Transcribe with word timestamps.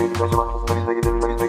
gitseydik 0.00 0.22
acaba? 0.22 0.42
Aslında 0.54 0.80
biz 0.80 0.88
de 0.88 0.94
gidebilirdik. 0.94 1.40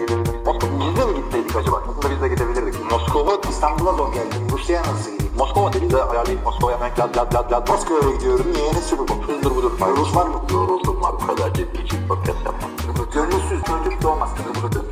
Biz 0.80 0.96
de 0.96 1.04
mi 1.04 1.14
gitseydik 1.16 1.56
acaba? 1.56 1.76
Aslında 1.88 2.10
biz 2.14 2.22
de 2.22 2.28
gidebilirdik. 2.28 2.90
Moskova 2.90 3.40
İstanbul'a 3.50 3.92
zor 3.92 4.12
geldi. 4.14 4.34
Rusya'ya 4.52 4.82
nasıl 4.82 5.12
gideyim? 5.12 5.32
Moskova 5.38 5.72
dedi 5.72 5.90
de 5.90 6.02
ayarlayıp 6.02 6.44
Moskova'ya 6.44 6.76
hemen 6.76 6.90
lad 6.98 7.16
lad 7.16 7.34
lad 7.34 7.52
lad. 7.52 7.68
Moskova'ya 7.68 8.16
gidiyorum. 8.16 8.46
Niye? 8.52 8.72
Ne 8.72 8.80
Super 8.80 9.08
Bowl? 9.08 9.32
Hızdır 9.32 9.50
budur. 9.56 9.72
Rus 9.96 10.16
var 10.16 10.26
mı? 10.26 10.42
Yoruldum 10.52 11.02
var. 11.02 11.12
Bu 11.22 11.26
kadar 11.26 11.54
ciddi 11.54 11.82
için 11.82 12.08
podcast 12.08 12.38
yapmam. 12.44 12.70
Gönülsüz 13.14 13.62
çocuk 13.64 14.02
doğmaz. 14.02 14.30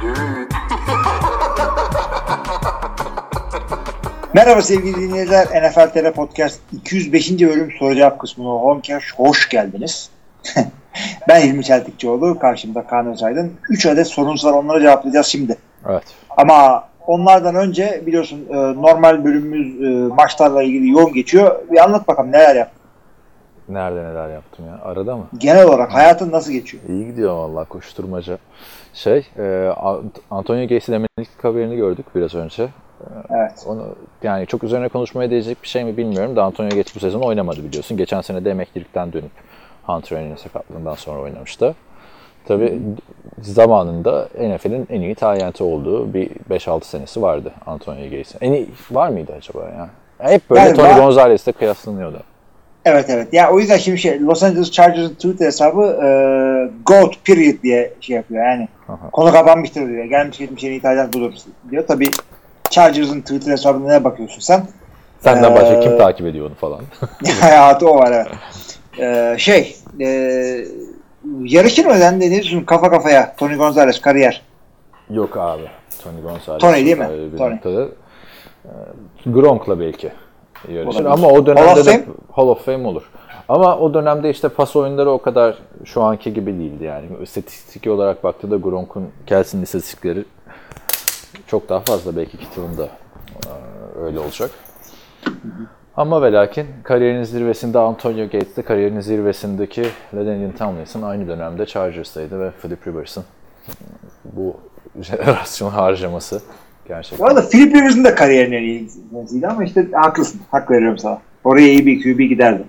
Düğün. 0.00 0.48
Merhaba 4.34 4.62
sevgili 4.62 5.00
dinleyiciler. 5.00 5.46
NFL 5.46 5.92
TR 5.92 6.12
Podcast 6.12 6.60
205. 6.72 7.30
bölüm 7.30 7.72
soru 7.78 7.94
cevap 7.94 8.18
kısmına 8.20 8.48
hoş, 8.48 9.14
hoş 9.16 9.48
geldiniz. 9.48 10.10
ben 11.28 11.40
İlmi 11.48 11.64
Çeltikçioğlu. 11.64 12.38
Karşımda 12.38 12.86
Kaan 12.86 13.06
Özaydın. 13.06 13.52
3 13.68 13.86
adet 13.86 14.06
sorunuz 14.06 14.44
var. 14.44 14.52
Onları 14.52 14.80
cevaplayacağız 14.80 15.26
şimdi. 15.26 15.56
Evet. 15.88 16.02
Ama 16.36 16.84
onlardan 17.06 17.54
önce 17.54 18.02
biliyorsun 18.06 18.46
e, 18.50 18.54
normal 18.56 19.24
bölümümüz 19.24 19.82
e, 19.82 20.14
maçlarla 20.14 20.62
ilgili 20.62 20.90
yoğun 20.90 21.12
geçiyor. 21.12 21.56
Bir 21.70 21.84
anlat 21.84 22.08
bakalım 22.08 22.32
neler 22.32 22.56
yaptın. 22.56 22.80
Nerede 23.68 24.04
neler 24.04 24.28
yaptım 24.28 24.66
ya? 24.66 24.78
Arada 24.84 25.16
mı? 25.16 25.26
Genel 25.38 25.64
olarak 25.66 25.94
hayatın 25.94 26.32
nasıl 26.32 26.52
geçiyor? 26.52 26.82
İyi 26.88 27.06
gidiyor 27.06 27.32
vallahi 27.34 27.68
koşturmaca. 27.68 28.38
Şey, 28.94 29.26
e, 29.38 29.42
Ant- 29.76 30.20
Antonio 30.30 30.68
Gacy 30.68 30.92
demelik 30.92 31.44
haberini 31.44 31.76
gördük 31.76 32.06
biraz 32.14 32.34
önce. 32.34 32.68
Evet. 33.30 33.64
Onu 33.66 33.86
yani 34.22 34.46
çok 34.46 34.64
üzerine 34.64 34.88
konuşmaya 34.88 35.30
değecek 35.30 35.62
bir 35.62 35.68
şey 35.68 35.84
mi 35.84 35.96
bilmiyorum 35.96 36.36
da 36.36 36.42
Antonio 36.42 36.68
Gacy 36.70 36.92
bu 36.94 37.00
sezon 37.00 37.20
oynamadı 37.20 37.64
biliyorsun. 37.64 37.96
Geçen 37.96 38.20
sene 38.20 38.44
de 38.44 38.50
emeklilikten 38.50 39.12
dönüp 39.12 39.30
Hunter 39.82 40.16
Henry'nin 40.16 40.36
sakatlığından 40.36 40.94
sonra 40.94 41.20
oynamıştı. 41.20 41.74
Tabii 42.48 42.78
zamanında 43.42 44.28
NFL'in 44.40 44.86
en 44.90 45.00
iyi 45.00 45.14
tayyenti 45.14 45.64
olduğu 45.64 46.14
bir 46.14 46.30
5-6 46.50 46.84
senesi 46.84 47.22
vardı 47.22 47.52
Antonio 47.66 48.04
Gacy. 48.04 48.38
En 48.40 48.52
iyi 48.52 48.68
var 48.90 49.08
mıydı 49.08 49.32
acaba 49.38 49.60
ya? 49.60 49.88
Hep 50.18 50.50
böyle 50.50 50.60
Yani 50.60 50.76
Tony 50.76 50.94
Gonzalez'le 50.94 51.52
kıyaslanıyordu. 51.58 52.20
Evet 52.84 53.06
evet. 53.08 53.32
Ya 53.32 53.50
o 53.50 53.58
yüzden 53.58 53.76
şimdi 53.76 53.98
şey 53.98 54.20
Los 54.20 54.42
Angeles 54.42 54.70
Chargers'ın 54.70 55.14
Twitter 55.14 55.46
hesabı 55.46 55.82
e, 55.82 56.08
GOAT 56.86 57.14
period 57.24 57.62
diye 57.62 57.92
şey 58.00 58.16
yapıyor 58.16 58.44
yani. 58.44 58.68
Aha. 58.88 59.10
Konu 59.10 59.32
kapanmıştır 59.32 59.88
diyor. 59.88 60.04
Gelmiş 60.04 60.38
gitmiş 60.38 60.64
en 60.64 60.70
iyi 60.70 60.78
İtalyan 60.78 61.12
budur 61.12 61.32
diyor. 61.70 61.84
Tabii 61.88 62.10
Chargers'ın 62.70 63.20
Twitter 63.20 63.52
hesabında 63.52 63.88
ne 63.88 64.04
bakıyorsun 64.04 64.40
sen? 64.40 64.62
Senden 65.20 65.54
başka 65.54 65.74
Ee, 65.74 65.80
kim 65.80 65.98
takip 65.98 66.26
ediyor 66.26 66.46
onu 66.46 66.54
falan? 66.54 66.80
Hayatı 67.40 67.88
o 67.88 67.98
var 67.98 68.12
evet. 68.12 68.26
Ee, 69.00 69.34
şey 69.38 69.76
e, 70.00 70.06
yarışır 71.44 71.84
mı 71.84 71.94
sen 71.94 72.20
de 72.20 72.30
diyorsun 72.30 72.60
kafa 72.60 72.90
kafaya 72.90 73.36
Tony 73.36 73.56
Gonzalez 73.56 74.00
kariyer. 74.00 74.42
Yok 75.10 75.36
abi. 75.36 75.62
Tony 76.02 76.20
Gonzalez. 76.22 76.60
Tony 76.60 76.86
değil 76.86 76.98
mi? 76.98 77.08
Tony. 77.38 77.54
noktada. 77.54 77.88
e, 78.64 78.70
Gronk'la 79.26 79.80
belki 79.80 80.12
yarışır. 80.68 81.04
Ama 81.04 81.28
o 81.28 81.34
Hall 81.34 81.46
dönemde 81.46 81.80
of 81.80 81.86
de 81.86 81.90
Fame? 81.90 82.04
Hall 82.32 82.48
of 82.48 82.64
Fame 82.64 82.86
olur. 82.88 83.10
Ama 83.48 83.78
o 83.78 83.94
dönemde 83.94 84.30
işte 84.30 84.48
pas 84.48 84.76
oyunları 84.76 85.10
o 85.10 85.22
kadar 85.22 85.58
şu 85.84 86.02
anki 86.02 86.34
gibi 86.34 86.58
değildi 86.58 86.84
yani. 86.84 87.06
İstatistik 87.22 87.86
olarak 87.86 88.24
baktığında 88.24 88.56
Gronk'un 88.56 89.08
Kelsey'nin 89.26 89.64
istatistikleri 89.64 90.24
çok 91.46 91.68
daha 91.68 91.80
fazla 91.80 92.16
belki 92.16 92.38
Kittle'ın 92.38 92.78
da 92.78 92.84
e, 92.84 93.50
öyle 94.04 94.18
olacak. 94.18 94.50
Ama 96.00 96.22
ve 96.22 96.32
lakin 96.32 96.66
kariyerinin 96.82 97.22
zirvesinde 97.22 97.78
Antonio 97.78 98.24
Gates'te 98.24 98.62
kariyerinin 98.62 99.00
zirvesindeki 99.00 99.86
LaDainian 100.14 100.52
Tomlinson 100.52 101.02
aynı 101.02 101.28
dönemde 101.28 101.66
Chargers'taydı 101.66 102.40
ve 102.40 102.50
Philip 102.50 102.86
Rivers'ın 102.86 103.24
bu 104.24 104.56
jenerasyon 105.00 105.70
harcaması 105.80 106.42
gerçekten. 106.88 107.18
Bu 107.18 107.26
arada 107.26 107.48
Philip 107.48 107.74
Rivers'ın 107.74 108.04
da 108.04 108.14
kariyerinin 108.14 108.56
en 108.56 108.62
iyisiydi 108.62 109.46
ama 109.46 109.64
işte 109.64 109.86
haklısın. 109.92 110.40
Hak 110.50 110.70
veriyorum 110.70 110.98
sana. 110.98 111.18
Oraya 111.44 111.68
iyi 111.68 111.86
bir 111.86 112.02
QB 112.02 112.18
giderdi. 112.18 112.62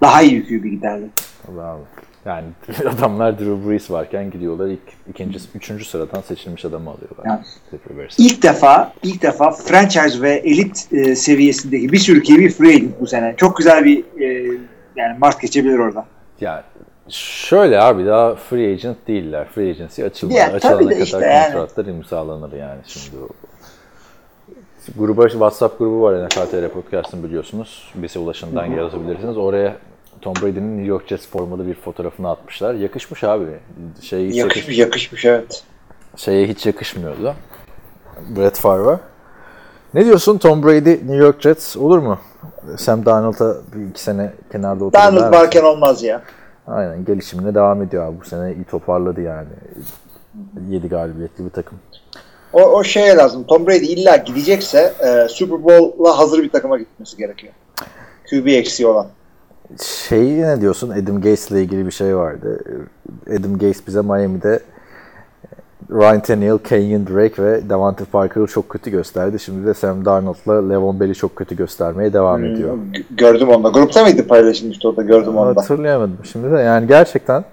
Daha 0.00 0.22
iyi 0.22 0.36
bir 0.36 0.48
QB 0.48 0.64
giderdi. 0.64 1.06
Bravo. 1.56 1.80
Yani 2.24 2.46
adamlar 2.98 3.38
Drew 3.38 3.70
Brees 3.70 3.90
varken 3.90 4.30
gidiyorlar 4.30 4.66
ilk 4.66 4.80
ikinci, 5.10 5.38
üçüncü 5.54 5.84
sıradan 5.84 6.20
seçilmiş 6.20 6.64
adamı 6.64 6.90
alıyorlar. 6.90 7.24
Yani. 7.26 7.40
İlk 8.18 8.42
defa 8.42 8.92
ilk 9.02 9.22
defa 9.22 9.50
franchise 9.50 10.22
ve 10.22 10.30
elit 10.30 10.92
e, 10.92 11.16
seviyesindeki 11.16 11.92
bir 11.92 11.98
sürü 11.98 12.22
QB 12.22 12.50
free 12.50 12.74
agent 12.74 13.00
bu 13.00 13.06
sene. 13.06 13.34
Çok 13.36 13.56
güzel 13.56 13.84
bir 13.84 14.04
e, 14.20 14.58
yani 14.96 15.18
Mart 15.18 15.40
geçebilir 15.40 15.78
orada. 15.78 16.04
Ya 16.40 16.64
şöyle 17.08 17.80
abi 17.80 18.06
daha 18.06 18.34
free 18.34 18.72
agent 18.72 18.96
değiller. 19.08 19.48
Free 19.54 19.70
agency 19.70 20.04
açılmadı. 20.04 20.38
Ya, 20.38 20.52
Açılana 20.52 20.78
kadar 20.78 20.96
işte 20.96 21.26
yani. 21.26 21.52
kontratlar 21.52 21.86
imzalanır 21.86 22.52
yani 22.52 22.80
şimdi. 22.86 23.16
Gruba, 24.96 25.28
WhatsApp 25.28 25.78
grubu 25.78 26.02
var 26.02 26.26
NFL 26.26 26.46
TR 26.50 26.68
Podcast'ın 26.68 27.22
biliyorsunuz. 27.22 27.92
Bize 27.94 28.18
ulaşımdan 28.18 28.66
yazabilirsiniz. 28.66 29.36
Oraya 29.36 29.76
Tom 30.22 30.34
Brady'nin 30.34 30.72
New 30.76 30.88
York 30.88 31.08
Jets 31.08 31.26
formalı 31.28 31.66
bir 31.66 31.74
fotoğrafını 31.74 32.30
atmışlar. 32.30 32.74
Yakışmış 32.74 33.24
abi. 33.24 33.44
Şey 34.02 34.28
hiç 34.28 34.36
yakış- 34.36 34.56
Yakışmış 34.56 34.78
yakışmış 34.78 35.24
evet. 35.24 35.62
şeye 36.16 36.46
hiç 36.46 36.66
yakışmıyordu. 36.66 37.34
Brett 38.36 38.58
Favre. 38.58 38.98
Ne 39.94 40.04
diyorsun 40.04 40.38
Tom 40.38 40.62
Brady 40.62 40.90
New 40.90 41.14
York 41.16 41.40
Jets 41.42 41.76
olur 41.76 41.98
mu? 41.98 42.18
Sam 42.76 43.06
Darnold'a 43.06 43.56
bir 43.74 43.90
iki 43.90 44.02
sene 44.02 44.32
kenarda 44.52 44.84
oturdu. 44.84 45.02
Darnold 45.02 45.32
varken 45.32 45.62
olmaz 45.64 46.02
ya. 46.02 46.22
Aynen 46.66 47.04
gelişimine 47.04 47.54
devam 47.54 47.82
ediyor 47.82 48.06
abi. 48.06 48.20
Bu 48.20 48.24
sene 48.24 48.54
iyi 48.54 48.64
toparladı 48.64 49.20
yani. 49.20 49.48
7 50.68 50.88
galibiyetli 50.88 51.44
bir 51.44 51.50
takım. 51.50 51.78
O, 52.52 52.62
o 52.62 52.84
şeye 52.84 53.16
lazım. 53.16 53.44
Tom 53.44 53.66
Brady 53.66 53.92
illa 53.92 54.16
gidecekse 54.16 54.92
e, 55.00 55.28
Super 55.28 55.64
Bowl'la 55.64 56.18
hazır 56.18 56.42
bir 56.42 56.50
takıma 56.50 56.78
gitmesi 56.78 57.16
gerekiyor. 57.16 57.52
QB 58.30 58.46
eksiği 58.46 58.86
olan. 58.86 59.06
Şey 59.82 60.42
ne 60.42 60.60
diyorsun? 60.60 60.90
Adam 60.90 61.20
Gase 61.20 61.54
ile 61.54 61.62
ilgili 61.62 61.86
bir 61.86 61.90
şey 61.90 62.16
vardı. 62.16 62.60
Adam 63.38 63.58
Gase 63.58 63.80
bize 63.86 64.02
Miami'de 64.02 64.60
Ryan 65.90 66.20
Tannehill, 66.20 66.58
Kenyon 66.58 67.06
Drake 67.06 67.42
ve 67.42 67.68
Davante 67.68 68.04
Parker'ı 68.04 68.46
çok 68.46 68.68
kötü 68.68 68.90
gösterdi. 68.90 69.38
Şimdi 69.38 69.66
de 69.66 69.74
Sam 69.74 70.04
Darnold'la 70.04 70.68
Levon 70.68 71.00
Bell'i 71.00 71.14
çok 71.14 71.36
kötü 71.36 71.56
göstermeye 71.56 72.12
devam 72.12 72.44
ediyor. 72.44 72.78
G- 72.92 73.04
gördüm 73.10 73.48
onda. 73.48 73.68
Grupta 73.68 74.02
mıydı 74.02 74.26
paylaşılmıştı 74.26 74.88
orada 74.88 75.02
gördüm 75.02 75.36
onda. 75.36 75.60
Hatırlayamadım 75.60 76.18
şimdi 76.32 76.50
de. 76.52 76.56
Yani 76.60 76.86
gerçekten 76.86 77.44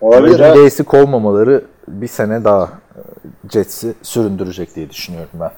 Olabilir 0.00 0.40
Adam. 0.40 0.62
Gase'i 0.64 0.86
kovmamaları 0.86 1.64
bir 1.88 2.08
sene 2.08 2.44
daha 2.44 2.64
e, 2.64 3.00
Jets'i 3.52 3.94
süründürecek 4.02 4.76
diye 4.76 4.90
düşünüyorum 4.90 5.30
ben. 5.40 5.50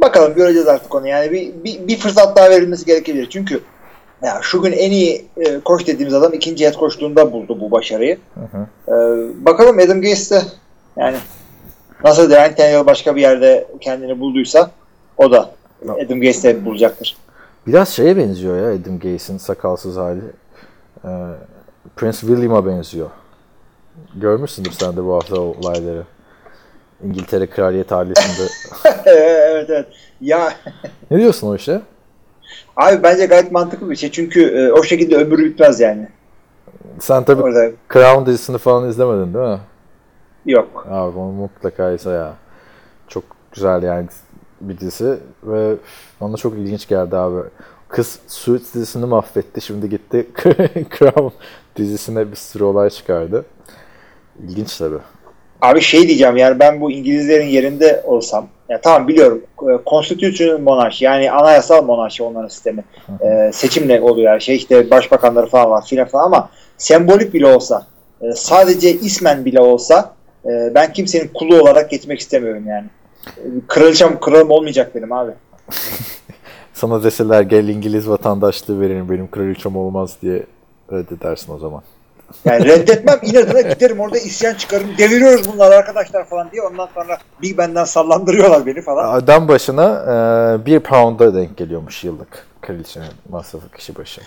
Bakalım 0.00 0.34
göreceğiz 0.34 0.68
artık 0.68 0.94
onu. 0.94 1.08
Yani 1.08 1.32
bir, 1.32 1.64
bir, 1.64 1.88
bir 1.88 1.98
fırsat 1.98 2.36
daha 2.36 2.50
verilmesi 2.50 2.86
gerekebilir. 2.86 3.30
Çünkü 3.30 3.60
ya 4.22 4.38
şu 4.42 4.62
gün 4.62 4.72
en 4.72 4.90
iyi 4.90 5.26
e, 5.36 5.60
koç 5.60 5.86
dediğimiz 5.86 6.14
adam 6.14 6.34
ikinci 6.34 6.66
head 6.66 6.74
koçluğunda 6.74 7.32
buldu 7.32 7.60
bu 7.60 7.70
başarıyı. 7.70 8.18
E, 8.88 8.92
bakalım 9.46 9.78
Adam 9.78 10.02
Gase 10.02 10.34
de 10.34 10.42
yani 10.96 11.16
nasıl 12.04 12.30
Ryan 12.30 12.54
Tannehill 12.54 12.86
başka 12.86 13.16
bir 13.16 13.20
yerde 13.20 13.66
kendini 13.80 14.20
bulduysa 14.20 14.70
o 15.16 15.32
da 15.32 15.50
Adam 16.04 16.20
Gase 16.20 16.48
de 16.48 16.64
bulacaktır. 16.64 17.16
Biraz 17.66 17.88
şeye 17.88 18.16
benziyor 18.16 18.56
ya 18.56 18.80
Adam 18.80 18.98
Gase'in 18.98 19.38
sakalsız 19.38 19.96
hali. 19.96 20.20
Ee, 21.04 21.08
Prince 21.96 22.18
William'a 22.18 22.66
benziyor. 22.66 23.10
Görmüşsündür 24.14 24.70
sen 24.70 24.96
de 24.96 25.04
bu 25.04 25.14
hafta 25.14 25.40
olayları. 25.40 26.02
İngiltere 27.04 27.46
Kraliyet 27.46 27.92
ailesinde. 27.92 28.48
evet 29.06 29.70
evet. 29.70 29.86
Ya 30.20 30.52
ne 31.10 31.18
diyorsun 31.18 31.48
o 31.48 31.54
işe? 31.56 31.80
abi 32.76 33.02
bence 33.02 33.26
gayet 33.26 33.52
mantıklı 33.52 33.90
bir 33.90 33.96
şey. 33.96 34.10
Çünkü 34.10 34.42
e, 34.48 34.72
o 34.72 34.82
şekilde 34.82 35.16
ömrü 35.16 35.44
bitmez 35.44 35.80
yani. 35.80 36.08
Sen 36.98 37.24
tabii 37.24 37.42
Orada 37.42 37.70
Crown 37.92 38.26
dizisini 38.26 38.58
falan 38.58 38.88
izlemedin 38.88 39.34
değil 39.34 39.44
mi? 39.48 39.60
yok. 40.46 40.86
Abi 40.90 41.18
onu 41.18 41.32
mutlaka 41.32 41.90
izle 41.92 42.10
ya. 42.10 42.34
Çok 43.08 43.24
güzel 43.52 43.82
yani 43.82 44.06
bir 44.60 44.78
dizi 44.78 45.18
ve 45.42 45.74
bana 46.20 46.36
çok 46.36 46.54
ilginç 46.54 46.88
geldi 46.88 47.16
abi. 47.16 47.48
Kız 47.88 48.18
Suits 48.26 48.74
dizisini 48.74 49.06
mahvetti. 49.06 49.60
Şimdi 49.60 49.88
gitti 49.90 50.26
Crown 50.98 51.28
dizisine 51.76 52.30
bir 52.30 52.36
sürü 52.36 52.64
olay 52.64 52.90
çıkardı. 52.90 53.44
İlginç 54.42 54.78
tabii. 54.78 54.98
Abi 55.60 55.80
şey 55.80 56.08
diyeceğim 56.08 56.36
yani 56.36 56.58
ben 56.58 56.80
bu 56.80 56.90
İngilizlerin 56.90 57.46
yerinde 57.46 58.02
olsam 58.06 58.46
ya 58.68 58.80
tamam 58.80 59.08
biliyorum 59.08 59.42
e, 59.62 59.72
constitutional 59.86 60.58
monarşi 60.58 61.04
yani 61.04 61.30
anayasal 61.30 61.84
monarşi 61.84 62.22
onların 62.22 62.48
sistemi 62.48 62.84
e, 63.20 63.50
seçimle 63.52 64.00
oluyor 64.00 64.32
her 64.32 64.40
şey 64.40 64.56
işte 64.56 64.90
başbakanları 64.90 65.46
falan 65.46 65.70
var 65.70 65.84
filan 65.86 66.08
falan 66.08 66.24
ama 66.24 66.50
sembolik 66.78 67.34
bile 67.34 67.46
olsa 67.46 67.86
e, 68.22 68.32
sadece 68.32 68.92
ismen 68.92 69.44
bile 69.44 69.60
olsa 69.60 70.14
e, 70.44 70.74
ben 70.74 70.92
kimsenin 70.92 71.30
kulu 71.34 71.60
olarak 71.60 71.90
geçmek 71.90 72.20
istemiyorum 72.20 72.64
yani. 72.66 72.86
Kraliçem 73.68 74.20
kralım 74.20 74.50
olmayacak 74.50 74.94
benim 74.94 75.12
abi. 75.12 75.32
Sana 76.74 77.04
deseler 77.04 77.42
gel 77.42 77.68
İngiliz 77.68 78.08
vatandaşlığı 78.08 78.80
verin 78.80 79.08
benim 79.10 79.30
kraliçem 79.30 79.76
olmaz 79.76 80.16
diye 80.22 80.42
reddedersin 80.92 81.52
o 81.52 81.58
zaman. 81.58 81.82
Yani 82.44 82.64
reddetmem 82.64 83.18
inadına 83.22 83.60
giderim 83.60 84.00
orada 84.00 84.18
isyan 84.18 84.54
çıkarım. 84.54 84.86
Deviriyoruz 84.98 85.52
bunları 85.52 85.74
arkadaşlar 85.74 86.24
falan 86.24 86.50
diye. 86.52 86.62
Ondan 86.62 86.88
sonra 86.94 87.18
bir 87.42 87.58
benden 87.58 87.84
sallandırıyorlar 87.84 88.66
beni 88.66 88.82
falan. 88.82 89.14
Adam 89.14 89.48
başına 89.48 90.04
e, 90.62 90.66
bir 90.66 90.80
pound'a 90.80 91.34
denk 91.34 91.56
geliyormuş 91.56 92.04
yıllık 92.04 92.46
kraliçenin 92.60 93.06
masrafı 93.28 93.70
kişi 93.76 93.96
başı. 93.96 94.20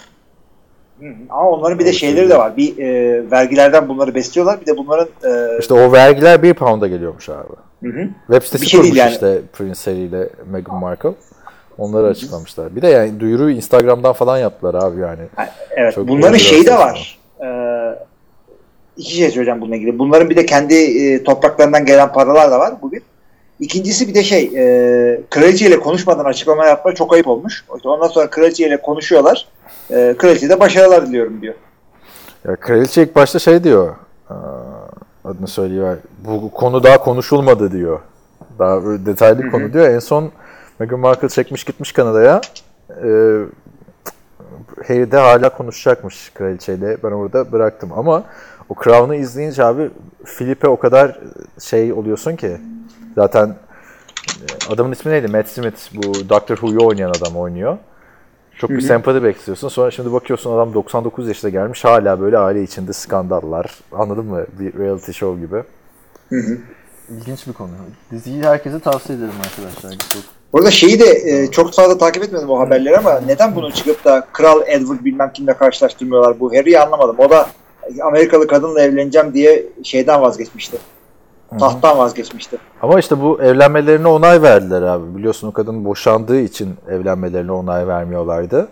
Hı 1.00 1.06
hı. 1.06 1.14
Ama 1.30 1.50
onların 1.50 1.80
bir 1.80 1.86
de 1.86 1.94
şeyleri 1.94 2.30
de 2.30 2.38
var. 2.38 2.58
Bir 2.58 2.78
e, 2.78 3.32
vergilerden 3.32 3.90
bunları 3.90 4.16
besliyorlar. 4.16 4.62
Bir 4.62 4.66
de 4.66 4.78
bunların 4.78 5.08
e, 5.24 5.60
İşte 5.60 5.74
o 5.74 5.92
vergiler 5.92 6.44
bir 6.44 6.54
pound'a 6.54 6.88
geliyormuş 6.88 7.30
abi. 7.30 7.54
hı 7.84 7.90
hı. 7.90 8.08
Web 8.28 8.44
sitesi 8.44 8.62
Bir 8.64 8.70
şey 8.70 8.82
kurmuş 8.82 8.98
yani. 8.98 9.12
işte 9.12 9.42
Prince 9.54 9.92
Harry 9.92 10.00
ile 10.00 10.30
Meghan 10.52 10.80
Markle. 10.80 11.10
Onları 11.78 12.08
açıklamışlar. 12.08 12.76
Bir 12.76 12.82
de 12.82 12.88
yani 12.88 13.20
duyuruyu 13.20 13.56
Instagram'dan 13.56 14.14
falan 14.14 14.38
yaptılar 14.38 14.74
abi 14.84 15.02
yani. 15.02 15.22
Evet. 15.72 15.96
Çok 15.96 16.08
bunların 16.08 16.38
şeyi 16.38 16.66
de 16.66 16.74
var. 16.74 17.20
Ee, 17.44 17.96
iki 18.98 19.16
şey 19.16 19.30
söyleyeceğim 19.32 19.62
bununla 19.62 19.76
ilgili. 19.76 20.00
Bunların 20.00 20.30
bir 20.30 20.36
de 20.36 20.46
kendi 20.46 20.74
e, 20.76 21.24
topraklarından 21.24 21.86
gelen 21.86 22.14
paralar 22.14 22.52
da 22.52 22.60
var. 22.60 22.74
Bu 22.82 22.92
bir. 22.92 23.02
İkincisi 23.60 24.08
bir 24.08 24.14
de 24.14 24.24
şey 24.24 24.44
e, 24.56 25.22
kraliçe 25.30 25.68
ile 25.68 25.80
konuşmadan 25.80 26.26
açıklama 26.26 26.66
yapmak 26.66 26.96
çok 26.96 27.14
ayıp 27.14 27.28
olmuş. 27.28 27.66
Ondan 27.86 28.08
sonra 28.08 28.30
kraliçe 28.30 28.68
ile 28.68 28.82
konuşuyorlar. 28.82 29.48
E, 29.92 30.16
kraliçe 30.18 30.50
de 30.50 30.60
başarılar 30.60 31.08
diliyorum 31.08 31.42
diyor. 31.42 31.54
Ya 32.48 32.56
kraliçe 32.56 33.04
ilk 33.04 33.16
başta 33.16 33.40
şey 33.40 33.64
diyor. 33.64 33.96
aa, 34.30 34.36
Adını 35.26 35.48
söylüyor. 35.48 35.98
Bu 36.26 36.52
konu 36.52 36.84
daha 36.84 36.98
konuşulmadı 36.98 37.72
diyor. 37.72 38.00
Daha 38.60 38.82
detaylı 39.06 39.44
bir 39.44 39.52
konu 39.52 39.74
diyor. 39.74 39.90
En 39.90 40.00
son 40.00 40.32
Meghan 40.80 41.00
Markle 41.00 41.30
çekmiş 41.30 41.64
gitmiş 41.64 41.92
Kanada'ya. 41.92 42.42
Ee, 42.90 43.40
Harry 44.88 45.12
de 45.12 45.18
hala 45.18 45.50
konuşacakmış 45.50 46.32
kraliçeyle. 46.34 46.98
Ben 47.04 47.12
orada 47.12 47.52
bıraktım. 47.52 47.90
Ama 47.96 48.24
o 48.70 48.84
Crown'u 48.84 49.16
izleyince 49.16 49.64
abi 49.64 49.90
Philip'e 50.26 50.68
o 50.68 50.80
kadar 50.80 51.20
şey 51.60 51.94
oluyorsun 51.94 52.36
ki. 52.36 52.58
Zaten 53.16 53.48
e, 54.28 54.74
adamın 54.74 54.92
ismi 54.92 55.12
neydi? 55.12 55.28
Matt 55.28 55.48
Smith. 55.48 55.96
Bu 55.96 56.30
Doctor 56.30 56.56
Who'yu 56.56 56.88
oynayan 56.88 57.10
adam 57.10 57.36
oynuyor. 57.36 57.78
Çok 58.58 58.70
bir 58.70 58.82
sempati 58.82 59.24
bekliyorsun. 59.24 59.68
Sonra 59.68 59.92
şimdi 59.92 60.14
bakıyorsun 60.14 60.54
adam 60.54 60.74
99 60.74 61.28
yaşına 61.28 61.50
gelmiş. 61.50 61.86
Hala 61.86 62.22
böyle 62.22 62.38
aile 62.38 62.64
içinde 62.64 62.94
skandallar. 62.94 63.80
Anladın 63.92 64.26
mı? 64.26 64.46
Bir 64.60 64.80
reality 64.80 65.12
show 65.12 65.42
gibi. 65.42 65.64
İlginç 67.10 67.48
bir 67.48 67.54
konu. 67.54 67.70
Diziyi 68.12 68.44
herkese 68.44 68.80
tavsiye 68.80 69.18
ederim 69.18 69.34
arkadaşlar. 69.46 69.98
Orada 70.54 70.72
şeyi 70.72 71.00
de 71.00 71.06
e, 71.06 71.52
çok 71.52 71.74
fazla 71.74 71.98
takip 71.98 72.24
etmedim 72.24 72.50
o 72.50 72.60
haberleri 72.60 72.98
ama 72.98 73.20
neden 73.20 73.56
bunu 73.56 73.72
çıkıp 73.72 74.06
da 74.06 74.28
Kral 74.34 74.62
Edward 74.68 75.06
bilmem 75.06 75.32
kimle 75.34 75.54
karşılaştırmıyorlar 75.54 76.40
bu 76.40 76.56
Harry'i 76.56 76.80
anlamadım. 76.80 77.16
O 77.20 77.30
da 77.30 77.48
Amerikalı 78.04 78.48
kadınla 78.48 78.82
evleneceğim 78.82 79.34
diye 79.34 79.66
şeyden 79.84 80.22
vazgeçmişti. 80.22 80.78
Tahttan 81.60 81.98
vazgeçmişti. 81.98 82.58
Ama 82.82 83.00
işte 83.00 83.22
bu 83.22 83.42
evlenmelerine 83.42 84.08
onay 84.08 84.42
verdiler 84.42 84.82
abi. 84.82 85.18
Biliyorsun 85.18 85.48
o 85.48 85.52
kadın 85.52 85.86
boşandığı 85.86 86.40
için 86.40 86.76
evlenmelerine 86.90 87.52
onay 87.52 87.88
vermiyorlardı. 87.88 88.68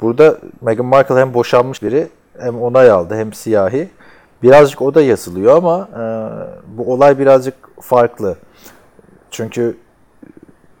Burada 0.00 0.38
Meghan 0.60 0.86
Markle 0.86 1.14
hem 1.14 1.34
boşanmış 1.34 1.82
biri 1.82 2.08
hem 2.38 2.62
onay 2.62 2.90
aldı 2.90 3.14
hem 3.14 3.32
siyahi. 3.32 3.88
Birazcık 4.42 4.82
o 4.82 4.94
da 4.94 5.02
yazılıyor 5.02 5.56
ama 5.56 5.88
e, 5.94 6.02
bu 6.78 6.92
olay 6.92 7.18
birazcık 7.18 7.54
farklı. 7.80 8.36
Çünkü 9.30 9.76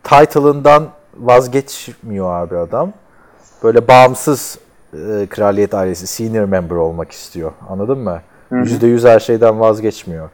title'ından 0.04 0.88
vazgeçmiyor 1.16 2.32
abi 2.34 2.56
adam. 2.56 2.92
Böyle 3.62 3.88
bağımsız 3.88 4.58
e, 4.92 5.26
kraliyet 5.30 5.74
ailesi 5.74 6.06
senior 6.06 6.44
member 6.44 6.76
olmak 6.76 7.12
istiyor. 7.12 7.52
Anladın 7.68 7.98
mı? 7.98 8.20
%100 8.50 9.08
her 9.08 9.20
şeyden 9.20 9.60
vazgeçmiyor. 9.60 10.28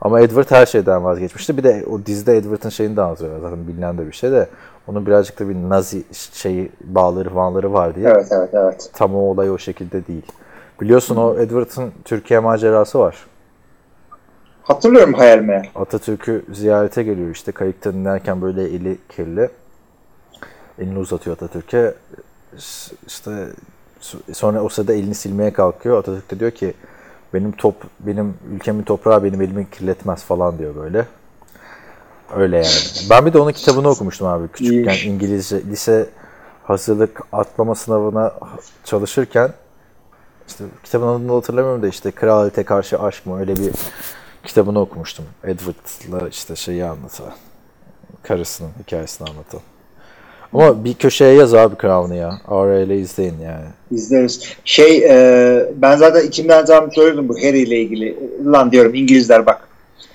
Ama 0.00 0.20
Edward 0.20 0.50
her 0.50 0.66
şeyden 0.66 1.04
vazgeçmişti. 1.04 1.56
Bir 1.56 1.62
de 1.62 1.84
o 1.90 2.06
dizide 2.06 2.36
Edward'ın 2.36 2.68
şeyini 2.68 2.96
de 2.96 3.02
anlatıyorlar. 3.02 3.40
Zaten 3.40 3.68
bilinen 3.68 3.98
de 3.98 4.06
bir 4.06 4.12
şey 4.12 4.30
de. 4.30 4.48
Onun 4.86 5.06
birazcık 5.06 5.40
da 5.40 5.48
bir 5.48 5.54
nazi 5.54 6.04
şeyi 6.32 6.72
bağları 6.84 7.30
falanları 7.30 7.72
var 7.72 7.94
diye. 7.94 8.08
Evet 8.08 8.28
evet 8.30 8.50
evet. 8.52 8.90
Tam 8.92 9.14
o 9.16 9.18
olay 9.18 9.50
o 9.50 9.58
şekilde 9.58 10.06
değil. 10.06 10.26
Biliyorsun 10.80 11.16
o 11.16 11.38
Edward'ın 11.38 11.92
Türkiye 12.04 12.40
macerası 12.40 12.98
var. 12.98 13.16
Hatırlıyorum 14.62 15.14
hayal 15.14 15.38
meyal. 15.38 15.64
Atatürk'ü 15.74 16.44
ziyarete 16.52 17.02
geliyor 17.02 17.30
işte 17.30 17.52
kayıkta 17.52 17.94
dinlerken 17.94 18.42
böyle 18.42 18.62
eli 18.64 18.98
kirli. 19.08 19.50
Elini 20.78 20.98
uzatıyor 20.98 21.36
Atatürk'e. 21.36 21.94
İşte 23.06 23.48
sonra 24.32 24.62
o 24.62 24.68
sırada 24.68 24.92
elini 24.92 25.14
silmeye 25.14 25.52
kalkıyor. 25.52 25.98
Atatürk 25.98 26.30
de 26.30 26.40
diyor 26.40 26.50
ki 26.50 26.74
benim 27.34 27.52
top 27.52 27.74
benim 28.00 28.34
ülkemin 28.54 28.82
toprağı 28.82 29.24
benim 29.24 29.42
elimi 29.42 29.70
kirletmez 29.70 30.24
falan 30.24 30.58
diyor 30.58 30.76
böyle. 30.76 31.06
Öyle 32.36 32.56
yani. 32.56 33.10
Ben 33.10 33.26
bir 33.26 33.32
de 33.32 33.38
onun 33.38 33.52
kitabını 33.52 33.88
okumuştum 33.88 34.26
abi 34.26 34.48
küçükken. 34.48 34.96
İngilizce 35.10 35.64
lise 35.64 36.06
hazırlık 36.64 37.20
atlama 37.32 37.74
sınavına 37.74 38.34
çalışırken 38.84 39.52
işte 40.48 40.64
kitabın 40.84 41.06
adını 41.06 41.32
hatırlamıyorum 41.32 41.82
da 41.82 41.88
işte 41.88 42.10
Kraliyete 42.10 42.62
Karşı 42.62 42.98
Aşk 42.98 43.26
mı 43.26 43.40
öyle 43.40 43.56
bir 43.56 43.72
kitabını 44.44 44.80
okumuştum. 44.80 45.24
Edward'la 45.44 46.28
işte 46.28 46.56
şeyi 46.56 46.84
anlatan. 46.84 47.32
Karısının 48.22 48.70
hikayesini 48.86 49.28
anlatan. 49.28 49.60
Ama 50.52 50.84
bir 50.84 50.94
köşeye 50.94 51.34
yaz 51.34 51.54
abi 51.54 51.76
Crown'u 51.82 52.14
ya. 52.14 52.40
RL 52.50 52.90
izleyin 52.90 53.38
yani. 53.44 53.66
İzleriz. 53.90 54.44
Şey 54.64 54.96
e, 54.96 55.72
ben 55.76 55.96
zaten 55.96 56.26
içimden 56.26 56.64
zaten 56.64 56.90
söylüyordum 56.90 57.28
bu 57.28 57.36
Harry 57.38 57.58
ile 57.58 57.80
ilgili. 57.80 58.16
Lan 58.44 58.72
diyorum 58.72 58.94
İngilizler 58.94 59.46
bak. 59.46 59.68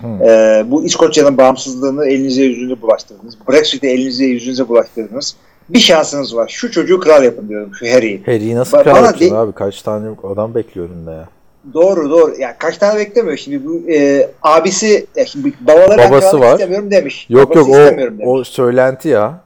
E, 0.04 0.64
bu 0.68 0.86
İskoçya'nın 0.86 1.38
bağımsızlığını 1.38 2.06
elinize 2.06 2.44
yüzünüze 2.44 2.82
bulaştırdınız. 2.82 3.38
Brexit'i 3.50 3.88
elinize 3.88 4.26
yüzünüze 4.26 4.68
bulaştırdınız. 4.68 5.36
Bir 5.70 5.80
şansınız 5.80 6.36
var. 6.36 6.48
Şu 6.48 6.72
çocuğu 6.72 7.00
kral 7.00 7.24
yapın 7.24 7.50
diyorum. 7.50 7.72
Şu 7.80 7.86
Harry'i. 7.86 8.26
Harry'i 8.26 8.56
nasıl 8.56 8.78
Ba- 8.78 8.84
kral 8.84 8.96
yapacaksın 8.96 9.36
abi? 9.36 9.52
Kaç 9.52 9.82
tane 9.82 10.08
adam 10.24 10.56
bekliyor 10.56 10.90
önünde 10.90 11.12
ya. 11.12 11.30
Doğru 11.74 12.10
doğru. 12.10 12.36
Yani 12.40 12.56
kaç 12.60 12.78
tane 12.78 13.00
beklemiyor. 13.00 13.38
Şimdi 13.38 13.66
bu 13.66 13.92
e, 13.92 14.30
abisi 14.42 15.06
ya 15.16 15.26
şimdi 15.26 15.54
babaları 15.62 15.98
Babası 16.12 16.40
var. 16.40 16.52
istemiyorum 16.52 16.92
demiş. 16.92 17.26
Yok 17.30 17.50
Babası 17.56 17.70
yok 17.72 17.94
o, 17.94 17.98
demiş. 17.98 18.26
o 18.28 18.44
söylenti 18.44 19.10
ya. 19.10 19.40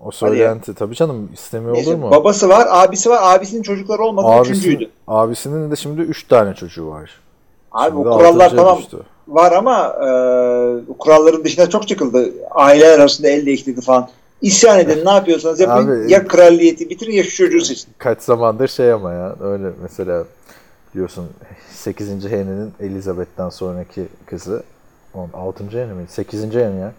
O 0.00 0.06
ya. 0.06 0.12
söylenti. 0.12 0.74
Tabii 0.74 0.94
canım 0.94 1.30
istemiyor 1.34 1.74
Neyse, 1.74 1.90
olur 1.90 1.98
mu? 1.98 2.10
Babası 2.10 2.48
var, 2.48 2.66
abisi 2.70 3.10
var. 3.10 3.18
Abisinin 3.22 3.62
çocukları 3.62 4.02
olmadı. 4.02 4.42
Üçüncüydü. 4.42 4.84
Abisi, 4.84 4.90
abisinin 5.08 5.70
de 5.70 5.76
şimdi 5.76 6.00
3 6.00 6.28
tane 6.28 6.54
çocuğu 6.54 6.88
var. 6.88 7.10
Abi 7.72 7.84
Şimdi 7.90 8.04
bu 8.04 8.10
kurallar 8.10 8.50
tamam 8.50 8.78
düştü. 8.78 8.96
var 9.28 9.52
ama 9.52 9.86
e, 9.86 10.08
kuralların 10.98 11.44
dışına 11.44 11.68
çok 11.70 11.88
çıkıldı. 11.88 12.32
Aileler 12.50 12.98
arasında 12.98 13.28
el 13.28 13.46
değiştirdi 13.46 13.80
falan. 13.80 14.08
İsyan 14.42 14.78
edin 14.78 15.04
ne 15.04 15.10
yapıyorsanız 15.10 15.60
yapın. 15.60 15.88
Abi- 15.88 16.12
ya 16.12 16.26
kraliyeti 16.26 16.90
bitirin 16.90 17.12
ya 17.12 17.24
şu 17.24 17.36
çocuğu 17.36 17.60
seçin. 17.60 17.88
Kaç 17.98 18.22
zamandır 18.22 18.68
şey 18.68 18.92
ama 18.92 19.12
ya 19.12 19.36
öyle 19.40 19.70
mesela 19.82 20.24
biliyorsun 20.94 21.26
8. 21.72 22.08
Henry'nin 22.08 22.72
Elizabeth'ten 22.80 23.48
sonraki 23.48 24.02
kızı 24.26 24.62
6. 25.34 25.64
Henry 25.64 25.94
mi? 25.94 26.04
8. 26.08 26.42
Henry 26.42 26.80
ya. 26.80 26.92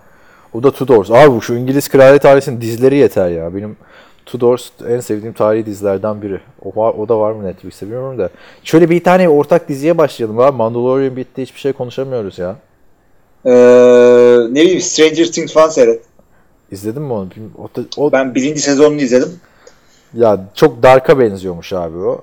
O 0.53 0.63
da 0.63 0.71
Tudors. 0.71 1.11
Abi 1.11 1.35
bu 1.35 1.41
şu 1.41 1.53
İngiliz 1.53 1.89
kraliyet 1.89 2.25
ailesinin 2.25 2.61
dizileri 2.61 2.95
yeter 2.97 3.29
ya. 3.29 3.55
Benim 3.55 3.77
Tudors 4.25 4.69
en 4.87 4.99
sevdiğim 4.99 5.33
tarihi 5.33 5.65
dizilerden 5.65 6.21
biri. 6.21 6.41
O, 6.65 6.81
var, 6.81 6.93
o 6.93 7.09
da 7.09 7.19
var 7.19 7.31
mı 7.31 7.45
Netflix'te 7.45 7.85
bilmiyorum 7.85 8.17
da. 8.19 8.29
Şöyle 8.63 8.89
bir 8.89 9.03
tane 9.03 9.29
ortak 9.29 9.69
diziye 9.69 9.97
başlayalım 9.97 10.39
abi. 10.39 10.57
Mandalorian 10.57 11.15
bitti 11.15 11.41
hiçbir 11.41 11.59
şey 11.59 11.73
konuşamıyoruz 11.73 12.39
ya. 12.39 12.55
Ee, 13.45 13.51
ne 14.49 14.61
bileyim 14.61 14.81
Stranger 14.81 15.31
Things 15.31 15.53
falan 15.53 15.69
seyret. 15.69 16.08
İzledin 16.71 17.01
mi 17.01 17.13
onu? 17.13 17.29
O, 17.57 17.69
o 17.97 18.11
Ben 18.11 18.35
birinci 18.35 18.61
sezonunu 18.61 19.01
izledim. 19.01 19.29
Ya 20.13 20.45
çok 20.55 20.83
Dark'a 20.83 21.19
benziyormuş 21.19 21.73
abi 21.73 21.97
o. 21.97 22.21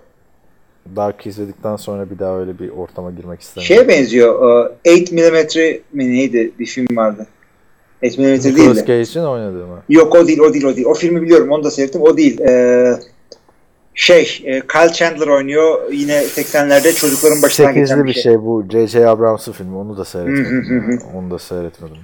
Dark 0.97 1.27
izledikten 1.27 1.77
sonra 1.77 2.11
bir 2.11 2.19
daha 2.19 2.39
öyle 2.39 2.59
bir 2.59 2.69
ortama 2.69 3.11
girmek 3.11 3.41
istemiyorum. 3.41 3.67
Şeye 3.67 3.89
benziyor. 3.89 4.67
e, 4.85 4.91
8 4.91 5.13
mm 5.13 5.37
mi 5.93 6.13
neydi 6.13 6.53
bir 6.59 6.67
film 6.67 6.97
vardı. 6.97 7.27
8 8.03 8.19
mm 8.19 8.25
değil 8.57 8.77
de. 8.77 8.87
Cage'in 8.87 9.25
oynadığı 9.25 9.67
mı? 9.67 9.83
Yok 9.89 10.15
o 10.15 10.27
değil 10.27 10.39
o 10.39 10.55
değil 10.55 10.65
o 10.65 10.77
değil. 10.77 10.87
O 10.87 10.95
filmi 10.95 11.23
biliyorum 11.23 11.51
onu 11.51 11.65
da 11.65 11.71
seyrettim. 11.71 12.03
O 12.03 12.17
değil. 12.17 12.41
Ee, 12.41 12.95
şey 13.95 14.43
e, 14.45 14.61
Kyle 14.61 14.93
Chandler 14.93 15.27
oynuyor. 15.27 15.93
Yine 15.93 16.13
80'lerde 16.13 16.95
çocukların 16.95 17.43
başına 17.43 17.73
geçen 17.73 18.05
bir 18.05 18.09
bir 18.09 18.13
şey. 18.13 18.23
şey 18.23 18.39
bu. 18.43 18.65
J.J. 18.73 19.09
Abrams 19.09 19.49
filmi. 19.49 19.77
Onu 19.77 19.97
da 19.97 20.05
seyretmedim. 20.05 21.01
Onu 21.15 21.31
da 21.31 21.39
seyretmedim. 21.39 21.97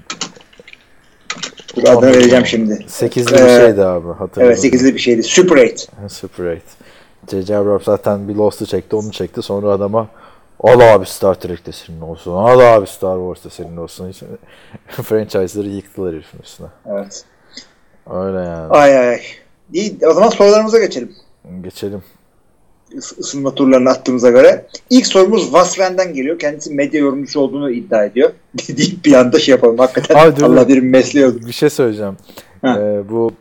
Dur, 1.76 1.82
adını 1.84 2.12
vereceğim 2.12 2.46
şimdi. 2.46 2.84
Sekizli 2.88 3.32
bir 3.34 3.40
Ee, 3.42 3.56
şeydi 3.60 3.84
abi. 3.84 4.08
Hatırladım. 4.08 4.42
Evet 4.52 4.64
8'li 4.64 4.94
bir 4.94 4.98
şeydi. 5.00 5.22
Super 5.22 5.56
8. 5.66 5.88
Super 6.08 6.60
8. 7.26 7.42
J.J. 7.46 7.56
Abrams 7.56 7.84
zaten 7.84 8.28
bir 8.28 8.34
Lost'u 8.34 8.66
çekti. 8.66 8.96
Onu 8.96 9.10
çekti. 9.12 9.42
Sonra 9.42 9.70
adama 9.70 10.08
al 10.60 10.80
abi 10.80 11.06
Star 11.06 11.34
Trek'te 11.34 11.72
senin 11.72 12.00
olsun. 12.00 12.32
Al 12.34 12.60
abi 12.76 12.86
Star 12.86 13.16
Wars'ta 13.18 13.50
senin 13.50 13.76
olsun. 13.76 14.12
Franchise'ları 14.88 15.68
yıktılar 15.68 16.14
herifin 16.14 16.38
üstüne. 16.42 16.66
Evet. 16.86 17.24
Öyle 18.10 18.38
yani. 18.38 18.70
Ay 18.72 18.98
ay 18.98 19.08
ay. 19.08 19.20
İyi, 19.72 19.98
o 20.06 20.12
zaman 20.12 20.28
sorularımıza 20.28 20.78
geçelim. 20.78 21.12
Geçelim. 21.62 22.02
Is- 22.96 23.20
ısınma 23.20 23.54
turlarını 23.54 23.90
attığımıza 23.90 24.30
göre. 24.30 24.66
İlk 24.90 25.06
sorumuz 25.06 25.52
Vasfen'den 25.52 26.14
geliyor. 26.14 26.38
Kendisi 26.38 26.74
medya 26.74 27.00
yorumcusu 27.00 27.40
olduğunu 27.40 27.70
iddia 27.70 28.04
ediyor. 28.04 28.30
Deyip 28.68 29.04
bir 29.04 29.12
anda 29.12 29.38
şey 29.38 29.52
yapalım. 29.52 29.78
Hakikaten 29.78 30.14
Abi 30.30 30.44
Allah 30.44 30.68
bir 30.68 30.82
mesleği 30.82 31.26
oldu. 31.26 31.40
Bir 31.46 31.52
şey 31.52 31.70
söyleyeceğim. 31.70 32.16
Ha. 32.62 32.78
Ee, 32.80 33.08
bu 33.10 33.32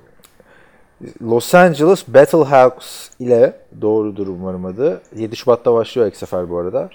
Los 1.21 1.55
Angeles 1.55 2.07
Battlehawks 2.07 3.09
ile 3.19 3.53
doğrudur 3.81 4.27
umarım 4.27 4.65
adı. 4.65 5.01
7 5.15 5.35
Şubat'ta 5.35 5.73
başlıyor 5.73 6.07
ilk 6.07 6.15
sefer 6.15 6.49
bu 6.49 6.57
arada. 6.57 6.89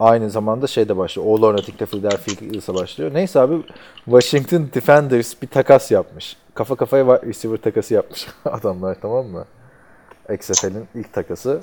Aynı 0.00 0.30
zamanda 0.30 0.66
şeyde 0.66 0.96
başlıyor. 0.96 1.28
All 1.28 1.42
or 1.42 1.54
Nothing'de 1.54 1.86
Philadelphia 1.86 2.44
Eagles'a 2.44 2.74
başlıyor. 2.74 3.14
Neyse 3.14 3.40
abi 3.40 3.54
Washington 4.04 4.68
Defenders 4.74 5.34
bir 5.42 5.46
takas 5.46 5.90
yapmış. 5.90 6.36
Kafa 6.54 6.74
kafaya 6.74 7.22
receiver 7.26 7.56
takası 7.56 7.94
yapmış 7.94 8.26
adamlar 8.44 8.96
tamam 9.02 9.26
mı? 9.26 9.44
XFL'in 10.30 10.84
ilk 10.94 11.12
takası. 11.12 11.60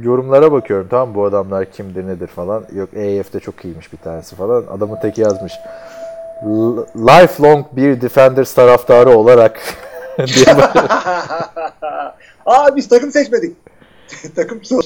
Yorumlara 0.00 0.52
bakıyorum 0.52 0.86
tamam 0.90 1.14
bu 1.14 1.24
adamlar 1.24 1.70
kimdir 1.72 2.06
nedir 2.06 2.26
falan. 2.26 2.64
Yok 2.74 2.88
AF'de 2.94 3.40
çok 3.40 3.64
iyiymiş 3.64 3.92
bir 3.92 3.98
tanesi 3.98 4.36
falan. 4.36 4.64
Adamın 4.70 5.00
teki 5.00 5.20
yazmış. 5.20 5.52
Lifelong 6.96 7.66
bir 7.72 8.00
Defenders 8.00 8.54
taraftarı 8.54 9.10
olarak 9.18 9.60
diye 10.18 10.46
Aa 12.46 12.76
biz 12.76 12.88
takım 12.88 13.10
seçmedik. 13.12 13.56
takım 14.36 14.64
sor- 14.64 14.84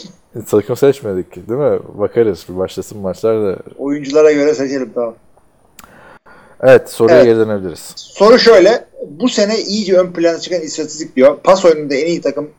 takım 0.50 0.76
seçmedik 0.76 1.36
değil 1.48 1.60
mi? 1.60 1.78
Bakarız 1.94 2.46
bir 2.48 2.58
başlasın 2.58 2.98
maçlar 2.98 3.42
da. 3.44 3.56
oyunculara 3.78 4.32
göre 4.32 4.54
seçelim 4.54 4.92
tamam. 4.94 5.14
Evet 6.62 6.90
soruya 6.90 7.16
Evet. 7.16 7.26
geri 7.26 7.36
dönebiliriz. 7.36 7.92
Soru 7.96 8.38
şöyle. 8.38 8.84
Bu 9.10 9.28
sene 9.28 9.58
iyice 9.58 9.98
ön 9.98 10.12
plana 10.12 10.38
çıkan 10.38 10.60
istatistik 10.60 11.16
diyor. 11.16 11.36
Pas 11.44 11.64
oyununda 11.64 11.94
en 11.94 12.06
iyi 12.06 12.20
takım 12.20 12.50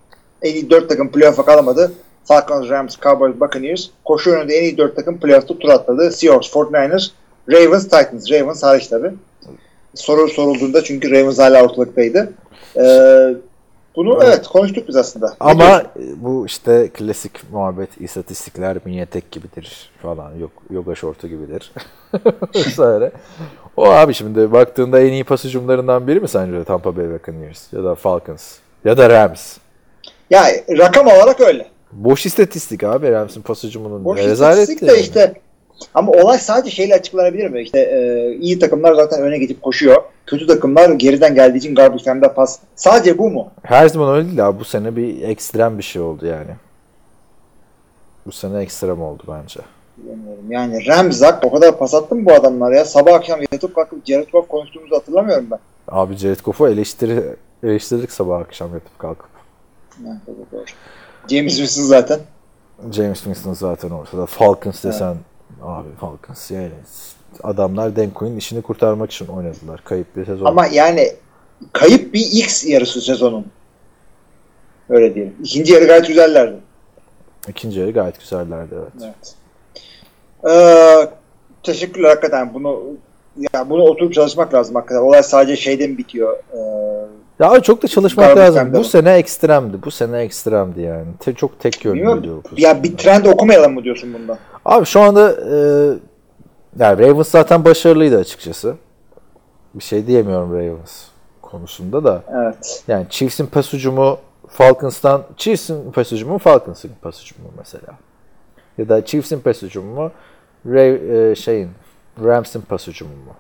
en 0.41 0.53
iyi 0.53 0.69
4 0.69 0.89
takım 0.89 1.11
playoff'a 1.11 1.45
kalamadı. 1.45 1.91
Falcons, 2.25 2.69
Rams, 2.69 2.99
Cowboys, 2.99 3.39
Buccaneers. 3.39 3.89
Koşu 4.05 4.31
oyununda 4.31 4.53
en 4.53 4.63
iyi 4.63 4.77
4 4.77 4.95
takım 4.95 5.19
playoff'ta 5.19 5.59
tur 5.59 5.69
atladı. 5.69 6.11
Seahawks, 6.11 6.49
49ers, 6.49 7.09
Ravens, 7.49 7.83
Titans. 7.83 8.31
Ravens 8.31 8.63
hariç 8.63 8.87
tabi. 8.87 9.11
Soru 9.95 10.27
sorulduğunda 10.27 10.83
çünkü 10.83 11.11
Ravens 11.11 11.39
hala 11.39 11.63
ortalıktaydı. 11.63 12.33
Ee, 12.77 13.35
bunu 13.95 14.19
evet. 14.23 14.47
konuştuk 14.47 14.87
biz 14.87 14.95
aslında. 14.95 15.33
Ama 15.39 15.83
bu 16.15 16.45
işte 16.45 16.89
klasik 16.93 17.51
muhabbet 17.51 18.01
istatistikler 18.01 18.77
minyetek 18.85 19.31
gibidir 19.31 19.89
falan. 20.01 20.35
Yok 20.35 20.51
yoga 20.69 20.95
şortu 20.95 21.27
gibidir. 21.27 21.71
Vesaire. 22.55 23.11
O 23.77 23.85
abi 23.85 24.13
şimdi 24.13 24.51
baktığında 24.51 24.99
en 24.99 25.11
iyi 25.11 25.23
pas 25.23 25.43
hücumlarından 25.43 26.07
biri 26.07 26.19
mi 26.19 26.27
sence 26.27 26.63
Tampa 26.63 26.97
Bay 26.97 27.05
Buccaneers 27.13 27.73
ya 27.73 27.83
da 27.83 27.95
Falcons 27.95 28.57
ya 28.85 28.97
da 28.97 29.09
Rams? 29.09 29.57
Ya 30.31 30.43
rakam 30.69 31.07
olarak 31.07 31.41
öyle. 31.41 31.65
Boş 31.91 32.25
istatistik 32.25 32.83
abi 32.83 33.11
Rams'in 33.11 33.41
pas 33.41 33.63
hücumunun 33.63 34.05
Boş 34.05 34.19
istatistik 34.19 34.81
de 34.81 34.85
yani. 34.85 34.99
işte 34.99 35.33
ama 35.93 36.11
olay 36.11 36.37
sadece 36.37 36.75
şeyle 36.75 36.95
açıklanabilir 36.95 37.47
mi? 37.49 37.61
İşte 37.61 37.79
e, 37.79 38.31
iyi 38.35 38.59
takımlar 38.59 38.93
zaten 38.93 39.21
öne 39.21 39.37
geçip 39.37 39.61
koşuyor. 39.61 40.03
Kötü 40.25 40.47
takımlar 40.47 40.89
geriden 40.89 41.35
geldiği 41.35 41.57
için 41.57 41.75
garbage 41.75 42.03
time'da 42.03 42.33
pas. 42.33 42.59
Sadece 42.75 43.17
bu 43.17 43.29
mu? 43.29 43.51
Her 43.63 43.89
zaman 43.89 44.15
öyle 44.15 44.27
değil 44.27 44.47
abi. 44.47 44.59
Bu 44.59 44.65
sene 44.65 44.95
bir 44.95 45.21
ekstrem 45.21 45.77
bir 45.77 45.83
şey 45.83 46.01
oldu 46.01 46.25
yani. 46.25 46.51
Bu 48.25 48.31
sene 48.31 48.59
ekstrem 48.61 49.01
oldu 49.01 49.23
bence. 49.27 49.59
Bilmiyorum. 49.97 50.43
Yani 50.49 50.87
Ramzak 50.87 51.45
o 51.45 51.51
kadar 51.51 51.77
pas 51.77 51.93
attı 51.93 52.15
mı 52.15 52.25
bu 52.25 52.33
adamlar 52.33 52.71
ya? 52.71 52.85
Sabah 52.85 53.13
akşam 53.13 53.39
yatıp 53.51 53.75
kalkıp 53.75 54.05
Jared 54.05 54.27
Goff 54.31 54.47
konuştuğumuzu 54.47 54.95
hatırlamıyorum 54.95 55.47
ben. 55.51 55.59
Abi 55.87 56.15
Jared 56.17 56.39
Goff'u 56.39 56.67
eleştiri, 56.67 57.23
eleştirdik 57.63 58.11
sabah 58.11 58.39
akşam 58.39 58.73
yatıp 58.73 58.99
kalkıp. 58.99 59.30
James 61.27 61.55
Winston 61.55 61.83
zaten. 61.83 62.19
James 62.91 63.17
Winston 63.17 63.53
zaten 63.53 63.89
ortada. 63.89 64.25
Falcons 64.25 64.83
desen 64.83 65.17
abi 65.61 65.89
Falcons 65.99 66.51
yani 66.51 66.71
adamlar 67.43 67.91
Quinn'in 68.13 68.37
işini 68.37 68.61
kurtarmak 68.61 69.11
için 69.11 69.27
oynadılar. 69.27 69.81
Kayıp 69.83 70.15
bir 70.15 70.25
sezon. 70.25 70.45
Ama 70.45 70.65
yani 70.67 71.13
kayıp 71.73 72.13
bir 72.13 72.19
X 72.31 72.65
yarısı 72.65 73.01
sezonun. 73.01 73.45
Öyle 74.89 75.15
diyelim. 75.15 75.35
İkinci 75.43 75.73
yarı 75.73 75.85
gayet 75.85 76.07
güzellerdi. 76.07 76.55
İkinci 77.47 77.79
yarı 77.79 77.91
gayet 77.91 78.19
güzellerdi 78.19 78.75
evet. 78.75 79.03
Evet. 79.03 79.35
Ee, 80.49 81.09
teşekkürler 81.63 82.09
hakikaten. 82.09 82.53
Bunu 82.53 82.83
ya 83.53 83.69
bunu 83.69 83.83
oturup 83.83 84.13
çalışmak 84.13 84.53
lazım 84.53 84.75
hakikaten. 84.75 85.01
Olay 85.01 85.23
sadece 85.23 85.55
şeyden 85.55 85.97
bitiyor. 85.97 86.37
Ee, 86.53 87.00
Ya 87.41 87.59
çok 87.59 87.83
da 87.83 87.87
çalışmak 87.87 88.25
Garbage 88.25 88.45
lazım. 88.45 88.73
Bu 88.73 88.83
sene 88.83 89.13
ekstremdi. 89.13 89.77
Bu 89.83 89.91
sene 89.91 90.19
ekstremdi 90.19 90.81
yani. 90.81 91.05
Te- 91.19 91.33
çok 91.33 91.59
tek 91.59 91.85
yönlü 91.85 92.23
bu 92.23 92.43
ya 92.57 92.83
bir 92.83 92.97
trend 92.97 93.25
okumayalım 93.25 93.73
mı 93.73 93.83
diyorsun 93.83 94.13
bundan? 94.13 94.37
Abi 94.65 94.85
şu 94.85 95.01
anda 95.01 95.31
e, 95.31 95.55
yani 96.79 96.99
Ravens 96.99 97.29
zaten 97.29 97.65
başarılıydı 97.65 98.17
açıkçası. 98.17 98.75
Bir 99.73 99.83
şey 99.83 100.07
diyemiyorum 100.07 100.53
Ravens 100.53 101.03
konusunda 101.41 102.03
da. 102.03 102.23
Evet. 102.35 102.83
Yani 102.87 103.05
Chiefs'in 103.09 103.45
pas 103.45 103.73
hücumu 103.73 104.17
Falcons'tan 104.47 105.23
Chiefs'in 105.37 105.91
pas 105.91 106.11
hücumu 106.11 106.37
Falcons'ın 106.37 106.91
pas 107.01 107.23
hücumu 107.23 107.49
mesela. 107.57 107.93
Ya 108.77 108.89
da 108.89 109.05
Chiefs'in 109.05 109.39
pas 109.39 109.61
hücumu 109.61 109.93
mu 109.93 110.11
Ray, 110.65 111.31
e, 111.31 111.35
şeyin 111.35 111.69
Rams'in 112.23 112.61
pas 112.61 112.87
hücumu 112.87 113.11
mu? 113.11 113.33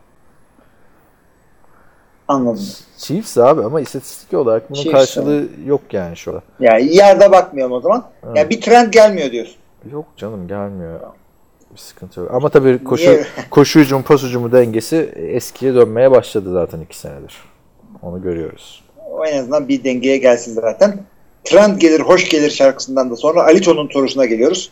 Anladım. 2.31 2.67
Chiefs 2.97 3.37
abi 3.37 3.61
ama 3.61 3.81
istatistik 3.81 4.33
olarak 4.33 4.69
bunun 4.69 4.81
Chiefs, 4.81 4.97
karşılığı 4.97 5.47
yok 5.65 5.81
yani 5.91 6.17
şu 6.17 6.31
an. 6.31 6.41
Yani 6.59 6.95
yerde 6.95 7.31
bakmayalım 7.31 7.73
o 7.73 7.81
zaman. 7.81 8.05
Yani 8.35 8.49
bir 8.49 8.61
trend 8.61 8.93
gelmiyor 8.93 9.31
diyorsun. 9.31 9.55
Yok 9.91 10.05
canım 10.17 10.47
gelmiyor. 10.47 10.99
Bir 11.73 11.77
sıkıntı 11.77 12.19
yok. 12.19 12.31
Ama 12.33 12.49
tabii 12.49 12.83
koşu 12.83 13.09
Niye? 13.09 13.25
koşu 13.49 13.79
hücum 13.79 14.03
pas 14.03 14.23
hücumu 14.23 14.51
dengesi 14.51 14.97
eskiye 15.15 15.73
dönmeye 15.73 16.11
başladı 16.11 16.53
zaten 16.53 16.79
iki 16.79 16.97
senedir. 16.97 17.35
Onu 18.01 18.21
görüyoruz. 18.21 18.83
O 19.11 19.25
en 19.25 19.39
azından 19.39 19.67
bir 19.67 19.83
dengeye 19.83 20.17
gelsin 20.17 20.53
zaten. 20.53 20.99
Trend 21.43 21.77
gelir, 21.79 21.99
hoş 21.99 22.29
gelir 22.29 22.49
şarkısından 22.49 23.11
da 23.11 23.15
sonra 23.15 23.43
Aliço'nun 23.43 23.89
sorusuna 23.93 24.25
geliyoruz. 24.25 24.71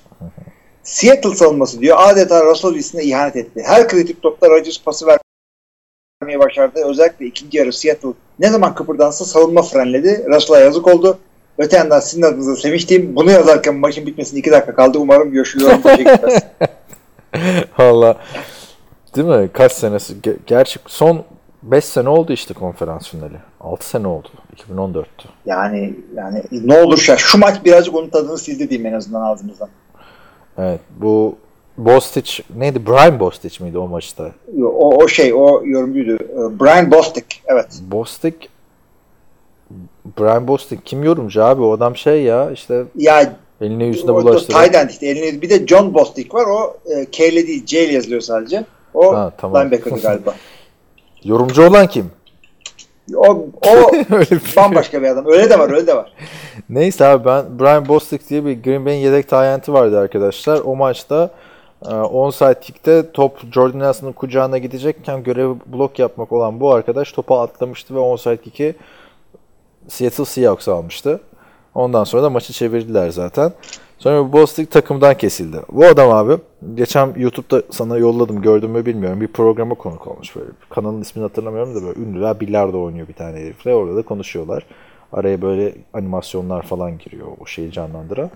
Seattle 0.84 1.36
savunması 1.36 1.82
diyor 1.82 1.98
adeta 2.00 2.46
Russell 2.46 2.72
Wilson'a 2.72 3.02
ihanet 3.02 3.36
etti. 3.36 3.64
Her 3.66 3.88
kritik 3.88 4.22
topta 4.22 4.50
Rodgers 4.50 4.84
pası 4.84 5.08
vermeye 6.24 6.40
başardı. 6.40 6.80
Özellikle 6.86 7.26
ikinci 7.26 7.58
yarı 7.58 7.74
Seattle 7.74 8.10
ne 8.40 8.50
zaman 8.50 8.76
kıpırdansa 8.76 9.26
savunma 9.26 9.62
frenledi. 9.62 10.26
Russell'a 10.30 10.60
yazık 10.60 10.88
oldu. 10.88 11.18
Öte 11.58 11.78
yandan 11.78 12.00
sizin 12.00 12.22
adınıza 12.22 12.56
sevinçliyim. 12.56 13.16
Bunu 13.16 13.32
yazarken 13.32 13.76
maçın 13.76 14.06
bitmesine 14.06 14.40
iki 14.40 14.52
dakika 14.52 14.76
kaldı. 14.76 14.98
Umarım 15.00 15.34
Yoşuyorum. 15.34 15.82
Teşekkürler. 15.82 16.42
Valla 17.80 18.18
değil 19.16 19.28
mi? 19.28 19.50
Kaç 19.54 19.72
senesi? 19.72 20.14
Ge- 20.14 20.38
Gerçi 20.48 20.80
son 20.88 21.24
5 21.64 21.86
sene 21.86 22.10
oldu 22.10 22.34
işte 22.34 22.54
konferans 22.54 23.10
finali. 23.10 23.38
6 23.62 23.90
sene 23.90 24.08
oldu. 24.08 24.28
2014'tü. 24.56 25.06
yani 25.46 25.94
yani 26.16 26.44
ne 26.52 26.82
olur 26.82 27.06
ya 27.10 27.18
şu 27.18 27.38
maç 27.38 27.66
birazcık 27.66 27.96
onun 27.96 28.10
tadını 28.10 28.38
sildi 28.38 28.70
diyeyim 28.70 28.94
en 28.94 28.98
azından 28.98 29.22
ağzımızdan. 29.22 29.70
Evet 30.58 30.80
bu 30.98 31.36
Bostich 31.86 32.40
neydi? 32.56 32.86
Brian 32.88 33.20
Bostich 33.20 33.62
miydi 33.62 33.78
o 33.78 33.88
maçta? 33.88 34.32
O, 34.64 34.96
o 35.04 35.08
şey 35.08 35.34
o 35.34 35.62
yorumcuydu. 35.66 36.14
Ee, 36.24 36.60
Brian 36.60 36.92
Bostic. 36.92 37.26
Evet. 37.46 37.68
Bostich 37.82 38.36
Brian 40.20 40.48
Bostich 40.48 40.82
kim 40.86 41.04
yorumcu 41.04 41.44
abi? 41.44 41.62
O 41.62 41.72
adam 41.72 41.96
şey 41.96 42.24
ya 42.24 42.52
işte 42.52 42.84
Ya 42.96 43.34
eline 43.62 43.86
yüzüne 43.86 44.14
bulaştırıyor. 44.14 44.74
end 44.74 44.90
işte. 44.90 45.08
Elini, 45.08 45.42
bir 45.42 45.50
de 45.50 45.68
John 45.68 45.94
Bostic 45.94 46.30
var. 46.34 46.46
O 46.46 46.78
e, 46.92 47.06
K 47.06 47.28
ile 47.28 47.48
değil 47.48 47.66
C 47.66 47.86
ile 47.86 47.94
yazılıyor 47.94 48.22
sadece. 48.22 48.66
O 48.94 49.16
Ha, 49.16 49.32
tamam. 49.38 49.62
linebacker'dı 49.62 50.02
galiba. 50.02 50.34
Yorumcu 51.24 51.68
olan 51.68 51.88
kim? 51.88 52.12
O, 53.16 53.28
o 53.68 53.92
bir 54.20 54.26
şey. 54.26 54.38
bambaşka 54.58 55.02
bir 55.02 55.08
adam. 55.08 55.26
Öyle 55.28 55.50
de 55.50 55.60
var 55.60 55.70
öyle 55.72 55.88
de 55.88 55.96
var. 55.96 56.14
Neyse 56.70 57.06
abi 57.06 57.26
ben 57.26 57.60
Brian 57.60 57.88
Bostic 57.88 58.20
diye 58.30 58.46
bir 58.46 58.64
Green 58.64 58.86
Bay'in 58.86 59.00
yedek 59.00 59.30
tayenti 59.30 59.74
vardı 59.74 60.00
arkadaşlar. 60.00 60.60
O 60.66 60.76
maçta 60.76 61.30
onside 61.86 62.60
kick'te 62.60 63.12
top 63.12 63.54
Jordan 63.54 63.80
Nelson'ın 63.80 64.12
kucağına 64.12 64.58
gidecekken 64.58 65.24
görevi 65.24 65.56
blok 65.66 66.00
yapmak 66.00 66.32
olan 66.32 66.60
bu 66.60 66.74
arkadaş 66.74 67.12
topa 67.12 67.42
atlamıştı 67.42 67.96
ve 67.96 68.00
onside 68.00 68.38
kick'i 68.38 68.76
Seattle 69.88 70.26
Seahawks 70.26 70.68
almıştı. 70.68 71.22
Ondan 71.76 72.04
sonra 72.04 72.24
da 72.24 72.30
maçı 72.30 72.54
çevirdiler 72.54 73.10
zaten. 73.10 73.52
Sonra 73.98 74.34
Bostic 74.34 74.70
takımdan 74.70 75.18
kesildi. 75.18 75.58
Bu 75.72 75.86
adam 75.86 76.12
abi 76.12 76.42
geçen 76.76 77.14
YouTube'da 77.18 77.64
sana 77.70 77.98
yolladım 77.98 78.42
gördün 78.42 78.70
mü 78.70 78.86
bilmiyorum. 78.86 79.22
Bir 79.22 79.28
programa 79.28 79.76
konuk 79.76 80.08
olmuş 80.08 80.36
böyle. 80.36 80.50
Kanalın 80.70 81.02
ismini 81.02 81.24
hatırlamıyorum 81.24 81.76
da 81.76 81.84
böyle 81.84 82.00
ünlüler 82.00 82.40
bilardo 82.40 82.84
oynuyor 82.84 83.08
bir 83.08 83.14
tane 83.14 83.38
herifle. 83.38 83.76
Orada 83.76 83.96
da 83.96 84.02
konuşuyorlar. 84.02 84.66
Araya 85.14 85.42
böyle 85.42 85.76
animasyonlar 85.94 86.62
falan 86.62 86.98
giriyor 86.98 87.28
o 87.40 87.46
şeyi 87.46 87.72
canlandıran. 87.72 88.30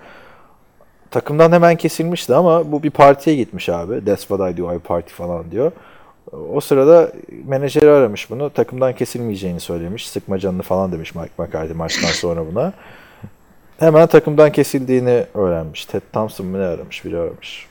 Takımdan 1.14 1.52
hemen 1.52 1.76
kesilmişti 1.76 2.36
ama 2.36 2.72
bu 2.72 2.84
bir 2.84 2.90
partiye 2.90 3.36
gitmiş 3.36 3.70
abi. 3.70 4.06
That's 4.06 4.28
what 4.28 4.52
I 4.52 4.58
do, 4.58 4.76
I 4.76 4.80
party 4.80 5.14
falan 5.14 5.52
diyor. 5.52 5.72
O 6.54 6.62
sırada 6.62 7.12
menajeri 7.46 7.90
aramış 7.90 8.30
bunu. 8.30 8.50
Takımdan 8.50 8.96
kesilmeyeceğini 8.96 9.60
söylemiş. 9.60 10.10
Sıkma 10.10 10.40
canını 10.40 10.62
falan 10.62 10.92
demiş 10.92 11.16
Mike 11.16 11.30
McCarthy 11.38 11.74
maçtan 11.74 12.10
sonra 12.10 12.46
buna. 12.52 12.74
hemen 13.80 14.08
takımdan 14.08 14.52
kesildiğini 14.52 15.26
öğrenmiş. 15.34 15.86
Ted 15.86 16.02
Thompson 16.14 16.46
mı 16.48 16.60
ne 16.60 16.66
aramış? 16.66 17.06
Biri 17.06 17.18
aramış. 17.18 17.68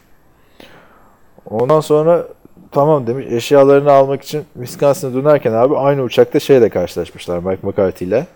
Ondan 1.50 1.80
sonra 1.80 2.26
tamam 2.72 3.06
demiş 3.06 3.26
eşyalarını 3.30 3.92
almak 3.92 4.22
için 4.22 4.44
Wisconsin'a 4.54 5.14
dönerken 5.14 5.52
abi 5.52 5.76
aynı 5.76 6.02
uçakta 6.02 6.40
şeyle 6.40 6.68
karşılaşmışlar 6.68 7.38
Mike 7.38 7.66
McCarthy 7.66 8.08
ile. 8.08 8.26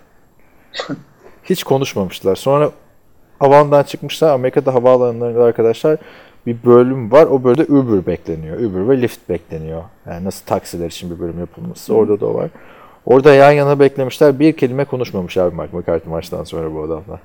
Hiç 1.44 1.64
konuşmamışlar. 1.64 2.36
Sonra 2.36 2.70
havaalanından 3.38 3.82
çıkmışlar. 3.82 4.32
Amerika'da 4.32 4.74
havaalanlarında 4.74 5.44
arkadaşlar 5.44 5.98
bir 6.46 6.56
bölüm 6.64 7.12
var. 7.12 7.26
O 7.26 7.44
bölümde 7.44 7.72
Uber 7.72 8.06
bekleniyor. 8.06 8.60
Uber 8.60 8.88
ve 8.88 9.02
Lyft 9.02 9.28
bekleniyor. 9.28 9.82
Yani 10.06 10.24
nasıl 10.24 10.46
taksiler 10.46 10.86
için 10.86 11.10
bir 11.10 11.20
bölüm 11.20 11.38
yapılması. 11.38 11.94
Orada 11.94 12.20
da 12.20 12.26
o 12.26 12.34
var. 12.34 12.50
Orada 13.06 13.34
yan 13.34 13.52
yana 13.52 13.80
beklemişler. 13.80 14.38
Bir 14.38 14.52
kelime 14.52 14.84
konuşmamış 14.84 15.36
abi 15.36 15.56
Mike 15.56 15.76
McCarthy 15.76 16.10
maçtan 16.10 16.44
sonra 16.44 16.74
bu 16.74 16.82
adamla. 16.82 17.20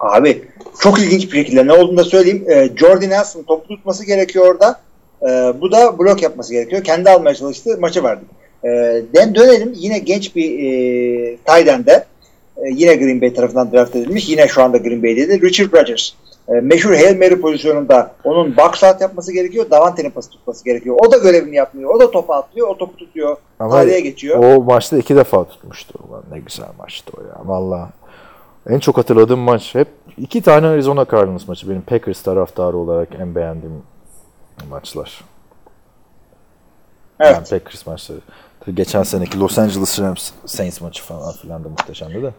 Abi 0.00 0.44
çok 0.80 0.98
ilginç 0.98 1.32
bir 1.32 1.38
şekilde 1.38 1.66
ne 1.66 1.72
olduğunu 1.72 1.96
da 1.96 2.04
söyleyeyim. 2.04 2.44
E, 2.50 2.76
Jordan 2.76 3.10
Nelson 3.10 3.42
topu 3.42 3.68
tutması 3.68 4.06
gerekiyor 4.06 4.46
orada. 4.46 4.80
E, 5.22 5.60
bu 5.60 5.72
da 5.72 5.98
blok 5.98 6.22
yapması 6.22 6.52
gerekiyor. 6.52 6.84
Kendi 6.84 7.10
almaya 7.10 7.34
çalıştı. 7.34 7.76
Maçı 7.80 8.04
verdi. 8.04 8.24
E, 8.64 8.68
den 9.14 9.34
dönelim. 9.34 9.72
Yine 9.76 9.98
genç 9.98 10.36
bir 10.36 10.58
e, 10.58 11.36
tight 11.36 11.68
end'e 11.68 11.92
e, 11.92 12.04
yine 12.72 12.96
Green 12.96 13.20
Bay 13.20 13.34
tarafından 13.34 13.72
draft 13.72 13.96
edilmiş. 13.96 14.28
Yine 14.28 14.48
şu 14.48 14.62
anda 14.62 14.76
Green 14.76 15.02
Bay'de 15.02 15.40
Richard 15.40 15.72
Rodgers. 15.72 16.12
E, 16.48 16.52
meşhur 16.52 16.94
Hail 16.94 17.18
Mary 17.18 17.40
pozisyonunda 17.40 18.14
onun 18.24 18.56
box 18.56 18.84
out 18.84 19.00
yapması 19.00 19.32
gerekiyor. 19.32 19.70
Davante'nin 19.70 20.10
pası 20.10 20.30
tutması 20.30 20.64
gerekiyor. 20.64 20.96
O 21.06 21.12
da 21.12 21.18
görevini 21.18 21.56
yapmıyor. 21.56 21.94
O 21.94 22.00
da 22.00 22.10
topu 22.10 22.34
atlıyor. 22.34 22.68
O 22.68 22.78
topu 22.78 22.96
tutuyor. 22.96 23.36
Ama 23.58 23.70
Tarihe 23.70 24.00
geçiyor. 24.00 24.38
O 24.38 24.62
maçta 24.62 24.98
iki 24.98 25.16
defa 25.16 25.44
tutmuştu. 25.44 25.98
Ulan 26.08 26.22
ne 26.32 26.38
güzel 26.38 26.68
maçtı 26.78 27.12
o 27.18 27.20
ya. 27.20 27.40
Valla. 27.44 27.90
En 28.68 28.78
çok 28.78 28.98
hatırladığım 28.98 29.40
maç 29.40 29.74
hep 29.74 29.88
iki 30.18 30.42
tane 30.42 30.66
Arizona 30.66 31.06
Cardinals 31.10 31.48
maçı. 31.48 31.70
Benim 31.70 31.82
Packers 31.82 32.22
taraftarı 32.22 32.76
olarak 32.76 33.08
en 33.20 33.34
beğendiğim 33.34 33.82
maçlar. 34.70 35.24
Evet. 37.20 37.34
Yani 37.34 37.44
Packers 37.44 37.86
maçları. 37.86 38.18
Geçen 38.74 39.02
seneki 39.02 39.40
Los 39.40 39.58
Angeles 39.58 40.00
Rams 40.00 40.30
Saints 40.46 40.80
maçı 40.80 41.02
falan 41.02 41.32
filan 41.32 41.64
da 41.64 41.68
muhteşemdi 41.68 42.22
de. 42.22 42.30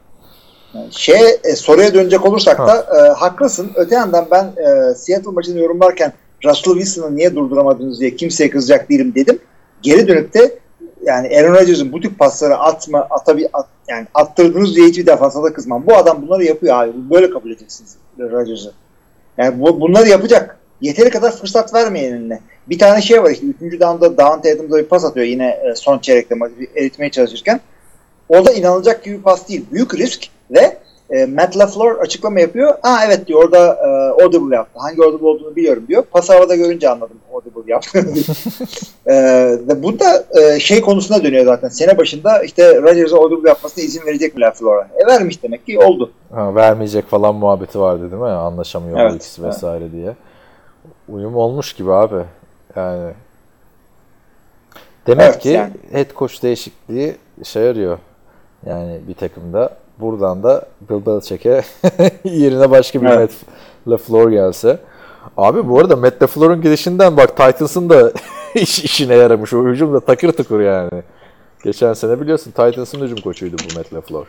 Şey 0.92 1.40
e, 1.44 1.56
soruya 1.56 1.94
dönecek 1.94 2.26
olursak 2.26 2.60
da 2.60 2.86
e, 2.98 3.12
haklısın. 3.12 3.72
Öte 3.76 3.96
yandan 3.96 4.28
ben 4.32 4.44
e, 4.44 4.96
Seattle 4.96 5.32
maçını 5.32 5.60
yorumlarken 5.60 6.14
Russell 6.46 6.74
Wilson'ı 6.74 7.16
niye 7.16 7.36
durduramadınız 7.36 8.00
diye 8.00 8.16
kimseye 8.16 8.50
kızacak 8.50 8.90
değilim 8.90 9.16
dedim. 9.16 9.40
Geri 9.82 10.08
dönüp 10.08 10.34
de 10.34 10.60
yani 11.06 11.40
Aaron 11.40 11.54
Rodgers'ın 11.54 11.92
bu 11.92 12.02
tip 12.02 12.20
pasları 12.20 12.58
atma, 12.58 13.08
atabi, 13.10 13.50
at, 13.54 13.68
yani 13.88 14.08
attırdınız 14.14 14.76
diye 14.76 14.88
hiçbir 14.88 15.06
defansa 15.06 15.44
da 15.44 15.54
kızmam. 15.54 15.88
Bu 15.88 15.96
adam 15.96 16.22
bunları 16.22 16.44
yapıyor 16.44 16.84
abi. 16.84 16.92
Böyle 16.96 17.30
kabul 17.30 17.52
edeceksiniz 17.52 17.96
Rodgers'ı. 18.20 18.74
Yani 19.38 19.62
bu, 19.62 19.82
bunları 19.82 20.10
yapacak. 20.10 20.58
Yeteri 20.82 21.10
kadar 21.10 21.32
fırsat 21.32 21.74
vermeyin 21.74 22.14
eline. 22.14 22.40
Bir 22.68 22.80
tane 22.80 23.02
şey 23.02 23.24
var 23.24 23.32
işte. 23.32 23.46
Üçüncü 23.46 23.80
down'da 23.80 24.18
Davante 24.18 24.54
Adams'a 24.54 24.78
bir 24.78 24.84
pas 24.84 25.06
atıyor 25.06 25.26
yine 25.26 25.48
e, 25.48 25.76
son 25.76 26.00
çeyrekte 26.00 26.36
eritmeye 26.76 27.12
çalışırken. 27.12 27.60
O 28.30 28.46
da 28.46 28.54
inanılacak 28.54 29.04
gibi 29.04 29.18
bir 29.18 29.24
pas 29.24 29.50
değil. 29.50 29.66
Büyük 29.72 29.96
risk 29.96 30.28
ve 30.52 30.78
e, 31.10 31.26
Matt 31.26 31.58
LaFleur 31.58 31.96
açıklama 32.00 32.40
yapıyor. 32.40 32.74
Aa 32.84 33.06
evet 33.06 33.28
diyor 33.28 33.44
orada 33.44 33.58
e, 33.58 34.24
audible 34.24 34.56
yaptı. 34.56 34.80
Hangi 34.80 35.02
audible 35.02 35.26
olduğunu 35.26 35.56
biliyorum 35.56 35.84
diyor. 35.88 36.04
Pas 36.04 36.30
havada 36.30 36.56
görünce 36.56 36.90
anladım 36.90 37.18
audible 37.34 37.72
yaptı. 37.72 38.00
e, 39.06 39.16
ve 39.68 39.84
bu 39.84 40.00
da 40.00 40.26
e, 40.42 40.60
şey 40.60 40.82
konusuna 40.82 41.24
dönüyor 41.24 41.46
zaten. 41.46 41.70
Sene 41.70 41.98
başında 41.98 42.44
işte 42.44 42.82
Rodgers'a 42.82 43.18
audible 43.18 43.50
yapmasına 43.50 43.84
izin 43.84 44.06
verecek 44.06 44.36
mi 44.36 44.42
LaFleur'a? 44.42 44.88
E 45.04 45.08
vermiş 45.08 45.44
demek 45.44 45.66
ki 45.66 45.80
oldu. 45.80 46.12
Ha, 46.32 46.56
vermeyecek 46.56 47.08
falan 47.08 47.36
muhabbeti 47.36 47.80
vardı 47.80 48.12
değil 48.12 48.22
mi? 48.22 48.28
Anlaşamıyor 48.28 49.00
Evet, 49.00 49.16
ikisi 49.16 49.44
vesaire 49.44 49.92
diye. 49.92 50.16
Uyum 51.10 51.36
olmuş 51.36 51.74
gibi 51.74 51.92
abi. 51.94 52.24
Yani 52.76 53.14
Demek 55.08 55.26
Evet, 55.26 55.40
ki 55.40 55.50
yani. 55.50 55.72
head 55.92 56.14
coach 56.16 56.44
değişikliği 56.44 57.16
işe 57.42 57.60
yarıyor. 57.60 57.98
Yani 58.66 59.00
bir 59.08 59.14
takımda 59.14 59.78
buradan 60.00 60.44
da 60.44 60.66
Bill 60.90 61.06
Belichick'e 61.06 61.64
yerine 62.24 62.70
başka 62.72 63.02
bir 63.02 63.08
Evet. 63.08 63.20
Matt 63.20 63.32
LaFleur 63.94 64.30
gelse. 64.30 64.80
Abi 65.38 65.70
bu 65.70 65.80
arada 65.80 65.96
Matt 65.96 66.22
LaFleur'un 66.22 66.62
gidişinden 66.62 67.18
bak 67.18 67.38
Titans'ın 67.38 67.90
da 67.90 68.12
iş, 68.56 68.80
işine 68.84 69.16
yaramış. 69.16 69.54
O 69.54 69.66
hücum 69.66 69.94
da 69.94 70.00
takır 70.00 70.32
tukur 70.32 70.60
yani. 70.60 71.04
Geçen 71.64 71.94
sene 71.94 72.22
biliyorsun 72.22 72.52
Titans'ın 72.52 73.02
hücum 73.02 73.18
koçuydu 73.18 73.56
bu 73.60 73.78
Matt 73.78 73.94
LaFleur. 73.94 74.26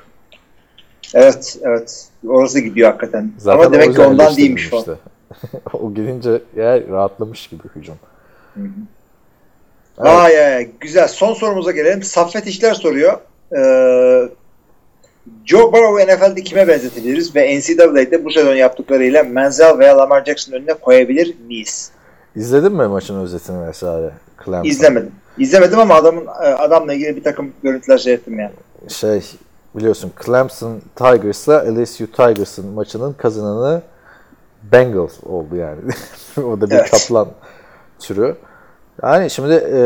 Evet 1.14 1.58
evet. 1.62 2.08
Orası 2.28 2.60
gidiyor 2.60 2.88
hakikaten. 2.88 3.32
Zaten 3.38 3.58
Ama 3.58 3.68
o 3.68 3.72
demek 3.72 3.94
ki 3.96 4.00
ondan 4.02 4.36
değilmiş 4.36 4.68
falan. 4.68 4.82
eleştirilmişti. 4.82 5.15
o 5.72 5.94
gidince 5.94 6.42
ya 6.56 6.80
rahatlamış 6.88 7.46
gibi 7.46 7.62
hücum. 7.76 7.96
Evet. 8.56 8.68
Ay 9.98 10.54
ay 10.54 10.70
güzel. 10.80 11.08
Son 11.08 11.34
sorumuza 11.34 11.70
gelelim. 11.70 12.02
Saffet 12.02 12.46
İşler 12.46 12.74
soruyor. 12.74 13.18
Ee, 13.56 14.28
Joe 15.44 15.72
Burrow 15.72 16.06
NFL'de 16.06 16.42
kime 16.42 16.68
benzetiliriz 16.68 17.36
ve 17.36 17.58
NCAA'de 17.58 18.24
bu 18.24 18.30
sezon 18.30 18.54
yaptıklarıyla 18.54 19.22
Menzel 19.22 19.78
veya 19.78 19.98
Lamar 19.98 20.24
Jackson 20.24 20.52
önüne 20.52 20.74
koyabilir 20.74 21.36
miyiz? 21.46 21.90
İzledin 22.36 22.72
mi 22.72 22.86
maçın 22.86 23.20
özetini 23.20 23.68
vesaire? 23.68 24.10
Clemson. 24.44 24.70
İzlemedim. 24.70 25.12
İzlemedim 25.38 25.78
ama 25.78 25.94
adamın 25.94 26.26
e, 26.26 26.46
adamla 26.46 26.94
ilgili 26.94 27.16
bir 27.16 27.24
takım 27.24 27.52
görüntüler 27.62 27.98
seyrettim 27.98 28.38
yani. 28.38 28.52
Şey 28.88 29.22
biliyorsun 29.74 30.12
Clemson 30.26 30.80
Tigers'la 30.96 31.64
LSU 31.74 32.06
Tigers'ın 32.06 32.66
maçının 32.66 33.12
kazananı 33.12 33.82
Bengals 34.72 35.12
oldu 35.26 35.56
yani. 35.56 35.80
o 36.46 36.60
da 36.60 36.70
bir 36.70 36.74
Evet. 36.74 36.90
kaplan 36.90 37.28
türü. 37.98 38.36
Yani 39.02 39.30
şimdi 39.30 39.54
e, 39.54 39.78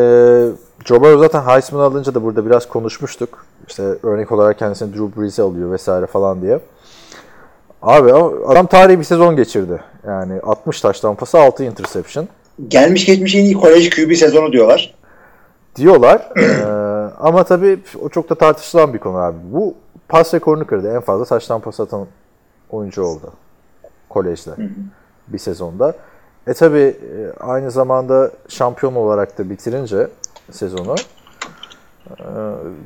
Joe 0.84 1.00
Burrow 1.00 1.18
zaten 1.18 1.42
Heisman 1.42 1.80
alınca 1.80 2.14
da 2.14 2.22
burada 2.22 2.46
biraz 2.46 2.68
konuşmuştuk. 2.68 3.46
İşte 3.68 3.82
örnek 4.02 4.32
olarak 4.32 4.58
kendisini 4.58 4.92
Drew 4.94 5.20
Brees'e 5.20 5.42
alıyor 5.42 5.72
vesaire 5.72 6.06
falan 6.06 6.42
diye. 6.42 6.60
Abi 7.82 8.12
adam 8.46 8.66
tarihi 8.66 8.98
bir 8.98 9.04
sezon 9.04 9.36
geçirdi. 9.36 9.80
Yani 10.06 10.40
60 10.40 10.80
taştan 10.80 11.14
pası 11.14 11.38
6 11.38 11.64
interception. 11.64 12.28
Gelmiş 12.68 13.06
geçmiş 13.06 13.34
en 13.34 13.44
iyi 13.44 13.54
kolej 13.54 13.90
QB 13.90 14.14
sezonu 14.14 14.52
diyorlar. 14.52 14.94
diyorlar. 15.76 16.28
Ee, 16.36 16.64
ama 17.18 17.44
tabii 17.44 17.80
o 18.02 18.08
çok 18.08 18.30
da 18.30 18.34
tartışılan 18.34 18.94
bir 18.94 18.98
konu 18.98 19.16
abi. 19.16 19.36
Bu 19.52 19.74
pas 20.08 20.34
rekorunu 20.34 20.66
kırdı. 20.66 20.94
En 20.94 21.00
fazla 21.00 21.24
taştan 21.24 21.60
pas 21.60 21.80
atan 21.80 22.06
oyuncu 22.70 23.02
oldu. 23.04 23.32
Kolejde. 24.10 24.50
Bir 25.28 25.38
sezonda. 25.38 25.94
E 26.46 26.54
tabii 26.54 26.78
e, 26.78 27.32
aynı 27.40 27.70
zamanda 27.70 28.30
şampiyon 28.48 28.94
olarak 28.94 29.38
da 29.38 29.50
bitirince 29.50 30.08
sezonu 30.50 30.94
e, 32.18 32.24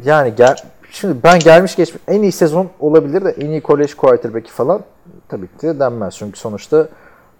yani 0.04 0.34
gel, 0.36 0.56
şimdi 0.90 1.22
ben 1.22 1.38
gelmiş 1.38 1.76
geçmiş 1.76 2.02
en 2.08 2.22
iyi 2.22 2.32
sezon 2.32 2.68
olabilir 2.80 3.24
de 3.24 3.30
en 3.30 3.46
iyi 3.50 3.60
kolej 3.60 3.94
quarterback'i 3.94 4.50
falan 4.52 4.80
tabii 5.28 5.46
ki 5.46 5.66
de 5.66 5.80
denmez. 5.80 6.14
Çünkü 6.16 6.38
sonuçta 6.38 6.88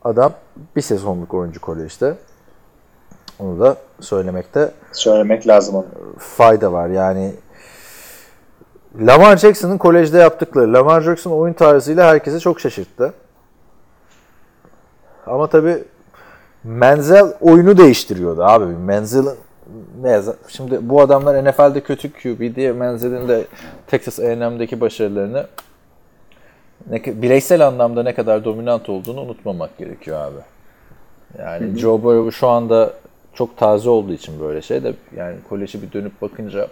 adam 0.05 0.33
bir 0.77 0.81
sezonluk 0.81 1.35
oyuncu 1.35 1.61
kolejde. 1.61 2.15
Onu 3.39 3.61
da 3.61 3.77
söylemekte 4.01 4.71
Söylemek 4.93 5.49
lazım 5.49 5.75
onu. 5.75 5.87
fayda 6.19 6.73
var. 6.73 6.89
Yani 6.89 7.33
Lamar 9.01 9.37
Jackson'ın 9.37 9.79
kolejde 9.79 10.19
yaptıkları, 10.19 10.73
Lamar 10.73 11.01
Jackson 11.01 11.31
oyun 11.31 11.55
tarzıyla 11.55 12.07
herkesi 12.07 12.41
çok 12.41 12.61
şaşırttı. 12.61 13.13
Ama 15.27 15.47
tabii 15.47 15.85
Menzel 16.65 17.25
oyunu 17.41 17.79
değiştiriyordu 17.79 18.45
abi. 18.45 18.65
Menzel'in 18.65 19.35
ne 20.03 20.23
şimdi 20.49 20.89
bu 20.89 21.01
adamlar 21.01 21.45
NFL'de 21.45 21.81
kötü 21.81 22.13
QB 22.13 22.57
diye 22.57 22.73
Menzel'in 22.73 23.29
de 23.29 23.45
Texas 23.87 24.21
A&M'deki 24.21 24.81
başarılarını 24.81 25.47
ne, 26.91 27.03
bireysel 27.05 27.67
anlamda 27.67 28.03
ne 28.03 28.15
kadar 28.15 28.45
dominant 28.45 28.89
olduğunu 28.89 29.21
unutmamak 29.21 29.79
gerekiyor 29.79 30.21
abi. 30.21 30.41
Yani 31.39 31.79
Joe 31.79 32.03
Burrow 32.03 32.31
şu 32.31 32.49
anda 32.49 32.93
çok 33.35 33.57
taze 33.57 33.91
olduğu 33.91 34.13
için 34.13 34.41
böyle 34.41 34.63
şey 34.63 34.85
de 34.85 34.95
yani 35.17 35.37
koleje 35.49 35.83
bir 35.83 35.93
dönüp 35.93 36.23
bakınca 36.23 36.69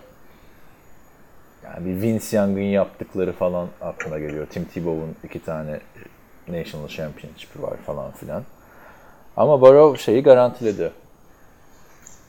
yani 1.64 1.86
bir 1.86 2.02
Vince 2.02 2.36
Young'ın 2.36 2.60
yaptıkları 2.60 3.32
falan 3.32 3.66
aklına 3.80 4.18
geliyor. 4.18 4.46
Tim 4.46 4.64
Tebow'un 4.64 5.14
iki 5.24 5.44
tane 5.44 5.80
National 6.48 6.88
Championship'i 6.88 7.62
var 7.62 7.76
falan 7.86 8.12
filan. 8.12 8.42
Ama 9.36 9.60
Burrow 9.60 10.02
şeyi 10.02 10.22
garantiledi. 10.22 10.90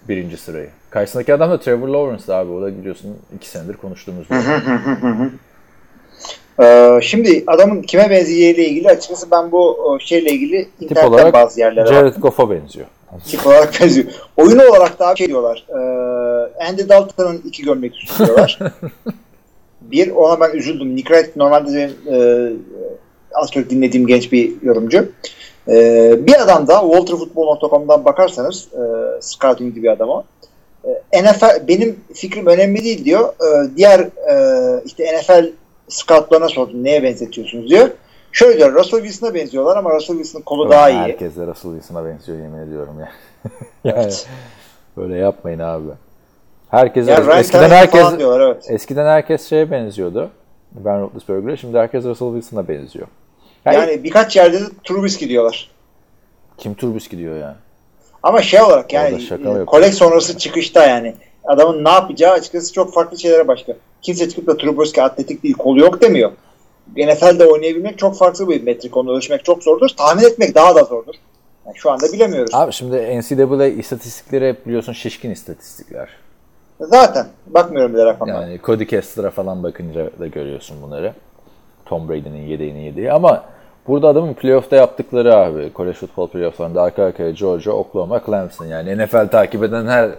Birinci 0.10 0.38
sırayı. 0.38 0.70
Karşısındaki 0.90 1.34
adam 1.34 1.52
da 1.52 1.60
Trevor 1.60 1.88
Lawrence 1.88 2.34
abi. 2.34 2.52
O 2.52 2.62
da 2.62 2.78
biliyorsun 2.78 3.18
iki 3.36 3.50
senedir 3.50 3.74
konuştuğumuz. 3.74 4.28
Ee, 6.62 7.00
şimdi 7.02 7.44
adamın 7.48 7.82
kime 7.82 8.10
benzeyeceğiyle 8.10 8.66
ilgili 8.66 8.88
açıkçası 8.88 9.32
ben 9.32 9.52
bu 9.52 9.98
şeyle 10.02 10.32
ilgili 10.32 10.64
Tip 10.64 10.82
internetten 10.82 11.10
olarak 11.10 11.34
bazı 11.34 11.60
yerlere 11.60 11.88
Jared. 11.88 12.16
Goff'a 12.16 12.50
benziyor. 12.50 12.88
Tip 13.26 13.48
olarak 13.48 13.82
benziyor. 13.82 14.08
Oyunu 14.38 14.64
olarak 14.64 15.00
daha 15.00 15.16
şey 15.16 15.28
diyorlar. 15.28 15.66
Ee, 15.70 16.66
Andy 16.70 16.90
Dalton'ın 16.90 17.42
iki 17.46 17.64
gömlek 17.64 17.96
üstü 17.96 18.26
diyorlar. 18.26 18.60
bir 19.82 20.12
ona 20.12 20.40
ben 20.40 20.58
üzüldüm. 20.58 20.96
Nick 20.96 21.14
Wright 21.14 21.36
normalde 21.36 21.74
benim, 21.76 22.16
e, 22.16 22.50
az 23.34 23.52
çok 23.52 23.70
dinlediğim 23.70 24.08
genç 24.08 24.32
bir 24.32 24.62
yorumcu. 24.62 25.12
E, 25.68 25.76
bir 26.28 26.42
adam 26.42 26.68
da 26.68 26.80
WalterFootball.com'dan 26.80 28.06
bakarsanız 28.06 28.68
e, 28.74 28.82
scouting 29.22 29.74
gibi 29.74 29.84
bir 29.84 29.92
adam 29.92 30.10
o. 30.10 30.24
E, 31.14 31.24
NFL 31.24 31.68
benim 31.68 32.00
fikrim 32.14 32.46
önemli 32.48 32.84
değil 32.84 33.06
diyor. 33.06 33.30
E, 33.30 33.78
diğer 33.78 34.00
e, 34.00 34.82
işte 34.86 35.18
NFL 35.18 35.52
scoutlarına 35.90 36.50
sordum 36.50 36.84
neye 36.84 37.04
benzetiyorsunuz 37.04 37.70
diyor. 37.70 37.90
Şöyle 38.32 38.58
diyor 38.58 38.74
Russell 38.74 39.00
Wilson'a 39.00 39.34
benziyorlar 39.34 39.78
ama 39.78 39.96
Russell 39.96 40.16
Wilson'ın 40.16 40.44
kolu 40.44 40.70
daha 40.70 40.90
iyi. 40.90 40.98
Herkes 40.98 41.36
de 41.36 41.48
Russell 41.48 41.72
Wilson'a 41.72 42.06
benziyor 42.06 42.38
yemin 42.38 42.68
ediyorum 42.68 42.96
ya. 43.00 43.10
yani 43.84 44.14
böyle 44.98 45.16
yapmayın 45.18 45.60
abi. 45.60 45.90
Herkes 46.70 47.08
Yani 47.08 47.40
eskiden 47.40 47.70
herkes 47.70 48.18
diyorlar, 48.18 48.42
evet. 48.42 48.66
eskiden 48.70 49.06
herkes 49.06 49.50
şeye 49.50 49.72
benziyordu. 49.72 50.30
Ben 50.72 51.02
Roethlisberger'e 51.02 51.58
şimdi 51.58 51.78
herkes 51.78 52.06
Russell 52.06 52.34
Wilson'a 52.34 52.68
benziyor. 52.68 53.08
Yani, 53.66 53.78
Yani 53.78 54.04
birkaç 54.04 54.36
yerde 54.36 54.60
de 54.62 54.66
Trubisky 54.84 55.30
diyorlar. 55.30 55.72
kim 56.58 56.76
Trubisky 56.76 57.22
diyor 57.22 57.38
yani. 57.38 57.56
Ama 58.24 58.42
şey 58.42 58.62
olarak 58.62 58.94
yani 58.94 59.28
e, 59.32 59.50
yok. 59.50 59.68
kolej 59.68 59.94
sonrası 59.94 60.38
çıkışta 60.38 60.86
yani 60.86 61.16
adamın 61.44 61.84
ne 61.84 61.90
yapacağı 61.90 62.34
açıkçası 62.34 62.74
çok 62.74 62.94
farklı 62.94 63.20
şeylere 63.20 63.48
başka. 63.48 63.74
Kimse 64.02 64.30
çıkıp 64.30 64.48
da 64.48 64.58
Trubisky 64.58 65.06
atletik 65.06 65.44
değil 65.44 65.56
kolu 65.56 65.80
yok 65.80 66.02
demiyor. 66.02 66.32
NFL'de 66.98 67.46
oynayabilmek 67.46 67.98
çok 67.98 68.18
farklı 68.18 68.50
bir 68.50 68.64
metrik. 68.64 68.98
Onu 68.98 69.18
ölçmek 69.18 69.46
çok 69.46 69.64
zordur. 69.64 69.90
Tahmin 69.98 70.24
etmek 70.24 70.56
daha 70.56 70.76
da 70.76 70.84
zordur. 70.84 71.16
Yani 71.66 71.78
şu 71.78 71.92
anda 71.92 72.14
bilemiyoruz. 72.14 72.56
Abi 72.56 72.74
şimdi 72.74 73.20
NCAA 73.20 73.66
istatistikleri 73.66 74.50
hep 74.50 74.66
biliyorsun 74.66 74.94
şişkin 74.94 75.32
istatistikler. 75.32 76.10
Zaten 76.80 77.28
bakmıyorum 77.48 77.94
bile 77.94 78.06
rakamlara. 78.06 78.42
Yani 78.42 78.60
Cody 78.64 78.86
Kessler'a 78.86 79.30
falan 79.30 79.64
bakınca 79.64 80.10
da 80.20 80.28
görüyorsun 80.28 80.78
bunları. 80.82 81.14
Tom 81.86 82.10
Brady'nin 82.10 82.48
yedeğini 82.48 82.86
yediği 82.86 83.12
ama 83.12 83.44
burada 83.88 84.08
adamın 84.08 84.34
playoff'ta 84.34 84.76
yaptıkları 84.76 85.36
abi. 85.36 85.72
College 85.76 85.98
football 85.98 86.28
playoff'larında 86.28 86.82
arka 86.82 87.04
arkaya 87.04 87.32
Georgia, 87.32 87.74
Oklahoma, 87.74 88.22
Clemson 88.26 88.66
yani 88.66 88.98
NFL 88.98 89.28
takip 89.28 89.64
eden 89.64 89.88
her 89.88 90.10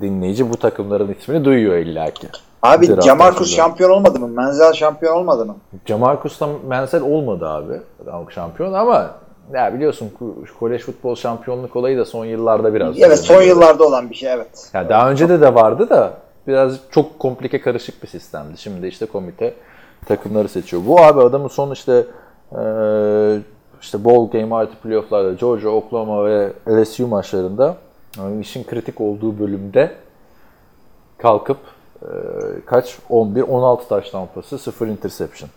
dinleyici 0.00 0.50
bu 0.50 0.56
takımların 0.56 1.14
ismini 1.20 1.44
duyuyor 1.44 1.76
illaki. 1.76 2.28
Abi 2.62 2.88
Draft 2.88 3.06
Jamarcus 3.06 3.56
şampiyon 3.56 3.90
olmadı 3.90 4.20
mı? 4.20 4.28
Menzel 4.28 4.72
şampiyon 4.72 5.16
olmadı 5.16 5.46
mı? 5.46 5.56
Jamarcus'la 5.86 6.48
Menzel 6.68 7.02
olmadı 7.02 7.48
abi 7.48 7.74
adam 8.02 8.30
şampiyon 8.30 8.72
ama 8.72 9.10
ya 9.54 9.74
biliyorsun 9.74 10.12
kolej 10.58 10.82
futbol 10.82 11.14
şampiyonluk 11.14 11.76
olayı 11.76 11.98
da 11.98 12.04
son 12.04 12.24
yıllarda 12.24 12.74
biraz. 12.74 12.98
Evet 13.00 13.18
son 13.18 13.42
yıllarda 13.42 13.84
olan 13.84 14.10
bir 14.10 14.14
şey 14.14 14.32
evet. 14.32 14.70
Ya 14.74 14.88
daha 14.88 15.10
önce 15.10 15.28
de 15.28 15.40
de 15.40 15.54
vardı 15.54 15.90
da 15.90 16.12
biraz 16.46 16.76
çok 16.90 17.18
komplike 17.18 17.60
karışık 17.60 18.02
bir 18.02 18.08
sistemdi. 18.08 18.58
Şimdi 18.58 18.86
işte 18.86 19.06
komite 19.06 19.54
takımları 20.06 20.48
seçiyor. 20.48 20.82
Bu 20.86 21.00
abi 21.00 21.20
adamın 21.20 21.48
son 21.48 21.70
işte 21.70 22.06
işte 23.80 24.04
bowl 24.04 24.38
game 24.38 24.54
artı 24.54 24.76
playoff'larda 24.76 25.32
Georgia, 25.32 25.70
Oklahoma 25.70 26.24
ve 26.24 26.52
LSU 26.68 27.06
maçlarında 27.06 27.76
işin 28.40 28.64
kritik 28.64 29.00
olduğu 29.00 29.38
bölümde 29.38 29.92
kalkıp 31.18 31.58
eee, 32.02 32.08
kaç 32.66 32.98
11 33.08 33.42
16 33.42 33.88
taş 33.88 34.10
tampası 34.10 34.58
0 34.58 34.86
interception. 34.86 35.50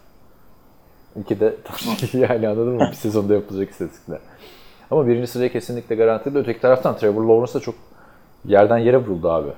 İki 1.20 1.40
de 1.40 1.56
yani 2.14 2.48
anladın 2.48 2.74
mı? 2.74 2.88
Bir 2.92 2.96
sezonda 2.96 3.34
yapılacak 3.34 3.70
istatistikler. 3.70 4.20
Ama 4.92 5.08
birinci 5.08 5.28
sırayı 5.28 5.52
kesinlikle 5.52 5.96
garantili. 5.96 6.38
Öteki 6.38 6.62
taraftan 6.62 6.98
Trevor 6.98 7.24
Lawrence 7.24 7.54
da 7.54 7.60
çok 7.60 7.76
yerden 8.46 8.78
yere 8.78 8.98
vuruldu 8.98 9.32
abi. 9.32 9.50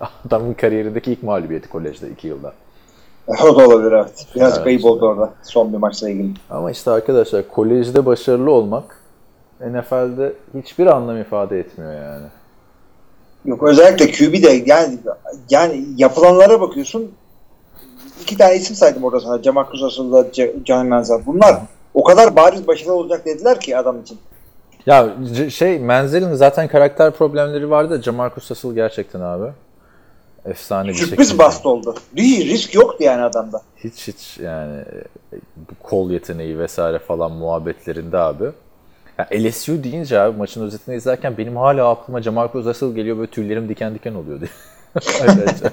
Adamın 0.26 0.54
kariyerindeki 0.54 1.12
ilk 1.12 1.22
mağlubiyeti 1.22 1.68
kolejde 1.68 2.10
iki 2.10 2.28
yılda. 2.28 2.52
O 3.28 3.58
da 3.58 3.66
olabilir 3.68 3.92
evet. 3.92 4.26
Biraz 4.34 4.54
Evet. 4.54 4.64
kayıp 4.64 4.84
oldu 4.84 5.06
orada 5.06 5.30
son 5.42 5.72
bir 5.72 5.78
maçla 5.78 6.08
ilgili. 6.10 6.30
Ama 6.50 6.70
işte 6.70 6.90
arkadaşlar 6.90 7.48
kolejde 7.48 8.06
başarılı 8.06 8.50
olmak 8.50 8.96
NFL'de 9.60 10.32
hiçbir 10.54 10.86
anlam 10.86 11.20
ifade 11.20 11.58
etmiyor 11.60 11.92
yani. 11.92 12.26
Yok 13.44 13.62
özellikle 13.62 14.10
QB 14.10 14.42
de 14.42 14.62
yani 14.66 14.98
yani 15.50 15.84
yapılanlara 15.96 16.60
bakıyorsun. 16.60 17.12
iki 18.22 18.36
tane 18.38 18.56
isim 18.56 18.76
saydım 18.76 19.04
orada 19.04 19.20
sana. 19.20 19.42
Jamarcus 19.42 19.82
Russell'da 19.82 20.26
Johnny 20.66 20.88
Manziel. 20.88 21.20
Bunlar 21.26 21.56
o 21.94 22.04
kadar 22.04 22.36
bariz 22.36 22.66
başarılı 22.66 22.94
olacak 22.94 23.26
dediler 23.26 23.60
ki 23.60 23.76
adam 23.76 24.00
için. 24.00 24.18
Ya 24.86 25.08
şey 25.50 25.78
Menzel'in 25.78 26.34
zaten 26.34 26.68
karakter 26.68 27.10
problemleri 27.10 27.70
vardı 27.70 27.98
da 27.98 28.02
Jamarcus 28.02 28.50
Russell 28.50 28.72
gerçekten 28.74 29.20
abi. 29.20 29.52
Efsane 30.46 30.88
bir 30.88 30.94
Sürpriz 30.94 31.28
şekilde. 31.28 31.44
bast 31.44 31.66
oldu. 31.66 31.94
Değil, 32.16 32.50
risk 32.50 32.74
yoktu 32.74 33.04
yani 33.04 33.22
adamda. 33.22 33.62
Hiç 33.76 34.08
hiç 34.08 34.38
yani 34.38 34.80
e, 34.80 35.36
bu 35.56 35.88
kol 35.88 36.10
yeteneği 36.10 36.58
vesaire 36.58 36.98
falan 36.98 37.32
muhabbetlerinde 37.32 38.18
abi. 38.18 38.44
Ya 39.18 39.28
LSU 39.32 39.84
deyince 39.84 40.20
abi 40.20 40.38
maçın 40.38 40.62
özetini 40.66 40.94
izlerken 40.96 41.38
benim 41.38 41.56
hala 41.56 41.90
aklıma 41.90 42.22
Jamarcus 42.22 42.66
Russell 42.66 42.94
geliyor 42.94 43.18
böyle 43.18 43.30
tüylerim 43.30 43.68
diken 43.68 43.94
diken 43.94 44.14
oluyor 44.14 44.40
diye. 44.40 44.50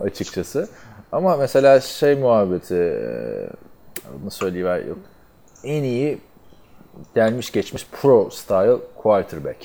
Açıkçası. 0.00 0.68
Ama 1.12 1.36
mesela 1.36 1.80
şey 1.80 2.14
muhabbeti 2.14 2.74
e, 2.74 3.02
bunu 4.22 4.30
söyleyiver 4.30 4.84
yok. 4.84 4.98
En 5.64 5.82
iyi 5.82 6.18
gelmiş 7.14 7.52
geçmiş 7.52 7.86
pro 7.92 8.30
style 8.30 8.76
quarterback. 8.96 9.58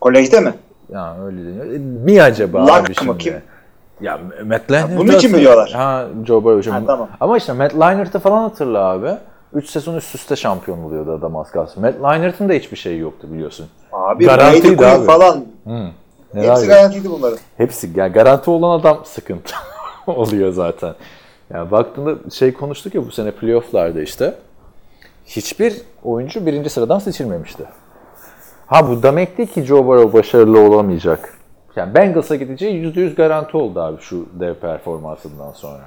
Kolejde 0.00 0.40
mi? 0.40 0.54
Ya 0.92 1.16
öyle 1.24 1.44
deniyor. 1.44 1.66
E, 1.66 1.78
Mi 1.78 2.22
acaba 2.22 2.62
Luck 2.62 2.72
abi 2.72 2.88
mı, 2.88 2.94
şimdi? 2.94 3.18
kim? 3.18 3.34
Ya 4.00 4.20
Matt 4.44 4.70
Leinart. 4.72 4.96
bunun 4.96 5.12
için 5.12 5.32
mi 5.32 5.40
diyorlar? 5.40 5.70
Ha 5.70 6.06
Joe 6.26 6.44
Burrow. 6.44 6.70
Ha, 6.70 6.82
tamam. 6.86 7.08
Ama 7.20 7.36
işte 7.36 7.52
Matt 7.52 7.74
Leinart'ı 7.74 8.18
falan 8.18 8.42
hatırla 8.42 8.78
abi. 8.84 9.10
3 9.52 9.70
sezon 9.70 9.94
üst 9.96 10.14
üste 10.14 10.36
şampiyon 10.36 10.82
oluyordu 10.84 11.12
adam 11.12 11.36
az 11.36 11.50
kalsın. 11.50 11.82
Matt 11.82 11.94
Leinart'ın 11.94 12.48
da 12.48 12.52
hiçbir 12.52 12.76
şeyi 12.76 13.00
yoktu 13.00 13.28
biliyorsun. 13.32 13.66
Abi 13.92 14.26
Garantiydi 14.26 14.86
abi. 14.86 15.06
falan. 15.06 15.44
Neler 16.34 16.50
Hepsi 16.50 16.66
garantiydi 16.66 17.10
bunların. 17.10 17.38
Hepsi 17.56 17.90
yani 17.94 18.12
garanti 18.12 18.50
olan 18.50 18.80
adam 18.80 18.98
sıkıntı 19.04 19.54
oluyor 20.06 20.52
zaten. 20.52 20.94
Yani 21.54 21.70
baktığında 21.70 22.30
şey 22.30 22.52
konuştuk 22.54 22.94
ya 22.94 23.06
bu 23.06 23.10
sene 23.10 23.30
playoff'larda 23.30 24.02
işte. 24.02 24.34
Hiçbir 25.26 25.74
oyuncu 26.04 26.46
birinci 26.46 26.70
sıradan 26.70 26.98
seçilmemişti. 26.98 27.64
Ha 28.66 28.88
bu 28.88 29.02
demek 29.02 29.38
değil 29.38 29.48
ki 29.48 29.62
Joe 29.62 29.86
Burrow 29.86 30.18
başarılı 30.18 30.60
olamayacak. 30.60 31.34
Yani 31.76 31.94
Bengals'a 31.94 32.36
gideceği 32.36 32.82
%100 32.84 33.14
garanti 33.14 33.56
oldu 33.56 33.80
abi 33.80 34.00
şu 34.00 34.26
dev 34.40 34.54
performansından 34.54 35.52
sonra. 35.52 35.82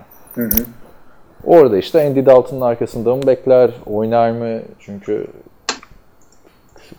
Orada 1.44 1.78
işte 1.78 2.08
Andy 2.08 2.26
Dalton'un 2.26 2.62
arkasında 2.62 3.16
mı 3.16 3.28
bekler, 3.28 3.72
oynar 3.86 4.32
mı? 4.32 4.62
Çünkü 4.80 5.28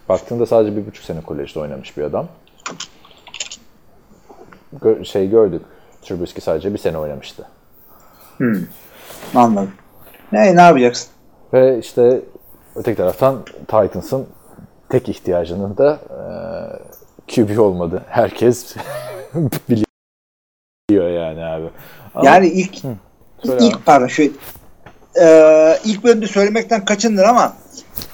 baktığında 0.09 0.47
sadece 0.47 0.77
bir 0.77 0.87
buçuk 0.87 1.05
sene 1.05 1.21
kolejde 1.21 1.61
oynamış 1.61 1.97
bir 1.97 2.03
adam. 2.03 2.27
Gö- 4.81 5.05
şey 5.05 5.31
gördük. 5.31 5.63
Trubisky 6.03 6.45
sadece 6.45 6.73
bir 6.73 6.79
sene 6.79 6.99
oynamıştı. 6.99 7.49
Anladım. 9.35 9.73
Ne, 10.33 10.57
ne 10.57 10.61
yapacaksın? 10.63 11.09
Ve 11.53 11.79
işte 11.79 12.21
öteki 12.77 12.97
taraftan 12.97 13.45
Titans'ın 13.69 14.27
tek 14.91 15.09
ihtiyacının 15.09 15.77
da 15.77 16.01
e, 16.11 17.35
QB 17.35 17.59
olmadı. 17.59 18.03
Herkes 18.09 18.77
biliyor 20.89 21.09
yani 21.09 21.45
abi. 21.45 21.67
Ama 22.15 22.27
Yani 22.27 22.47
ilk 22.47 22.79
söyle 23.45 23.67
ilk 23.67 23.87
pardon 23.87 24.07
şu 24.07 24.23
e, 25.23 25.77
ilk 25.85 26.05
bölümde 26.05 26.27
söylemekten 26.27 26.85
kaçındır 26.85 27.23
ama 27.25 27.57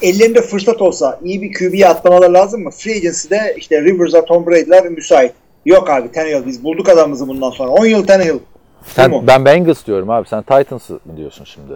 ellerinde 0.02 0.42
fırsat 0.42 0.82
olsa 0.82 1.18
iyi 1.22 1.42
bir 1.42 1.52
QB'ye 1.52 1.88
atlamaları 1.88 2.34
lazım 2.34 2.62
mı? 2.62 2.70
Free 2.70 2.96
Agency'de 2.96 3.54
işte 3.56 3.82
Rivers'a 3.82 4.24
Tom 4.24 4.46
Brady'ler 4.46 4.88
müsait. 4.88 5.32
Yok 5.64 5.90
abi 5.90 6.12
Tannehill 6.12 6.46
biz 6.46 6.64
bulduk 6.64 6.88
adamımızı 6.88 7.28
bundan 7.28 7.50
sonra. 7.50 7.70
10 7.70 7.86
yıl 7.86 8.06
Tannehill. 8.06 8.38
Sen, 8.86 9.26
ben 9.26 9.44
Bengals 9.44 9.86
diyorum 9.86 10.10
abi. 10.10 10.28
Sen 10.28 10.42
Titans 10.42 10.90
mı 10.90 11.16
diyorsun 11.16 11.44
şimdi? 11.44 11.72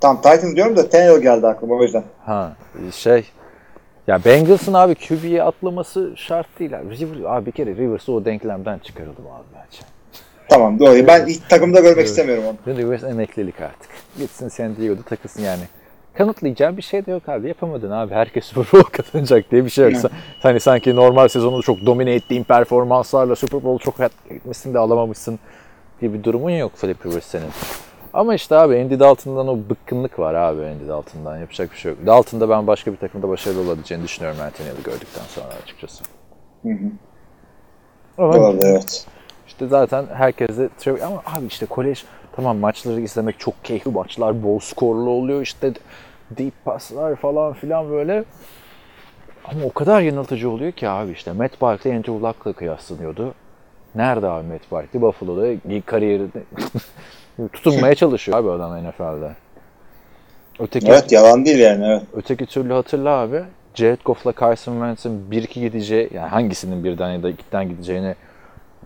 Tam 0.00 0.16
Titans 0.16 0.54
diyorum 0.56 0.76
da 0.76 0.88
Tannehill 0.88 1.22
geldi 1.22 1.46
aklıma 1.46 1.74
o 1.74 1.82
yüzden. 1.82 2.02
Ha 2.26 2.52
şey 2.92 3.24
ya 4.08 4.24
Bengals'ın 4.24 4.74
abi 4.74 4.94
QB'ye 4.94 5.42
atlaması 5.42 6.12
şart 6.16 6.46
değil 6.58 6.78
abi. 6.78 6.98
River, 6.98 7.36
abi 7.36 7.46
bir 7.46 7.52
kere 7.52 7.76
Rivers'ı 7.76 8.12
o 8.12 8.24
denklemden 8.24 8.78
çıkaralım 8.78 9.26
abi 9.26 9.46
bence. 9.54 9.82
Tamam 10.48 10.78
doğru. 10.78 11.06
Ben 11.06 11.26
hiç 11.26 11.38
takımda 11.48 11.80
görmek 11.80 12.06
istemiyorum 12.06 12.44
onu. 12.46 12.76
Rivers 12.76 13.04
emeklilik 13.04 13.60
artık. 13.60 13.90
Gitsin 14.18 14.48
San 14.48 14.76
Diego'da 14.76 15.02
takılsın 15.02 15.42
yani. 15.42 15.62
Kanıtlayacağım 16.14 16.76
bir 16.76 16.82
şey 16.82 17.06
de 17.06 17.10
yok 17.10 17.28
abi. 17.28 17.48
Yapamadın 17.48 17.90
abi. 17.90 18.14
Herkes 18.14 18.44
Super 18.46 18.64
Bowl 18.72 19.02
kazanacak 19.02 19.50
diye 19.50 19.64
bir 19.64 19.70
şey 19.70 19.90
yok. 19.90 20.02
Hani 20.42 20.60
sanki 20.60 20.96
normal 20.96 21.28
sezonu 21.28 21.62
çok 21.62 21.86
domine 21.86 22.14
ettiğin 22.14 22.44
performanslarla 22.44 23.36
Super 23.36 23.64
Bowl 23.64 23.84
çok 23.84 24.10
etmişsin 24.30 24.74
de 24.74 24.78
alamamışsın 24.78 25.38
gibi 26.00 26.18
bir 26.18 26.24
durumun 26.24 26.50
yok 26.50 26.72
Philip 26.80 27.06
Rivers 27.06 27.24
senin. 27.24 27.48
Ama 28.18 28.34
işte 28.34 28.56
abi 28.56 28.80
Andy 28.80 28.98
Dalton'dan 28.98 29.48
o 29.48 29.58
bıkkınlık 29.70 30.18
var 30.18 30.34
abi 30.34 30.64
Andy 30.64 30.88
Dalton'dan. 30.88 31.38
Yapacak 31.38 31.72
bir 31.72 31.76
şey 31.76 31.92
yok. 31.92 32.06
Dalton'da 32.06 32.48
ben 32.48 32.66
başka 32.66 32.92
bir 32.92 32.96
takımda 32.96 33.28
başarılı 33.28 33.60
olabileceğini 33.60 34.04
düşünüyorum 34.04 34.40
Anthony'yi 34.40 34.74
gördükten 34.84 35.24
sonra 35.28 35.46
açıkçası. 35.62 36.04
Ama 38.18 38.38
Olabilir 38.38 38.66
evet. 38.66 39.06
işte 39.46 39.66
zaten 39.66 40.06
herkese 40.12 40.68
Trevor 40.78 41.00
ama 41.00 41.22
abi 41.26 41.46
işte 41.46 41.66
kolej 41.66 42.04
Tamam 42.36 42.56
maçları 42.56 43.00
izlemek 43.00 43.40
çok 43.40 43.64
keyifli 43.64 43.90
maçlar. 43.90 44.42
Bol 44.42 44.58
skorlu 44.58 45.10
oluyor 45.10 45.42
işte 45.42 45.72
deep 46.30 46.64
paslar 46.64 47.16
falan 47.16 47.52
filan 47.52 47.90
böyle. 47.90 48.24
Ama 49.44 49.64
o 49.64 49.72
kadar 49.72 50.00
yanıltıcı 50.00 50.50
oluyor 50.50 50.72
ki 50.72 50.88
abi 50.88 51.12
işte 51.12 51.32
Matt 51.32 51.60
Barkley 51.60 51.96
Andrew 51.96 52.26
Luck'la 52.28 52.52
kıyaslanıyordu. 52.52 53.34
Nerede 53.94 54.28
abi 54.28 54.46
Matt 54.46 54.72
Barkley? 54.72 55.02
Buffalo'da 55.02 55.80
kariyerinde 55.86 56.42
tutunmaya 57.52 57.94
çalışıyor 57.94 58.38
abi 58.38 58.50
adam 58.50 58.88
NFL'de. 58.88 59.32
Öteki, 60.58 60.86
Evet 60.88 61.12
yalan 61.12 61.44
değil 61.44 61.58
yani 61.58 61.86
evet. 61.86 62.02
öteki 62.14 62.46
türlü 62.46 62.72
hatırla 62.72 63.10
abi. 63.10 63.42
Jared 63.74 63.98
Goff'la 64.04 64.32
Carson 64.40 64.72
Wentz'in 64.72 65.30
1-2 65.30 65.60
gideceği, 65.60 66.10
yani 66.14 66.28
hangisinin 66.28 66.84
birden 66.84 67.10
ya 67.10 67.22
da 67.22 67.30
ikiden 67.30 67.68
gideceğini 67.68 68.14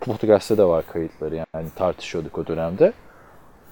podcast'ta 0.00 0.58
da 0.58 0.68
var 0.68 0.84
kayıtları 0.92 1.36
yani 1.36 1.68
tartışıyorduk 1.76 2.38
o 2.38 2.46
dönemde. 2.46 2.92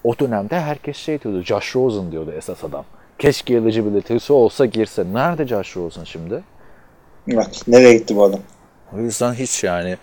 O 0.05 0.19
dönemde 0.19 0.61
herkes 0.61 0.97
şey 0.97 1.23
diyordu, 1.23 1.43
Josh 1.43 1.77
Rosen 1.77 2.13
diyordu 2.13 2.33
esas 2.37 2.65
adam. 2.65 2.85
Keşke 3.19 3.55
eligibility'si 3.55 4.33
olsa 4.33 4.67
girse. 4.67 5.05
Nerede 5.13 5.47
Josh 5.47 5.77
Rosen 5.77 6.05
şimdi? 6.05 6.43
Evet. 7.29 7.63
Nereye 7.69 7.97
gitti 7.97 8.17
bu 8.17 8.25
adam? 8.25 8.41
O 8.97 8.99
yüzden 8.99 9.33
hiç 9.33 9.65
yani 9.65 9.97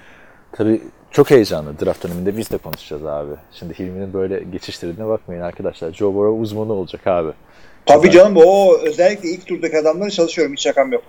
tabii 0.51 0.81
çok 1.11 1.31
heyecanlı 1.31 1.79
draft 1.85 2.03
döneminde 2.03 2.37
biz 2.37 2.51
de 2.51 2.57
konuşacağız 2.57 3.05
abi. 3.05 3.31
Şimdi 3.53 3.79
Hilmi'nin 3.79 4.13
böyle 4.13 4.43
geçiştirdiğine 4.51 5.09
bakmayın 5.09 5.41
arkadaşlar. 5.41 5.93
Joe 5.93 6.13
Burrow 6.13 6.41
uzmanı 6.41 6.73
olacak 6.73 7.07
abi. 7.07 7.31
Tabii 7.85 8.11
canım 8.11 8.37
o 8.45 8.77
özellikle 8.77 9.29
ilk 9.29 9.45
turdaki 9.45 9.77
adamları 9.77 10.11
çalışıyorum. 10.11 10.53
Hiç 10.53 10.61
şakam 10.61 10.91
yok. 10.91 11.03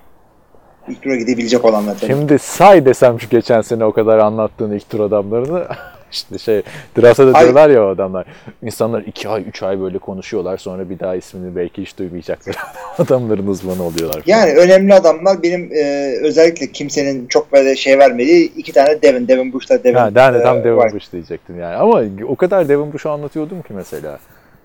İlk 0.88 1.02
tura 1.02 1.16
gidebilecek 1.16 1.64
olanlar. 1.64 1.96
Şimdi 2.06 2.38
say 2.38 2.84
desem 2.84 3.20
şu 3.20 3.28
geçen 3.28 3.60
sene 3.60 3.84
o 3.84 3.92
kadar 3.92 4.18
anlattığın 4.18 4.70
ilk 4.72 4.90
tur 4.90 5.00
adamlarını 5.00 5.66
işte 6.12 6.38
şey 6.38 6.62
draftta 6.98 7.26
da 7.26 7.38
Ay- 7.38 7.44
diyorlar 7.44 7.70
ya 7.70 7.84
o 7.84 7.88
adamlar. 7.88 8.26
İnsanlar 8.62 9.02
2 9.02 9.28
ay 9.28 9.42
3 9.48 9.62
ay 9.62 9.80
böyle 9.80 9.98
konuşuyorlar 9.98 10.58
sonra 10.58 10.90
bir 10.90 10.98
daha 10.98 11.16
ismini 11.16 11.56
belki 11.56 11.82
hiç 11.82 11.98
duymayacaklar. 11.98 12.56
adamların 12.98 13.46
uzmanı 13.46 13.82
oluyorlar. 13.82 14.22
Yani 14.26 14.52
önemli 14.52 14.94
adamlar 14.94 15.42
benim 15.42 15.70
e, 15.72 16.12
özellikle 16.22 16.72
kimsenin 16.72 17.26
çok 17.26 17.52
böyle 17.52 17.76
şey 17.76 17.98
vermediği 17.98 18.52
iki 18.56 18.72
tane 18.72 19.02
Devin. 19.02 19.28
Devin 19.28 19.52
Bush'ta 19.52 19.84
Devin. 19.84 19.94
Ha, 19.94 20.14
ben 20.14 20.34
de 20.34 20.42
tam 20.42 20.58
e, 20.58 20.64
Devin 20.64 20.76
var. 20.76 20.92
Bush 20.92 21.12
diyecektim 21.12 21.60
yani. 21.60 21.76
Ama 21.76 22.02
o 22.28 22.36
kadar 22.36 22.68
Devin 22.68 22.92
Bush'u 22.92 23.10
anlatıyordum 23.10 23.62
ki 23.62 23.72
mesela. 23.72 24.18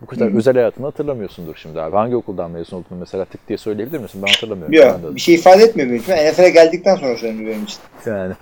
Bu 0.04 0.08
kadar 0.08 0.36
özel 0.36 0.54
hayatını 0.56 0.86
hatırlamıyorsundur 0.86 1.56
şimdi 1.56 1.82
abi. 1.82 1.96
Hangi 1.96 2.16
okuldan 2.16 2.52
mezun 2.52 2.78
olduğunu 2.78 3.00
mesela 3.00 3.26
tık 3.26 3.48
diye 3.48 3.58
söyleyebilir 3.58 4.00
misin? 4.00 4.22
Ben 4.24 4.32
hatırlamıyorum. 4.34 4.74
Yok 4.76 5.00
Ben 5.04 5.12
de- 5.12 5.16
bir 5.16 5.22
şey 5.22 5.36
ifade 5.36 5.64
etmiyor 5.64 5.90
büyük 5.90 6.02
ihtimal. 6.02 6.30
NFL'e 6.32 6.50
geldikten 6.50 6.96
sonra 6.96 7.18
söyleniyor 7.18 7.52
benim 7.52 7.64
için. 7.64 7.78
Yani 8.06 8.34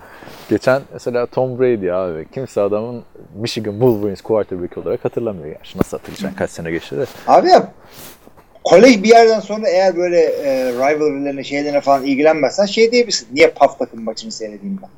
geçen 0.50 0.82
mesela 0.92 1.26
Tom 1.26 1.58
Brady 1.58 1.92
abi 1.92 2.26
kimse 2.34 2.60
adamın 2.60 3.02
Michigan 3.40 3.72
Wolverines 3.72 4.20
quarterback 4.20 4.78
olarak 4.78 5.04
hatırlamıyor. 5.04 5.46
Yani. 5.46 5.56
Nasıl 5.76 5.98
hatırlayacaksın 5.98 6.38
kaç 6.38 6.50
sene 6.50 6.70
geçti 6.70 6.96
de. 6.96 7.04
Abi 7.26 7.48
ya 7.48 7.72
kolej 8.64 9.02
bir 9.02 9.08
yerden 9.08 9.40
sonra 9.40 9.68
eğer 9.68 9.96
böyle 9.96 10.20
e, 10.20 10.72
rivalry'lerine 10.72 11.44
şeylerine 11.44 11.80
falan 11.80 12.04
ilgilenmezsen 12.04 12.66
şey 12.66 12.92
diyebilirsin. 12.92 13.28
Niye 13.32 13.48
PAF 13.48 13.78
takım 13.78 14.04
maçını 14.04 14.32
seyredeyim 14.32 14.78
ben? 14.82 14.88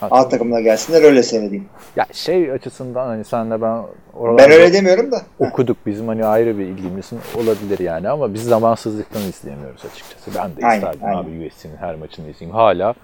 A 0.00 0.28
takımına 0.28 0.60
gelsinler 0.60 1.02
öyle 1.02 1.22
seyredeyim. 1.22 1.68
Ya 1.96 2.06
şey 2.12 2.52
açısından 2.52 3.06
hani 3.06 3.24
senle 3.24 3.62
ben 3.62 3.82
oralarda 4.14 4.42
Ben 4.42 4.50
öyle 4.50 4.72
demiyorum 4.72 5.12
da. 5.12 5.22
okuduk. 5.38 5.76
Bizim 5.86 6.08
hani 6.08 6.24
ayrı 6.24 6.58
bir 6.58 6.64
ilgimizin 6.64 7.18
olabilir 7.36 7.78
yani 7.78 8.08
ama 8.08 8.34
biz 8.34 8.44
zamansızlıktan 8.44 9.22
izleyemiyoruz 9.22 9.82
açıkçası. 9.92 10.30
Ben 10.38 10.56
de 10.56 10.66
Aynen, 10.66 10.76
isterdim 10.76 11.04
aynen. 11.04 11.16
abi 11.18 11.46
USC'nin 11.46 11.76
her 11.76 11.94
maçını 11.94 12.30
izleyeyim. 12.30 12.56
Hala 12.56 12.94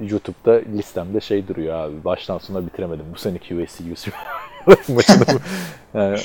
YouTube'da 0.00 0.52
listemde 0.76 1.20
şey 1.20 1.48
duruyor 1.48 1.74
abi. 1.74 2.04
Baştan 2.04 2.38
sona 2.38 2.66
bitiremedim. 2.66 3.04
Bu 3.14 3.18
seneki 3.18 3.54
USC 3.62 3.84
USC 3.92 4.10
maçını. 4.94 5.24
yani, 5.94 6.18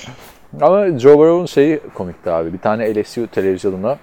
ama 0.62 1.00
Joe 1.00 1.18
Burrow'un 1.18 1.46
şeyi 1.46 1.80
komikti 1.94 2.32
abi. 2.32 2.54
Bir 2.54 2.60
tane 2.60 3.02
LSU 3.04 3.28
televizyonuna 3.28 3.98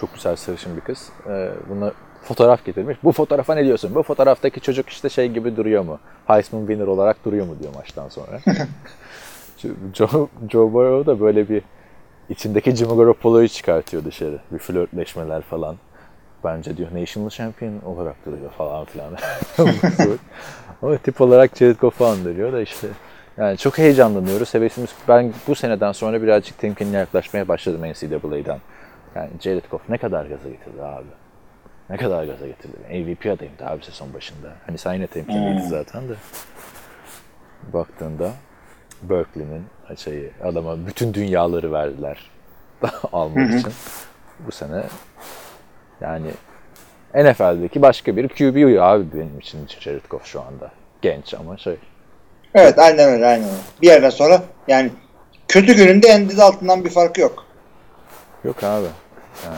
çok 0.00 0.14
güzel 0.14 0.36
sarışın 0.36 0.76
bir 0.76 0.80
kız. 0.80 1.08
Ee, 1.28 1.48
buna 1.70 1.92
fotoğraf 2.28 2.64
getirmiş. 2.64 2.98
Bu 3.04 3.12
fotoğrafa 3.12 3.54
ne 3.54 3.64
diyorsun? 3.64 3.94
Bu 3.94 4.02
fotoğraftaki 4.02 4.60
çocuk 4.60 4.88
işte 4.88 5.08
şey 5.08 5.28
gibi 5.28 5.56
duruyor 5.56 5.82
mu? 5.82 5.98
Heisman 6.26 6.60
winner 6.60 6.86
olarak 6.86 7.24
duruyor 7.24 7.46
mu 7.46 7.56
diyor 7.60 7.74
maçtan 7.74 8.08
sonra. 8.08 8.40
Joe, 9.94 10.28
Joe 10.48 10.72
Burrow 10.72 11.12
da 11.12 11.20
böyle 11.20 11.48
bir 11.48 11.62
içindeki 12.28 12.76
Jimmy 12.76 12.96
Garoppolo'yu 12.96 13.48
çıkartıyor 13.48 14.04
dışarı. 14.04 14.38
Bir 14.52 14.58
flörtleşmeler 14.58 15.42
falan. 15.42 15.76
Bence 16.44 16.76
diyor 16.76 16.88
National 16.94 17.30
Champion 17.30 17.80
olarak 17.86 18.26
duruyor 18.26 18.50
falan 18.50 18.84
filan. 18.84 19.16
Ama 20.82 20.96
tip 20.96 21.20
olarak 21.20 21.56
Jared 21.56 21.76
Goff'u 21.76 22.06
andırıyor 22.06 22.52
da 22.52 22.60
işte. 22.60 22.88
Yani 23.36 23.58
çok 23.58 23.78
heyecanlanıyoruz. 23.78 24.54
Hevesimiz 24.54 24.90
ben 25.08 25.32
bu 25.48 25.54
seneden 25.54 25.92
sonra 25.92 26.22
birazcık 26.22 26.58
temkinli 26.58 26.96
yaklaşmaya 26.96 27.48
başladım 27.48 27.80
NCAA'dan. 27.80 28.58
Yani 29.14 29.30
Jared 29.40 29.64
Goff 29.70 29.88
ne 29.88 29.98
kadar 29.98 30.26
gaza 30.26 30.48
getirdi 30.48 30.82
abi. 30.82 31.06
Ne 31.90 31.96
kadar 31.96 32.24
gaza 32.24 32.46
getirdi. 32.46 32.76
MVP 32.90 33.26
adayımdı 33.26 33.66
abi 33.66 33.84
sezon 33.84 34.14
başında. 34.14 34.48
Hani 34.66 34.78
sen 34.78 34.94
yine 34.94 35.06
temkinliydin 35.06 35.60
Hmm. 35.60 35.68
zaten 35.68 36.08
de. 36.08 36.14
Baktığında 37.72 38.30
Berkeley'nin 39.02 39.64
şeyi 39.96 40.30
adama 40.44 40.86
bütün 40.86 41.14
dünyaları 41.14 41.72
verdiler 41.72 42.30
almak 43.12 43.54
için. 43.58 43.72
Bu 44.38 44.52
sene 44.52 44.82
yani 46.00 46.30
NFL'deki 47.14 47.82
başka 47.82 48.16
bir 48.16 48.28
QB 48.28 48.80
abi 48.80 49.04
benim 49.14 49.38
için 49.38 49.66
Jared 49.80 50.04
Goff 50.10 50.24
şu 50.26 50.40
anda. 50.42 50.70
Genç 51.02 51.34
ama 51.34 51.56
şey. 51.58 51.76
Evet 52.54 52.78
aynen 52.78 53.08
öyle 53.08 53.26
aynen 53.26 53.44
öyle. 53.48 53.56
Bir 53.82 53.86
yerden 53.86 54.10
sonra 54.10 54.42
yani 54.68 54.90
kötü 55.48 55.76
gününde 55.76 56.14
Andy 56.14 56.42
altından 56.42 56.84
bir 56.84 56.90
farkı 56.90 57.20
yok. 57.20 57.44
Yok 58.44 58.64
abi. 58.64 58.86
Yani 59.44 59.56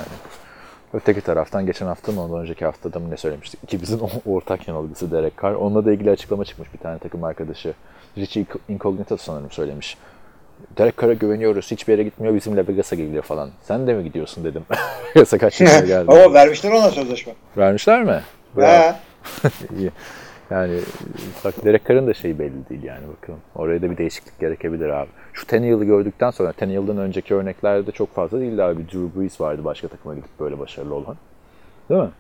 öteki 0.95 1.21
taraftan 1.21 1.67
geçen 1.67 1.87
hafta 1.87 2.13
mı 2.13 2.23
ondan 2.25 2.41
önceki 2.41 2.65
haftada 2.65 2.99
mı 2.99 3.11
ne 3.11 3.17
söylemiştik? 3.17 3.61
İkimizin 3.65 4.01
ortak 4.27 4.69
yanılgısı 4.69 5.11
Derek 5.13 5.43
Carr. 5.43 5.55
Onunla 5.55 5.85
da 5.85 5.93
ilgili 5.93 6.11
açıklama 6.11 6.45
çıkmış 6.45 6.73
bir 6.75 6.79
tane 6.79 6.99
takım 6.99 7.25
arkadaşı. 7.25 7.75
Richie 8.19 8.45
Incognito 8.69 9.17
sanırım 9.17 9.51
söylemiş. 9.51 9.97
Derek 10.79 10.99
Carr'a 11.01 11.13
güveniyoruz. 11.13 11.71
Hiçbir 11.71 11.93
yere 11.93 12.03
gitmiyor. 12.03 12.35
Bizimle 12.35 12.69
Vegas'a 12.69 12.97
geliyor 12.97 13.23
falan. 13.23 13.51
Sen 13.63 13.87
de 13.87 13.95
mi 13.95 14.05
gidiyorsun 14.05 14.45
dedim. 14.45 14.65
Vegas'a 15.17 15.39
kaç 15.39 15.61
yaşına 15.61 15.81
geldi. 15.87 16.11
Ama 16.13 16.35
vermişler 16.35 16.71
ona 16.73 16.91
sözleşme. 16.91 17.33
Vermişler 17.57 18.03
mi? 18.03 18.21
Bravo. 18.57 18.95
İyi. 19.79 19.91
Yani 20.51 20.81
bak 21.45 21.65
Derek 21.65 21.89
Carr'ın 21.89 22.07
da 22.07 22.15
şeyi 22.15 22.39
belli 22.39 22.69
değil 22.71 22.83
yani 22.83 23.05
bakalım. 23.17 23.41
Oraya 23.55 23.83
da 23.83 23.91
bir 23.91 23.97
değişiklik 23.97 24.41
gerekebilir 24.41 24.89
abi. 24.89 25.09
Şu 25.33 25.47
Tannehill'i 25.47 25.87
gördükten 25.87 26.31
sonra 26.31 26.53
Tannehill'den 26.53 26.99
önceki 26.99 27.35
örneklerde 27.35 27.93
çok 27.93 28.15
fazla 28.15 28.41
değildi 28.41 28.63
abi. 28.63 28.85
Drew 28.87 29.21
Brees 29.21 29.41
vardı 29.41 29.65
başka 29.65 29.89
takıma 29.89 30.15
gidip 30.15 30.41
böyle 30.41 30.59
başarılı 30.59 30.95
olan. 30.95 31.17
Değil 31.91 32.01
mi? 32.01 32.11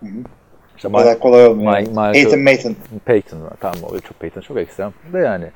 İşte 0.76 0.88
O 0.88 0.92
kadar 0.92 1.18
kolay 1.18 1.46
olmuyor. 1.46 1.72
Mike- 1.72 1.90
Michael- 1.92 2.44
Peyton. 2.44 2.76
Peyton 3.04 3.42
var. 3.42 3.52
Tamam 3.60 3.76
o 3.84 3.98
çok 4.00 4.20
Peyton 4.20 4.40
çok 4.40 4.56
ekstrem. 4.56 4.92
De 5.12 5.18
yani 5.18 5.50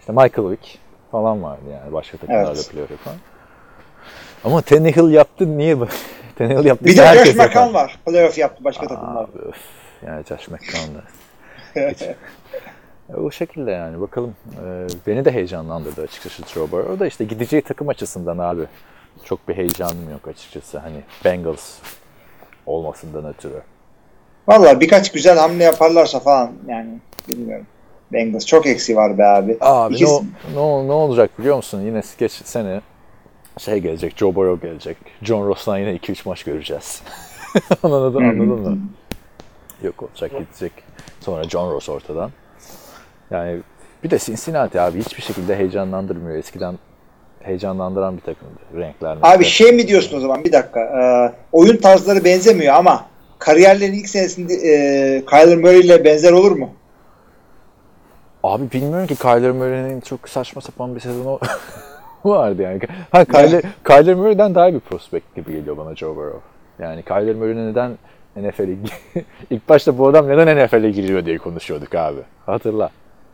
işte 0.00 0.12
Michael 0.12 0.50
Vick 0.50 0.78
falan 1.10 1.42
vardı 1.42 1.62
yani 1.72 1.92
başka 1.92 2.16
takımlarda 2.18 2.50
Evet. 2.52 2.70
playoff 2.72 2.90
yapan. 2.90 3.14
Ama 4.44 4.62
Tannehill 4.62 5.10
yaptı 5.12 5.58
niye? 5.58 5.76
Tannehill 6.38 6.64
yaptı. 6.64 6.84
Bir 6.84 6.96
de 6.96 7.24
Josh. 7.24 7.34
McCown 7.36 7.74
var. 7.74 7.98
Playoff 8.06 8.38
yaptı 8.38 8.64
başka 8.64 8.86
takımlarda. 8.86 9.20
Abi, 9.20 9.38
öf. 9.48 9.56
Yani 10.06 10.24
Josh 10.24 10.48
McCown'da. 10.48 11.02
O 13.16 13.30
şekilde 13.30 13.70
yani 13.70 14.00
bakalım. 14.00 14.34
Ee, 14.66 14.86
beni 15.06 15.24
de 15.24 15.32
heyecanlandırdı 15.32 16.02
açıkçası 16.02 16.42
Joe 16.46 16.70
Burrow. 16.70 16.92
O 16.92 16.98
da 16.98 17.06
işte 17.06 17.24
gideceği 17.24 17.62
takım 17.62 17.88
açısından 17.88 18.38
abi. 18.38 18.62
Çok 19.24 19.48
bir 19.48 19.56
heyecanım 19.56 20.10
yok 20.10 20.28
açıkçası. 20.28 20.78
Hani 20.78 20.96
Bengals 21.24 21.78
olmasından 22.66 23.26
ötürü. 23.26 23.62
Valla 24.48 24.80
birkaç 24.80 25.12
güzel 25.12 25.38
hamle 25.38 25.64
yaparlarsa 25.64 26.20
falan 26.20 26.52
yani 26.68 26.98
bilmiyorum. 27.28 27.66
Bengals 28.12 28.46
çok 28.46 28.66
eksi 28.66 28.96
var 28.96 29.18
be 29.18 29.24
abi. 29.24 29.56
Abi 29.60 29.94
ne, 29.94 29.96
İkisi- 29.98 30.24
ne, 30.54 30.88
ne 30.88 30.92
olacak 30.92 31.38
biliyor 31.38 31.56
musun? 31.56 31.80
Yine 31.80 32.02
geç 32.18 32.32
sene 32.32 32.80
şey 33.58 33.78
gelecek, 33.78 34.16
Joe 34.16 34.34
Burrow 34.34 34.68
gelecek. 34.68 34.96
John 35.22 35.46
Ross'tan 35.48 35.78
yine 35.78 35.96
2-3 35.96 36.28
maç 36.28 36.44
göreceğiz. 36.44 37.02
anladın, 37.82 38.24
anladın 38.24 38.46
mı? 38.48 38.78
Yok 39.84 40.02
olacak 40.02 40.30
gidecek. 40.30 40.72
Sonra 41.20 41.44
John 41.44 41.70
Ross 41.70 41.88
ortadan. 41.88 42.30
Yani 43.30 43.60
bir 44.04 44.10
de 44.10 44.18
Cincinnati 44.18 44.80
abi 44.80 44.98
hiçbir 44.98 45.22
şekilde 45.22 45.56
heyecanlandırmıyor. 45.56 46.38
Eskiden 46.38 46.78
heyecanlandıran 47.40 48.16
bir 48.16 48.22
takımdı. 48.22 48.60
Renkler. 48.76 49.18
Abi 49.22 49.44
şey 49.44 49.72
mi 49.72 49.88
diyorsun 49.88 50.16
o 50.16 50.20
zaman 50.20 50.44
bir 50.44 50.52
dakika. 50.52 50.80
Ee, 50.80 51.32
oyun 51.52 51.76
tarzları 51.76 52.24
benzemiyor 52.24 52.74
ama 52.74 53.06
kariyerlerin 53.38 53.92
ilk 53.92 54.08
senesinde 54.08 54.54
e, 54.54 55.24
Kyler 55.24 55.56
Murray 55.58 55.80
ile 55.80 56.04
benzer 56.04 56.32
olur 56.32 56.52
mu? 56.52 56.70
Abi 58.42 58.70
bilmiyorum 58.72 59.06
ki 59.06 59.16
Kyler 59.16 59.50
Murray'nin 59.50 60.00
çok 60.00 60.28
saçma 60.28 60.62
sapan 60.62 60.94
bir 60.94 61.00
sezonu 61.00 61.40
vardı 62.24 62.62
yani. 62.62 62.80
Ha 63.10 63.24
Kyler, 63.24 63.62
Kyler 63.86 64.14
Murray'den 64.14 64.54
daha 64.54 64.74
bir 64.74 64.80
prospekt 64.80 65.34
gibi 65.36 65.52
geliyor 65.52 65.76
bana 65.76 65.96
Joe 65.96 66.16
Burrow. 66.16 66.40
Yani 66.78 67.02
Kyler 67.02 67.34
Murray 67.34 67.56
neden 67.56 67.98
NFL'e 68.36 68.76
ilk 69.50 69.68
başta 69.68 69.98
bu 69.98 70.08
adam 70.08 70.28
neden 70.28 70.64
NFL'e 70.64 70.90
giriyor 70.90 71.26
diye 71.26 71.38
konuşuyorduk 71.38 71.94
abi. 71.94 72.20
Hatırla. 72.46 72.90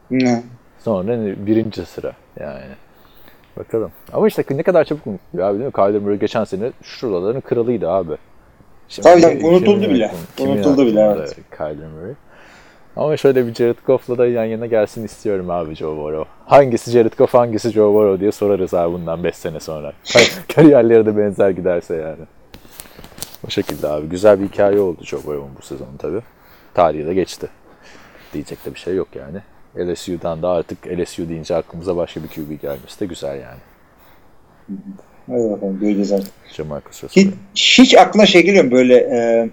Hı. 0.08 0.42
Sonra 0.78 1.36
birinci 1.46 1.84
sıra 1.84 2.12
yani. 2.40 2.62
Bakalım. 3.56 3.90
Ama 4.12 4.28
işte 4.28 4.44
ne 4.50 4.62
kadar 4.62 4.84
çabuk 4.84 5.06
unutuluyor 5.06 5.48
abi 5.48 5.58
değil 5.58 5.66
mi? 5.66 5.72
Kyler 5.72 6.00
Murray 6.00 6.18
geçen 6.18 6.44
sene 6.44 6.72
şuraların 6.82 7.40
kralıydı 7.40 7.90
abi. 7.90 8.12
Şimdi, 8.88 9.08
Tabii 9.08 9.46
unutuldu 9.46 9.90
bile. 9.90 10.12
Unutuldu 10.40 10.86
bile, 10.86 11.00
evet. 11.00 11.36
Kyler 11.56 11.88
Murray. 11.88 12.14
Ama 12.96 13.16
şöyle 13.16 13.46
bir 13.46 13.54
Jared 13.54 13.76
Goff'la 13.86 14.18
da 14.18 14.26
yan 14.26 14.44
yana 14.44 14.66
gelsin 14.66 15.04
istiyorum 15.04 15.50
abi 15.50 15.74
Joe 15.74 15.96
Burrow. 15.96 16.30
Hangisi 16.46 16.90
Jared 16.90 17.12
Goff 17.18 17.34
hangisi 17.34 17.70
Joe 17.70 17.94
Burrow 17.94 18.20
diye 18.20 18.32
sorarız 18.32 18.74
abi 18.74 18.92
bundan 18.92 19.24
5 19.24 19.36
sene 19.36 19.60
sonra. 19.60 19.92
Kariyerleri 20.54 21.06
de 21.06 21.16
benzer 21.16 21.50
giderse 21.50 21.96
yani. 21.96 22.24
O 23.46 23.50
şekilde 23.50 23.88
abi. 23.88 24.08
Güzel 24.08 24.40
bir 24.40 24.48
hikaye 24.48 24.80
oldu 24.80 25.04
Joe 25.04 25.24
Burrow'un 25.24 25.56
bu 25.58 25.62
sezonu 25.62 25.98
tabii. 25.98 26.20
Tarihi 26.74 27.06
de 27.06 27.14
geçti. 27.14 27.48
Diyecek 28.34 28.64
de 28.64 28.74
bir 28.74 28.78
şey 28.78 28.94
yok 28.94 29.08
yani. 29.14 29.38
LSU'dan 29.76 30.42
da 30.42 30.48
artık 30.48 30.78
LSU 30.86 31.28
deyince 31.28 31.56
aklımıza 31.56 31.96
başka 31.96 32.22
bir 32.22 32.28
QB 32.28 32.62
gelmesi 32.62 33.00
de 33.00 33.06
güzel 33.06 33.40
yani. 33.40 33.60
Hadi 35.26 35.50
bakalım 35.50 35.80
göreceğiz 35.80 36.12
artık. 36.12 36.32
Jamarcus 36.52 37.02
Hiç, 37.02 37.28
hiç 37.54 37.94
aklına 37.94 38.26
şey 38.26 38.42
geliyor 38.42 38.64
mu 38.64 38.70
böyle 38.70 38.96
e, 38.96 39.50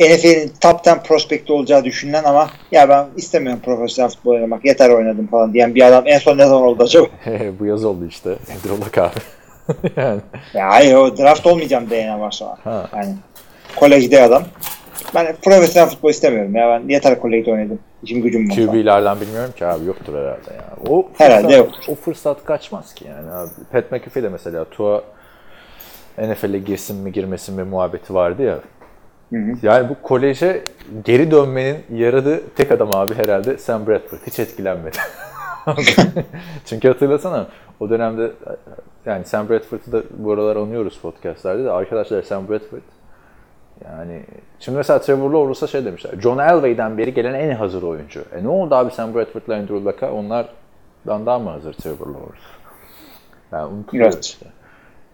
NFL'in 0.00 0.52
top 0.60 0.80
10 0.86 1.02
prospekti 1.02 1.52
olacağı 1.52 1.84
düşünülen 1.84 2.24
ama 2.24 2.50
ya 2.72 2.88
ben 2.88 3.06
istemiyorum 3.16 3.60
profesyonel 3.64 4.10
futbol 4.10 4.30
oynamak 4.30 4.64
yeter 4.64 4.90
oynadım 4.90 5.26
falan 5.26 5.54
diyen 5.54 5.74
bir 5.74 5.86
adam 5.86 6.04
en 6.06 6.18
son 6.18 6.38
ne 6.38 6.46
zaman 6.46 6.62
oldu 6.62 6.82
acaba? 6.82 7.06
bu 7.58 7.66
yaz 7.66 7.84
oldu 7.84 8.06
işte. 8.06 8.30
Andrew 8.30 8.84
Luck 8.84 8.98
abi. 8.98 9.20
yani. 9.96 10.20
Ya 10.54 10.68
hayır 10.68 10.94
o 10.94 11.16
draft 11.18 11.46
olmayacağım 11.46 11.90
diyen 11.90 12.20
var 12.20 12.30
sonra. 12.30 12.56
Ha. 12.64 12.88
Yani 12.96 13.14
kolejde 13.76 14.22
adam. 14.22 14.42
Ben 15.14 15.36
profesyonel 15.44 15.88
futbol 15.90 16.10
istemiyorum 16.10 16.54
ya 16.54 16.68
ben 16.68 16.88
yeter 16.88 17.20
kolejde 17.20 17.52
oynadım. 17.52 17.78
İşim 18.02 18.22
gücüm 18.22 18.50
var. 18.50 18.56
QB'lerden 18.56 19.20
bilmiyorum 19.20 19.52
ki 19.56 19.66
abi 19.66 19.84
yoktur 19.84 20.14
herhalde 20.14 20.54
ya. 20.54 20.64
O 20.90 21.08
Herhalde 21.18 21.46
fırsat- 21.46 21.58
yoktur. 21.58 21.84
O 21.88 21.94
fırsat 21.94 22.44
kaçmaz 22.44 22.94
ki 22.94 23.04
yani 23.08 23.30
abi. 23.30 23.50
Pat 23.72 23.92
McAfee 23.92 24.22
de 24.22 24.28
mesela 24.28 24.64
Tua 24.64 25.02
NFL'e 26.18 26.58
girsin 26.58 26.96
mi 26.96 27.12
girmesin 27.12 27.54
mi 27.54 27.62
muhabbeti 27.64 28.14
vardı 28.14 28.42
ya. 28.42 28.58
Yani 29.62 29.88
bu 29.88 29.96
koleje 30.02 30.64
geri 31.04 31.30
dönmenin 31.30 31.78
yaradığı 31.94 32.40
tek 32.56 32.72
adam 32.72 32.88
abi 32.96 33.14
herhalde 33.14 33.58
Sam 33.58 33.86
Bradford. 33.86 34.18
Hiç 34.26 34.38
etkilenmedi. 34.38 34.96
Çünkü 36.64 36.88
hatırlasana 36.88 37.46
o 37.80 37.90
dönemde 37.90 38.32
yani 39.06 39.24
Sam 39.24 39.48
Bradford'u 39.48 39.92
da 39.92 40.02
bu 40.10 40.32
aralar 40.32 40.56
anıyoruz 40.56 40.98
podcastlerde 40.98 41.64
de 41.64 41.70
arkadaşlar 41.70 42.22
Sam 42.22 42.48
Bradford 42.48 42.82
yani 43.84 44.22
şimdi 44.60 44.78
mesela 44.78 44.98
Trevor 44.98 45.30
Lawrence'a 45.30 45.66
şey 45.66 45.84
demişler. 45.84 46.12
John 46.20 46.38
Elway'den 46.38 46.98
beri 46.98 47.14
gelen 47.14 47.34
en 47.34 47.54
hazır 47.54 47.82
oyuncu. 47.82 48.24
E 48.36 48.44
ne 48.44 48.48
oldu 48.48 48.74
abi 48.74 48.90
Sam 48.90 49.14
Bradford'la 49.14 49.54
Andrew 49.54 49.84
Luck'a? 49.84 50.12
Onlardan 50.12 51.26
daha 51.26 51.38
mı 51.38 51.50
hazır 51.50 51.72
Trevor 51.72 52.06
Lawrence? 52.06 52.46
Yani 53.52 53.74
unutuluyor 53.74 54.12
Evet. 54.12 54.24
işte. 54.24 54.46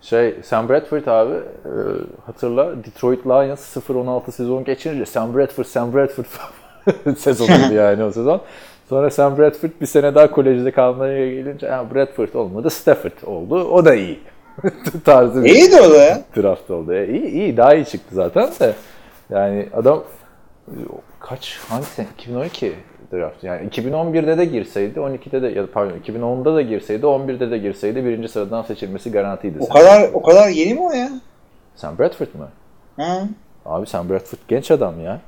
Şey, 0.01 0.35
Sam 0.43 0.69
Bradford 0.69 1.07
abi 1.07 1.35
e, 1.35 1.73
hatırla 2.27 2.85
Detroit 2.85 3.27
Lions 3.27 3.77
0-16 3.77 4.33
sezon 4.33 4.65
geçirince 4.65 5.07
Sam 5.07 5.35
Bradford, 5.35 5.65
Sam 5.65 5.95
Bradford 5.95 6.27
sezonuydu 7.17 7.75
yani 7.75 8.05
o 8.05 8.13
sezon. 8.13 8.41
Sonra 8.93 9.11
Sam 9.11 9.39
Bradford 9.39 9.71
bir 9.81 9.87
sene 9.87 10.15
daha 10.15 10.31
kolejde 10.31 10.71
kalmaya 10.71 11.35
gelince 11.35 11.69
ha, 11.69 11.95
Bradford 11.95 12.35
olmadı, 12.35 12.71
Stafford 12.71 13.23
oldu. 13.27 13.65
O 13.65 13.85
da 13.85 13.95
iyi. 13.95 14.21
Tarzı 15.05 15.45
bir 15.45 15.51
İyi 15.51 15.73
de 15.73 15.81
o 15.81 15.91
da 15.91 15.97
ya. 15.97 16.23
draft 16.37 16.71
oldu. 16.71 16.95
E, 16.95 17.09
iyi, 17.09 17.27
iyi, 17.27 17.57
daha 17.57 17.75
iyi 17.75 17.85
çıktı 17.85 18.15
zaten 18.15 18.51
de. 18.61 18.75
Yani 19.31 19.69
adam 19.73 20.05
kaç, 21.21 21.59
hangi 21.69 21.85
sene? 21.85 22.07
2012 22.19 22.73
draft. 23.13 23.45
Yani 23.45 23.69
2011'de 23.69 24.39
de 24.39 24.45
girseydi, 24.45 24.99
12'de 24.99 25.43
de 25.43 25.47
ya 25.49 25.67
pardon 25.73 25.95
2010'da 26.07 26.55
da 26.55 26.63
girseydi, 26.63 27.07
11'de 27.07 27.51
de 27.51 27.59
girseydi 27.59 28.05
birinci 28.05 28.29
sıradan 28.29 28.63
seçilmesi 28.63 29.13
garantiydi. 29.13 29.59
O 29.61 29.65
Sam 29.67 29.77
kadar 29.77 30.01
Bradford. 30.03 30.15
o 30.15 30.23
kadar 30.23 30.49
yeni 30.49 30.75
mi 30.75 30.81
o 30.81 30.93
ya? 30.93 31.11
Sam 31.77 31.99
Bradford 31.99 32.35
mı? 32.39 32.49
Ha, 32.97 33.23
Abi 33.67 33.87
Sam 33.87 34.09
Bradford 34.09 34.41
genç 34.49 34.71
adam 34.71 35.01
ya. 35.05 35.21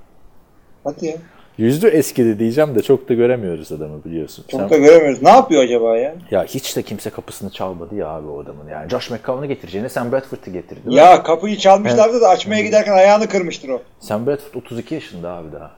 hadi 0.85 1.07
ya. 1.07 1.15
Yüzü 1.59 1.89
eskidi 1.89 2.39
diyeceğim 2.39 2.75
de 2.75 2.83
çok 2.83 3.09
da 3.09 3.15
göremiyoruz 3.15 3.73
adamı 3.73 4.05
biliyorsun. 4.05 4.45
Çok 4.49 4.61
Sam- 4.61 4.71
da 4.71 4.77
göremiyoruz. 4.77 5.23
Ne 5.23 5.29
yapıyor 5.31 5.63
acaba 5.65 5.97
ya? 5.97 6.15
Ya 6.31 6.45
hiç 6.45 6.77
de 6.77 6.83
kimse 6.83 7.11
kapısını 7.11 7.51
çalmadı 7.51 7.95
ya 7.95 8.09
abi 8.09 8.29
o 8.29 8.41
adamın. 8.43 8.69
Yani 8.69 8.91
Josh 8.91 9.11
McCown'u 9.11 9.47
getireceğine 9.47 9.89
Sam 9.89 10.13
Bradford'u 10.13 10.53
getirdi. 10.53 10.77
değil 10.85 10.87
mi? 10.87 10.95
Ya 10.95 11.23
kapıyı 11.23 11.57
çalmışlardı 11.57 12.21
da 12.21 12.29
açmaya 12.29 12.63
giderken 12.63 12.93
ayağını 12.93 13.29
kırmıştır 13.29 13.69
o. 13.69 13.83
Sam 14.01 14.27
Bradford 14.27 14.55
32 14.55 14.95
yaşında 14.95 15.31
abi 15.33 15.53
daha. 15.53 15.71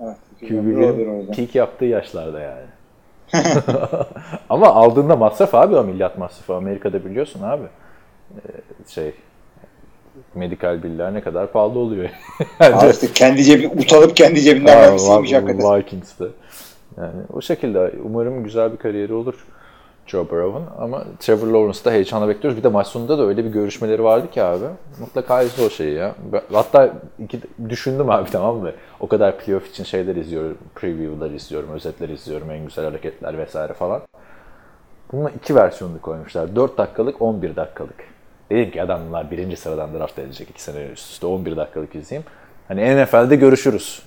Evet. 0.00 0.16
QB'lerin 0.40 1.26
peak 1.26 1.54
yaptığı 1.54 1.84
yaşlarda 1.84 2.40
yani. 2.40 2.66
Ama 4.50 4.66
aldığında 4.66 5.16
masraf 5.16 5.54
abi 5.54 5.76
o 5.76 5.84
milyat 5.84 6.18
masrafı. 6.18 6.54
Amerika'da 6.54 7.04
biliyorsun 7.04 7.42
abi. 7.42 7.64
Ee, 8.34 8.38
şey 8.88 9.12
medikal 10.34 10.82
biller 10.82 11.14
ne 11.14 11.20
kadar 11.20 11.52
pahalı 11.52 11.78
oluyor. 11.78 12.08
Abi 12.60 12.90
işte 12.90 13.06
kendi 13.14 13.44
cebi, 13.44 13.68
utanıp 13.68 14.16
kendi 14.16 14.40
cebinden 14.40 14.76
hakikaten. 14.76 15.78
Vikings'te. 15.78 16.24
Yani 16.96 17.22
o 17.32 17.40
şekilde 17.40 17.94
umarım 18.04 18.44
güzel 18.44 18.72
bir 18.72 18.76
kariyeri 18.76 19.12
olur 19.14 19.34
Joe 20.06 20.30
Burrow'un 20.30 20.64
ama 20.78 21.04
Trevor 21.20 21.46
Lawrence'da 21.46 21.90
heyecanla 21.90 22.28
bekliyoruz. 22.28 22.58
Bir 22.58 22.64
de 22.64 22.68
maç 22.68 22.86
sonunda 22.86 23.18
da 23.18 23.26
öyle 23.26 23.44
bir 23.44 23.50
görüşmeleri 23.50 24.04
vardı 24.04 24.30
ki 24.30 24.42
abi. 24.42 24.64
Mutlaka 25.00 25.42
izle 25.42 25.62
o 25.66 25.70
şeyi 25.70 25.94
ya. 25.94 26.14
Hatta 26.52 26.94
iki, 27.18 27.40
düşündüm 27.68 28.10
abi 28.10 28.30
tamam 28.30 28.56
mı? 28.56 28.72
O 29.00 29.08
kadar 29.08 29.38
playoff 29.38 29.70
için 29.70 29.84
şeyler 29.84 30.16
izliyorum. 30.16 30.58
Preview'lar 30.74 31.30
izliyorum, 31.30 31.70
özetler 31.70 32.08
izliyorum, 32.08 32.50
en 32.50 32.64
güzel 32.64 32.84
hareketler 32.84 33.38
vesaire 33.38 33.72
falan. 33.72 34.02
Bunun 35.12 35.30
iki 35.36 35.54
versiyonunu 35.54 36.00
koymuşlar. 36.00 36.56
4 36.56 36.78
dakikalık, 36.78 37.22
11 37.22 37.56
dakikalık. 37.56 38.13
Dedim 38.50 38.70
ki 38.70 38.82
adamlar 38.82 39.30
birinci 39.30 39.56
sıradan 39.56 39.94
draft 39.94 40.18
edecek 40.18 40.50
iki 40.50 40.62
sene 40.62 40.86
üst 40.86 41.10
üste 41.10 41.26
11 41.26 41.56
dakikalık 41.56 41.94
izleyeyim. 41.94 42.26
Hani 42.68 43.04
NFL'de 43.04 43.36
görüşürüz 43.36 44.02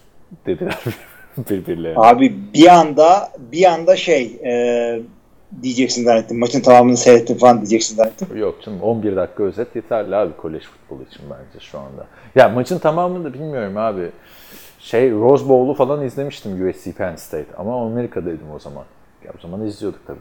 dediler 0.45 0.77
birbirlerine. 1.49 1.99
Abi 1.99 2.35
bir 2.53 2.67
anda 2.67 3.31
bir 3.51 3.65
anda 3.65 3.95
şey 3.95 4.39
e, 4.45 5.01
diyeceksin 5.63 6.03
zannettim. 6.03 6.39
Maçın 6.39 6.61
tamamını 6.61 6.97
seyrettim 6.97 7.37
falan 7.37 7.57
diyeceksin 7.57 7.95
zannettim. 7.95 8.37
Yok 8.37 8.63
canım 8.63 8.81
11 8.81 9.15
dakika 9.15 9.43
özet 9.43 9.75
yeterli 9.75 10.15
abi 10.15 10.37
kolej 10.37 10.63
futbolu 10.63 11.03
için 11.03 11.21
bence 11.29 11.65
şu 11.65 11.79
anda. 11.79 12.05
Ya 12.35 12.49
maçın 12.49 12.79
tamamını 12.79 13.23
da 13.23 13.33
bilmiyorum 13.33 13.77
abi. 13.77 14.11
Şey 14.79 15.11
Rose 15.11 15.49
Bowl'u 15.49 15.73
falan 15.73 16.05
izlemiştim 16.05 16.69
USC 16.69 16.91
Penn 16.91 17.15
State 17.15 17.55
ama 17.57 17.85
Amerika'daydım 17.85 18.51
o 18.55 18.59
zaman. 18.59 18.83
Ya 19.25 19.31
o 19.37 19.41
zaman 19.41 19.65
izliyorduk 19.65 20.07
tabii 20.07 20.19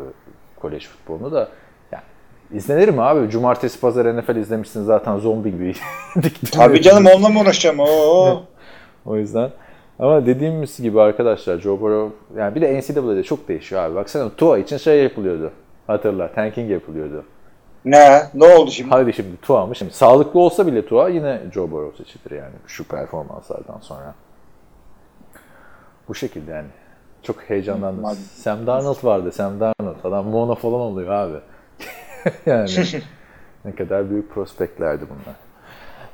kolej 0.57 0.87
futbolunu 0.87 1.33
da. 1.33 1.49
İzlenir 2.53 2.89
mi 2.89 3.03
abi? 3.03 3.31
Cumartesi 3.31 3.81
pazar 3.81 4.17
NFL 4.17 4.37
izlemişsin 4.37 4.85
zaten 4.85 5.19
zombi 5.19 5.51
gibi. 5.51 5.75
Tabii 6.53 6.83
canım 6.83 7.07
onunla 7.07 7.29
mı 7.29 7.41
uğraşacağım? 7.41 7.81
Oo. 7.81 8.43
O 9.07 9.17
yüzden. 9.17 9.51
Ama 9.99 10.27
dediğimiz 10.27 10.83
gibi 10.83 11.01
arkadaşlar 11.01 11.59
Joe 11.59 11.81
Burrow 11.81 12.41
yani 12.41 12.55
bir 12.55 12.61
de 12.61 12.79
NCAA'de 12.81 13.23
çok 13.23 13.49
değişiyor 13.49 13.83
abi. 13.83 13.95
Baksana 13.95 14.31
Tua 14.37 14.59
için 14.59 14.77
şey 14.77 15.03
yapılıyordu. 15.03 15.53
Hatırla 15.87 16.33
tanking 16.33 16.71
yapılıyordu. 16.71 17.25
ne? 17.85 18.23
Ne 18.35 18.45
oldu 18.55 18.71
şimdi? 18.71 18.91
Hadi 18.91 19.13
şimdi 19.13 19.37
Tua 19.43 19.67
mı? 19.67 19.77
Şimdi 19.77 19.93
sağlıklı 19.93 20.41
olsa 20.41 20.67
bile 20.67 20.87
Tua 20.87 21.09
yine 21.09 21.41
Joe 21.55 21.71
Burrow 21.71 22.05
seçilir 22.05 22.37
yani 22.37 22.55
şu 22.67 22.85
performanslardan 22.85 23.79
sonra. 23.81 24.15
Bu 26.09 26.15
şekilde 26.15 26.53
yani. 26.53 26.69
Çok 27.23 27.43
heyecanlandım. 27.43 28.05
Sam 28.35 28.67
Darnold 28.67 29.05
vardı. 29.05 29.33
Sam 29.33 29.61
Darnold. 29.61 30.05
Adam 30.05 30.27
mono 30.27 30.55
falan 30.55 30.81
oluyor 30.81 31.13
abi. 31.13 31.37
yani 32.47 32.71
ne 33.65 33.75
kadar 33.75 34.11
büyük 34.11 34.31
prospektlerdi 34.35 35.05
bunlar. 35.09 35.37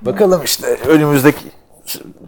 Bakalım 0.02 0.40
işte 0.44 0.66
önümüzdeki 0.88 1.44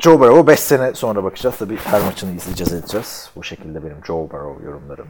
Joe 0.00 0.20
Burrow'a 0.20 0.46
5 0.46 0.60
sene 0.60 0.94
sonra 0.94 1.24
bakacağız. 1.24 1.56
Tabii 1.58 1.76
her 1.76 2.00
maçını 2.00 2.36
izleyeceğiz 2.36 2.72
edeceğiz. 2.72 3.30
Bu 3.36 3.42
şekilde 3.42 3.84
benim 3.84 3.96
Joe 4.06 4.30
Burrow 4.30 4.64
yorumlarım. 4.66 5.06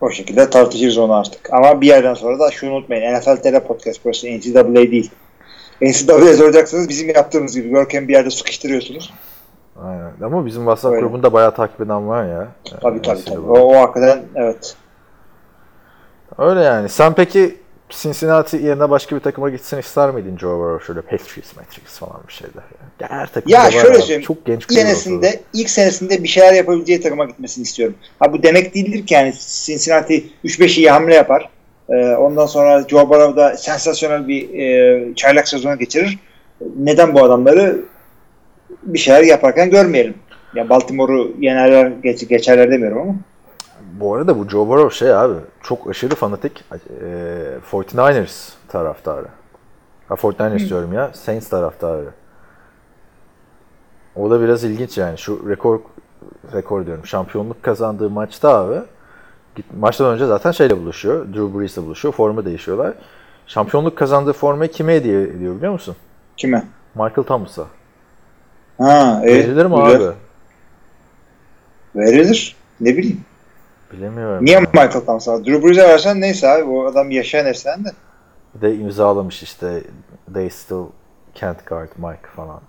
O 0.00 0.10
şekilde 0.10 0.50
tartışırız 0.50 0.98
onu 0.98 1.14
artık. 1.14 1.52
Ama 1.52 1.80
bir 1.80 1.86
yerden 1.86 2.14
sonra 2.14 2.38
da 2.38 2.50
şunu 2.50 2.74
unutmayın. 2.74 3.14
NFL 3.14 3.36
TR 3.36 3.60
Podcast 3.60 4.00
burası 4.04 4.26
NCAA 4.26 4.74
değil. 4.74 5.10
NCAA'ya 5.80 6.34
soracaksınız 6.34 6.88
bizim 6.88 7.08
yaptığımız 7.08 7.54
gibi. 7.54 7.68
Görkem 7.68 8.08
bir 8.08 8.12
yerde 8.12 8.30
sıkıştırıyorsunuz. 8.30 9.12
Aynen. 9.82 10.12
Ama 10.22 10.46
bizim 10.46 10.62
WhatsApp 10.62 10.94
Öyle. 10.94 11.06
grubunda 11.06 11.32
bayağı 11.32 11.54
takip 11.54 11.80
eden 11.80 12.08
var 12.08 12.24
ya. 12.28 12.48
Tabii 12.80 12.98
Ee, 12.98 13.02
tabii 13.02 13.18
NCAA. 13.20 13.34
tabii. 13.34 13.46
O, 13.46 13.58
o 13.58 13.76
hakikaten 13.76 14.22
evet. 14.34 14.76
Öyle 16.38 16.60
yani. 16.60 16.88
Sen 16.88 17.14
peki 17.14 17.54
Cincinnati 17.88 18.56
yerine 18.56 18.90
başka 18.90 19.16
bir 19.16 19.20
takıma 19.20 19.50
gitsin 19.50 19.78
ister 19.78 20.10
miydin 20.10 20.38
Joe 20.38 20.58
Burrow? 20.58 20.86
Şöyle 20.86 21.00
Patriots, 21.00 21.56
Matrix 21.56 21.98
falan 21.98 22.20
bir 22.28 22.32
şeyler. 22.32 22.64
Ya, 23.00 23.08
her 23.10 23.26
takımda 23.26 23.56
Ya 23.56 23.70
şöyle 23.70 23.98
söyleyeyim. 23.98 24.22
Çok 24.22 24.46
genç 24.46 24.62
İlk 24.62 24.72
senesinde, 24.72 25.40
ilk 25.52 25.70
senesinde 25.70 26.22
bir 26.22 26.28
şeyler 26.28 26.52
yapabileceği 26.52 27.00
takıma 27.00 27.24
gitmesini 27.24 27.62
istiyorum. 27.62 27.94
Ha 28.18 28.32
bu 28.32 28.42
demek 28.42 28.74
değildir 28.74 29.06
ki 29.06 29.14
yani 29.14 29.32
Cincinnati 29.64 30.26
3-5 30.44 30.78
iyi 30.78 30.90
hamle 30.90 31.14
yapar. 31.14 31.50
Ee, 31.88 31.94
ondan 31.94 32.46
sonra 32.46 32.84
Joe 32.88 33.10
Burrow 33.10 33.42
da 33.42 33.56
sensasyonel 33.56 34.28
bir 34.28 34.58
e, 34.58 35.14
çaylak 35.14 35.48
sezonu 35.48 35.78
geçirir. 35.78 36.18
Neden 36.76 37.14
bu 37.14 37.24
adamları 37.24 37.80
bir 38.82 38.98
şeyler 38.98 39.22
yaparken 39.22 39.70
görmeyelim? 39.70 40.14
Ya 40.54 40.68
Baltimore'u 40.68 41.34
yenerler, 41.40 41.92
geç, 42.02 42.28
geçerler 42.28 42.70
demiyorum 42.70 42.98
ama. 42.98 43.14
Bu 44.00 44.14
arada 44.14 44.38
bu 44.38 44.48
Joe 44.48 44.68
Burrow 44.68 44.96
şey 44.98 45.14
abi 45.14 45.34
çok 45.62 45.90
aşırı 45.90 46.14
fanatik 46.14 46.64
e, 46.72 47.58
49ers 47.70 48.52
taraftarı. 48.68 49.26
Ha 50.08 50.14
49ers 50.14 50.68
diyorum 50.68 50.92
ya. 50.92 51.10
Saints 51.14 51.48
taraftarı. 51.48 52.10
O 54.16 54.30
da 54.30 54.40
biraz 54.40 54.64
ilginç 54.64 54.98
yani. 54.98 55.18
Şu 55.18 55.48
rekor 55.50 55.80
rekor 56.54 56.86
diyorum. 56.86 57.06
Şampiyonluk 57.06 57.62
kazandığı 57.62 58.10
maçta 58.10 58.48
abi 58.48 58.80
maçtan 59.78 60.14
önce 60.14 60.26
zaten 60.26 60.50
şeyle 60.50 60.76
buluşuyor. 60.76 61.26
Drew 61.34 61.58
Brees'le 61.58 61.76
buluşuyor. 61.76 62.14
Forma 62.14 62.44
değişiyorlar. 62.44 62.94
Şampiyonluk 63.46 63.98
kazandığı 63.98 64.32
formayı 64.32 64.70
kime 64.70 64.94
hediye 64.94 65.22
ediyor 65.22 65.56
biliyor 65.56 65.72
musun? 65.72 65.96
Kime? 66.36 66.64
Michael 66.94 67.26
Thomas'a. 67.26 67.66
Ha, 68.78 69.20
e, 69.24 69.26
Verilir 69.26 69.66
mi 69.66 69.84
güzel. 69.84 70.08
abi? 70.08 70.14
Verilir. 71.96 72.56
Ne 72.80 72.96
bileyim. 72.96 73.20
Bilemiyorum. 73.96 74.44
Niye 74.44 74.54
ya. 74.54 74.60
Michael 74.60 75.04
Thomas'a? 75.04 75.44
Drew 75.44 75.62
Brees'e 75.68 75.88
versen 75.88 76.20
neyse 76.20 76.48
abi. 76.48 76.62
O 76.62 76.86
adam 76.86 77.10
yaşayan 77.10 77.46
efsane 77.46 77.84
de. 77.84 77.88
Bir 78.54 78.60
de 78.60 78.74
imzalamış 78.76 79.42
işte 79.42 79.82
They 80.34 80.50
still 80.50 80.84
can't 81.34 81.66
guard 81.66 81.88
Mike 81.96 82.28
falan. 82.36 82.60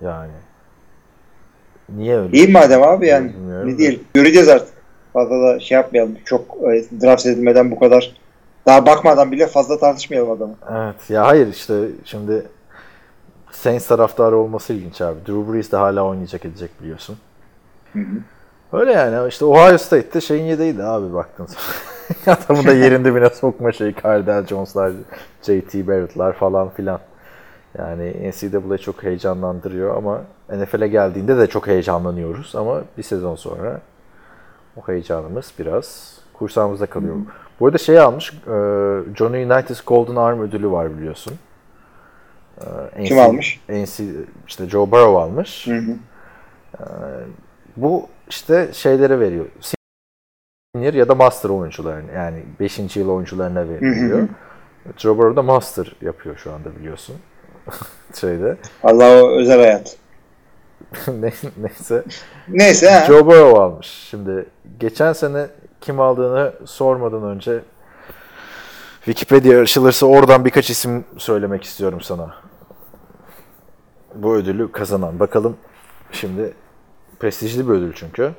Yani. 0.00 0.32
Niye 1.88 2.18
öyle? 2.18 2.36
İyi 2.36 2.48
madem 2.48 2.82
abi 2.82 3.06
yani. 3.06 3.32
Bilmiyorum 3.34 3.68
Ne 3.68 3.78
diyelim. 3.78 4.00
Göreceğiz 4.14 4.48
artık. 4.48 4.74
Fazla 5.12 5.42
da 5.42 5.60
şey 5.60 5.76
yapmayalım. 5.76 6.16
Çok 6.24 6.56
e, 6.62 7.00
draft 7.02 7.26
edilmeden 7.26 7.70
bu 7.70 7.78
kadar 7.78 8.14
daha 8.66 8.86
bakmadan 8.86 9.32
bile 9.32 9.46
fazla 9.46 9.78
tartışmayalım 9.78 10.30
adamı. 10.30 10.54
Evet. 10.72 11.10
Ya 11.10 11.26
hayır 11.26 11.46
işte 11.46 11.88
şimdi 12.04 12.46
Saints 13.50 13.86
taraftarı 13.86 14.36
olması 14.36 14.72
ilginç 14.72 15.00
abi. 15.00 15.20
Drew 15.20 15.52
Brees 15.52 15.72
de 15.72 15.76
hala 15.76 16.02
oynayacak 16.02 16.44
edecek 16.44 16.70
biliyorsun. 16.80 17.18
Hı 17.92 17.98
hı. 17.98 18.22
Öyle 18.72 18.92
yani 18.92 19.28
işte 19.28 19.44
Ohio 19.44 19.78
State'te 19.78 20.20
şeyin 20.20 20.44
yedeğiydi 20.44 20.82
abi 20.82 21.14
baktın 21.14 21.46
sonra. 21.46 22.36
Adamı 22.48 22.66
da 22.66 22.72
yerin 22.72 23.04
dibine 23.04 23.30
sokma 23.30 23.72
şeyi 23.72 23.94
Cardell 24.02 24.46
Jones'lar, 24.46 24.92
JT 25.42 25.74
Barrett'lar 25.74 26.32
falan 26.32 26.68
filan. 26.68 27.00
Yani 27.78 28.30
NCAA 28.30 28.78
çok 28.78 29.02
heyecanlandırıyor 29.02 29.96
ama 29.96 30.22
NFL'e 30.50 30.88
geldiğinde 30.88 31.38
de 31.38 31.46
çok 31.46 31.66
heyecanlanıyoruz 31.66 32.56
ama 32.56 32.82
bir 32.98 33.02
sezon 33.02 33.34
sonra 33.34 33.80
o 34.76 34.88
heyecanımız 34.88 35.52
biraz 35.58 36.18
kursağımızda 36.32 36.86
kalıyor. 36.86 37.16
Bu 37.60 37.66
arada 37.66 37.78
şey 37.78 37.98
almış, 37.98 38.32
e, 38.32 38.56
Johnny 39.16 39.44
Unitas 39.44 39.80
Golden 39.86 40.16
Arm 40.16 40.40
ödülü 40.40 40.70
var 40.70 40.98
biliyorsun. 40.98 41.34
E, 42.96 43.04
Kim 43.04 43.16
NC 43.16 43.22
almış? 43.22 43.60
NC, 43.68 44.04
işte 44.46 44.68
Joe 44.68 44.90
Burrow 44.90 45.18
almış. 45.20 45.66
Hı 45.66 45.76
hı. 45.76 45.94
Bu 47.76 48.08
işte 48.28 48.68
şeylere 48.72 49.20
veriyor. 49.20 49.46
Senior 50.74 50.94
ya 50.94 51.08
da 51.08 51.14
master 51.14 51.48
oyuncularına 51.50 52.12
yani 52.12 52.42
5. 52.60 52.96
yıl 52.96 53.08
oyuncularına 53.08 53.68
veriliyor. 53.68 54.28
Joe 54.96 55.18
Burrow 55.18 55.36
da 55.36 55.42
master 55.42 55.96
yapıyor 56.00 56.36
şu 56.36 56.52
anda 56.52 56.76
biliyorsun. 56.76 57.16
Şeyde. 58.14 58.56
Allah 58.82 59.22
o 59.24 59.30
özel 59.30 59.58
hayat. 59.60 59.96
Ne- 61.08 61.32
Neyse. 61.56 62.04
Neyse 62.48 62.90
ha. 62.90 63.06
Joe 63.06 63.26
Burrow 63.26 63.60
almış. 63.60 63.86
Şimdi 63.86 64.46
geçen 64.80 65.12
sene 65.12 65.46
kim 65.80 66.00
aldığını 66.00 66.52
sormadan 66.64 67.22
önce 67.22 67.60
Wikipedia 69.04 69.60
açılırsa 69.60 70.06
oradan 70.06 70.44
birkaç 70.44 70.70
isim 70.70 71.04
söylemek 71.18 71.64
istiyorum 71.64 72.00
sana. 72.00 72.34
Bu 74.14 74.34
ödülü 74.34 74.72
kazanan. 74.72 75.20
Bakalım 75.20 75.56
şimdi 76.12 76.52
prestijli 77.20 77.68
bir 77.68 77.72
ödül 77.72 77.92
çünkü. 77.94 78.32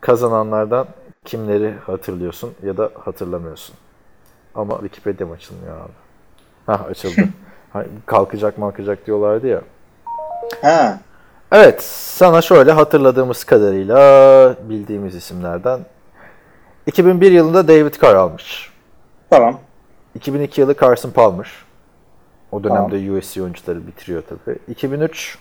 Kazananlardan 0.00 0.86
kimleri 1.24 1.74
hatırlıyorsun 1.86 2.54
ya 2.62 2.76
da 2.76 2.90
hatırlamıyorsun. 3.04 3.76
Ama 4.54 4.78
Wikipedia 4.78 5.26
mı 5.26 5.34
açılmıyor 5.34 5.76
abi? 5.80 5.92
Hah 6.66 6.84
açıldı. 6.84 7.20
Ha, 7.72 7.84
kalkacak 8.06 8.58
malkacak 8.58 9.06
diyorlardı 9.06 9.46
ya. 9.46 9.60
Ha. 10.62 10.98
Evet, 11.52 11.82
sana 11.82 12.42
şöyle 12.42 12.72
hatırladığımız 12.72 13.44
kadarıyla 13.44 14.56
bildiğimiz 14.68 15.14
isimlerden 15.14 15.80
2001 16.86 17.32
yılında 17.32 17.68
David 17.68 17.94
Carr 18.02 18.14
almış. 18.14 18.72
Tamam. 19.30 19.60
2002 20.14 20.60
yılı 20.60 20.74
Carson 20.80 21.10
Palmer. 21.10 21.52
O 22.52 22.64
dönemde 22.64 22.98
Tamam. 22.98 23.18
USC 23.18 23.42
oyuncuları 23.42 23.86
bitiriyor 23.86 24.22
tabii. 24.28 24.58
2003 24.68 25.38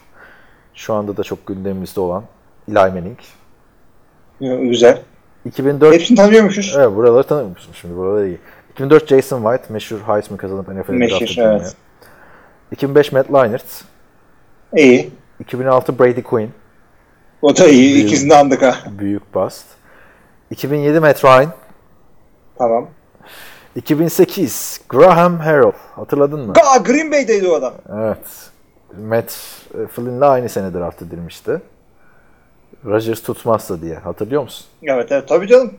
şu 0.73 0.93
anda 0.93 1.17
da 1.17 1.23
çok 1.23 1.45
gündemimizde 1.47 1.99
olan 1.99 2.23
Eli 2.67 2.75
Manning. 2.75 3.19
Güzel. 4.39 5.01
2004 5.45 5.93
Hepsini 5.93 6.17
tanıyormuşuz. 6.17 6.75
Evet 6.77 6.95
buraları 6.95 7.23
tanıyor 7.23 7.49
musun 7.49 7.71
şimdi? 7.81 7.95
Buraları 7.95 8.27
iyi. 8.27 8.39
2004 8.71 9.07
Jason 9.07 9.41
White 9.43 9.73
meşhur 9.73 9.99
Heisman 9.99 10.37
kazanıp 10.37 10.67
NFL'e 10.67 11.09
draft 11.09 11.21
evet. 11.21 11.37
ya. 11.37 11.61
2005 12.71 13.11
Matt 13.11 13.33
Leinart. 13.33 13.83
İyi. 14.75 15.11
2006 15.39 15.99
Brady 15.99 16.21
Quinn. 16.21 16.49
O 17.41 17.57
da 17.57 17.67
iyi. 17.67 17.93
Büyük. 17.93 18.07
İkisini 18.07 18.35
andık 18.35 18.61
ha. 18.61 18.75
Büyük 18.99 19.35
bust. 19.35 19.65
2007 20.51 20.99
Matt 20.99 21.25
Ryan. 21.25 21.53
Tamam. 22.57 22.87
2008 23.75 24.81
Graham 24.89 25.39
Harrell. 25.39 25.71
Hatırladın 25.95 26.39
mı? 26.39 26.53
Aa, 26.63 26.77
Green 26.77 27.11
Bay'deydi 27.11 27.47
o 27.47 27.53
adam. 27.53 27.73
Evet. 27.93 28.51
Matt 28.97 29.37
e, 29.73 29.87
Flynn'le 29.87 30.21
aynı 30.21 30.49
sene 30.49 30.73
draft 30.73 31.01
edilmişti. 31.01 31.61
Rodgers 32.85 33.23
tutmazsa 33.23 33.81
diye. 33.81 33.95
Hatırlıyor 33.95 34.41
musun? 34.41 34.65
Evet, 34.83 35.11
evet 35.11 35.27
tabii 35.27 35.47
canım. 35.47 35.73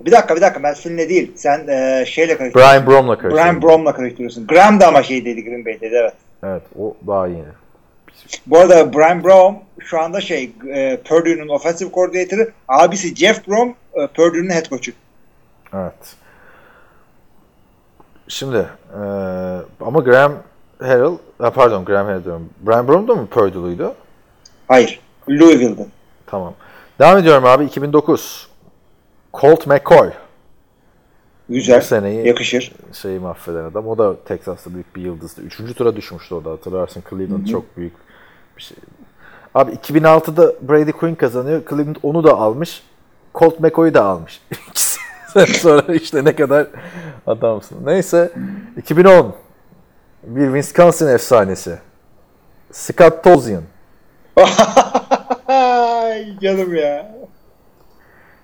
Bir 0.00 0.12
dakika 0.12 0.36
bir 0.36 0.40
dakika 0.40 0.60
Matt 0.60 0.76
Flynn'le 0.78 1.08
değil. 1.08 1.32
Sen 1.36 1.68
e, 1.68 2.04
şeyle 2.06 2.36
karıştırıyorsun. 2.36 2.76
Brian 2.76 2.86
Brom'la 2.86 3.18
karıştırdım. 3.18 3.44
Brian 3.44 3.62
Brom'la 3.62 3.94
karıştırıyorsun. 3.94 4.46
Graham 4.46 4.80
da 4.80 4.86
ama 4.88 5.02
şeydeydi 5.02 5.44
Green 5.44 5.64
Bay'deydi 5.64 5.94
evet. 5.94 6.14
Evet. 6.42 6.62
O 6.78 6.96
daha 7.06 7.26
yeni. 7.26 7.44
Bu 8.46 8.58
arada 8.58 8.94
Brian 8.94 9.24
Brom 9.24 9.56
şu 9.78 10.00
anda 10.00 10.20
şey 10.20 10.50
e, 10.74 10.96
Purdue'nun 11.04 11.48
offensive 11.48 11.90
coordinator'ı. 11.90 12.50
Abisi 12.68 13.14
Jeff 13.16 13.48
Brom 13.48 13.74
e, 13.94 14.06
Purdue'nun 14.06 14.50
head 14.50 14.68
coach'u. 14.68 14.92
Evet. 15.74 16.16
Şimdi 18.28 18.66
e, 18.92 19.00
ama 19.80 20.00
Graham 20.00 20.32
Harrell, 20.78 21.16
ha, 21.38 21.50
pardon 21.50 21.84
Graham 21.84 22.06
Harrell 22.06 22.24
diyorum. 22.24 22.50
Brian 22.60 22.88
Brom 22.88 23.08
da 23.08 23.14
mı 23.14 23.26
Purdue'luydu? 23.26 23.94
Hayır. 24.68 25.00
Louisville'dı. 25.28 25.86
Tamam. 26.26 26.54
Devam 26.98 27.18
ediyorum 27.18 27.44
abi. 27.44 27.64
2009. 27.64 28.48
Colt 29.34 29.66
McCoy. 29.66 30.10
Güzel. 31.48 31.80
Bu 31.80 31.84
seneyi 31.84 32.26
Yakışır. 32.26 32.72
şeyi 32.92 33.18
mahveden 33.18 33.64
adam. 33.64 33.88
O 33.88 33.98
da 33.98 34.16
Texas'ta 34.24 34.74
büyük 34.74 34.96
bir 34.96 35.02
yıldızdı. 35.02 35.40
Üçüncü 35.40 35.74
tura 35.74 35.96
düşmüştü 35.96 36.34
o 36.34 36.44
da 36.44 36.50
hatırlarsın. 36.50 37.02
Cleveland 37.10 37.46
çok 37.46 37.76
büyük 37.76 37.92
bir 38.56 38.62
şey. 38.62 38.76
Abi 39.54 39.72
2006'da 39.72 40.52
Brady 40.68 40.92
Quinn 40.92 41.14
kazanıyor. 41.14 41.62
Cleveland 41.70 41.96
onu 42.02 42.24
da 42.24 42.34
almış. 42.38 42.82
Colt 43.34 43.60
McCoy'u 43.60 43.94
da 43.94 44.04
almış. 44.04 44.40
İkisi. 44.70 45.00
Sonra 45.60 45.94
işte 45.94 46.24
ne 46.24 46.36
kadar 46.36 46.66
adamsın. 47.26 47.78
Neyse. 47.86 48.32
2010. 48.76 49.34
Bir 50.22 50.46
Wisconsin 50.46 51.06
efsanesi. 51.08 51.78
Scott 52.72 53.24
Tolzien. 53.24 53.62
Canım 56.40 56.76
ya. 56.76 57.16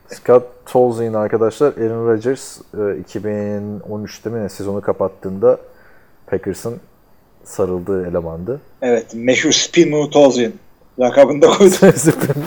Scott 0.08 0.44
Tolzien 0.66 1.14
arkadaşlar 1.14 1.72
Aaron 1.76 2.06
Rodgers 2.06 2.58
e, 2.74 2.76
2013'te 2.76 4.30
mi 4.30 4.42
ne 4.44 4.48
sezonu 4.48 4.80
kapattığında 4.80 5.58
Packers'ın 6.26 6.80
sarıldığı 7.44 8.08
elemandı. 8.08 8.60
Evet. 8.82 9.14
Meşhur 9.14 9.52
Spin 9.52 9.90
Move 9.90 10.10
Tolzien. 10.10 10.52
Lakabını 10.98 11.42
da 11.42 11.46
koydu. 11.46 11.74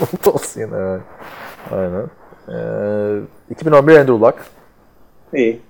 Bowl 0.00 0.16
Tolzien 0.22 0.70
evet. 0.76 1.00
Aynen. 1.72 2.06
Ee, 2.48 3.20
2011 3.50 3.96
Andrew 3.96 4.26
Luck. 4.26 4.34
İyi. 5.34 5.60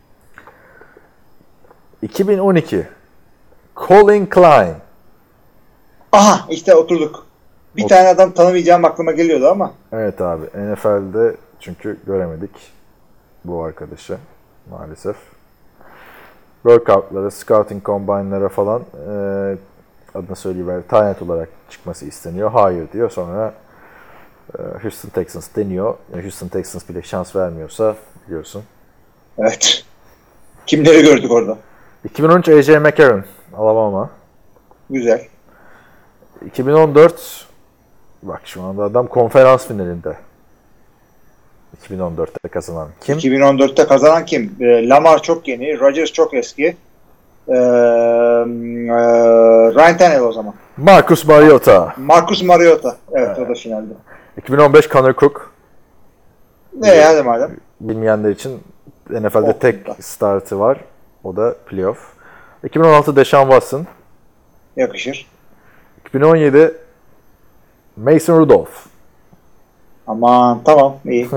2012 2.02 2.86
Colin 3.76 4.26
Klein. 4.26 4.74
Aha 6.12 6.46
işte 6.50 6.74
oturduk. 6.74 7.25
Bir 7.76 7.82
Ot- 7.84 7.88
tane 7.88 8.08
adam 8.08 8.32
tanımayacağım 8.32 8.84
aklıma 8.84 9.12
geliyordu 9.12 9.48
ama. 9.48 9.72
Evet 9.92 10.20
abi 10.20 10.44
NFL'de 10.46 11.36
çünkü 11.60 11.96
göremedik 12.06 12.50
bu 13.44 13.64
arkadaşı 13.64 14.18
maalesef. 14.70 15.16
Workout'lara, 16.62 17.30
scouting 17.30 17.84
combine'lara 17.84 18.48
falan 18.48 18.82
e, 18.82 19.12
adını 20.14 20.36
söyleyiver, 20.36 20.82
talent 20.88 21.22
olarak 21.22 21.48
çıkması 21.70 22.06
isteniyor. 22.06 22.50
Hayır 22.50 22.92
diyor. 22.92 23.10
Sonra 23.10 23.54
e, 24.58 24.62
Houston 24.82 25.08
Texans 25.08 25.48
deniyor. 25.56 25.94
Houston 26.12 26.48
Texans 26.48 26.88
bile 26.88 27.02
şans 27.02 27.36
vermiyorsa 27.36 27.96
biliyorsun. 28.26 28.62
Evet. 29.38 29.84
Kimleri 30.66 31.02
gördük 31.02 31.30
orada? 31.30 31.58
2013 32.04 32.48
AJ 32.48 32.68
McCarron, 32.68 33.24
Alabama. 33.56 34.10
Güzel. 34.90 35.24
2014 36.46 37.45
bak 38.22 38.40
şu 38.44 38.62
anda 38.62 38.82
adam 38.82 39.06
konferans 39.06 39.66
finalinde. 39.66 40.16
2014'te 41.88 42.48
kazanan 42.48 42.88
kim? 43.00 43.18
2014'te 43.18 43.86
kazanan 43.86 44.24
kim? 44.24 44.56
E, 44.60 44.88
Lamar 44.88 45.22
çok 45.22 45.48
yeni. 45.48 45.80
Rodgers 45.80 46.12
çok 46.12 46.34
eski. 46.34 46.64
E, 47.48 47.52
e, 47.52 47.56
Ryan 49.74 49.96
Tannehill 49.96 50.20
o 50.22 50.32
zaman. 50.32 50.54
Marcus 50.76 51.24
Mariota. 51.24 51.94
Marcus 51.96 52.42
Mariota. 52.42 52.96
Evet 53.12 53.38
o 53.38 53.48
da 53.48 53.54
finalde. 53.54 53.92
2015 54.38 54.88
Connor 54.88 55.14
Cook. 55.14 55.50
Ne 56.80 57.00
hadi 57.04 57.22
madem. 57.22 57.56
Bilmeyenler 57.80 58.30
için 58.30 58.60
NFL'de 59.10 59.50
Oh, 59.50 59.52
tek 59.60 59.86
da. 59.86 59.94
startı 60.00 60.60
var. 60.60 60.78
O 61.24 61.36
da 61.36 61.54
playoff. 61.66 61.98
2016 62.64 63.16
Deshaun 63.16 63.42
Watson. 63.46 63.86
Yakışır. 64.76 65.26
2017 66.06 66.74
Mason 67.96 68.38
Rudolph. 68.40 68.86
Aman 70.06 70.60
tamam 70.64 70.96
iyi. 71.04 71.28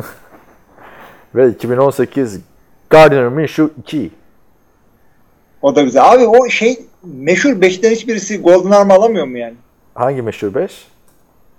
Ve 1.35 1.49
2018 1.49 2.39
Gardner 2.89 3.27
Minshew 3.29 3.69
2. 3.81 4.11
O 5.61 5.75
da 5.75 5.81
güzel. 5.81 6.11
Abi 6.11 6.27
o 6.27 6.49
şey 6.49 6.79
meşhur 7.03 7.61
beşten 7.61 7.91
hiçbirisi 7.91 8.41
Golden 8.41 8.71
Arm 8.71 8.91
alamıyor 8.91 9.25
mu 9.27 9.37
yani? 9.37 9.55
Hangi 9.95 10.21
meşhur 10.21 10.53
5? 10.55 10.87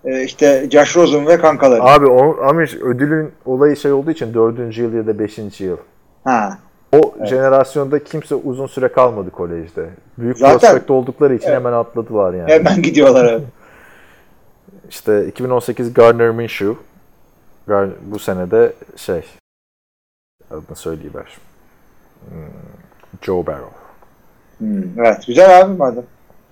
Ee, 0.04 0.22
işte 0.22 0.68
Josh 0.70 0.96
Rosen 0.96 1.26
ve 1.26 1.38
kankaları. 1.40 1.82
Abi 1.82 2.06
o, 2.06 2.36
ama 2.44 2.60
ödülün 2.60 3.32
olayı 3.44 3.76
şey 3.76 3.92
olduğu 3.92 4.10
için 4.10 4.34
4. 4.34 4.78
yıl 4.78 4.92
ya 4.94 5.06
da 5.06 5.18
5. 5.18 5.60
yıl. 5.60 5.76
Ha. 6.24 6.58
O 6.96 7.14
jenerasyonda 7.26 8.04
kimse 8.04 8.34
uzun 8.34 8.66
süre 8.66 8.88
kalmadı 8.88 9.30
kolejde. 9.30 9.88
Büyük 10.18 10.38
Zaten- 10.38 10.58
prospekt 10.58 10.90
oldukları 10.90 11.34
için 11.34 11.46
Evet. 11.48 11.56
hemen 11.58 11.72
atladılar 11.72 12.34
yani. 12.34 12.52
Hemen 12.52 12.82
gidiyorlar 12.82 13.24
abi. 13.32 13.44
İşte 14.88 15.26
2018 15.26 15.94
Gardner 15.94 16.30
Minshew. 16.30 16.74
Bu 18.02 18.18
senede 18.18 18.72
şey 18.96 19.22
adını 20.50 20.76
söyleyiver. 20.76 21.36
Hmm, 22.28 22.38
Joe 23.22 23.46
Burrow. 23.46 23.76
Hmm, 24.58 24.98
evet 24.98 25.26
güzel 25.26 25.60
abi 25.60 25.72
madem. 25.72 26.04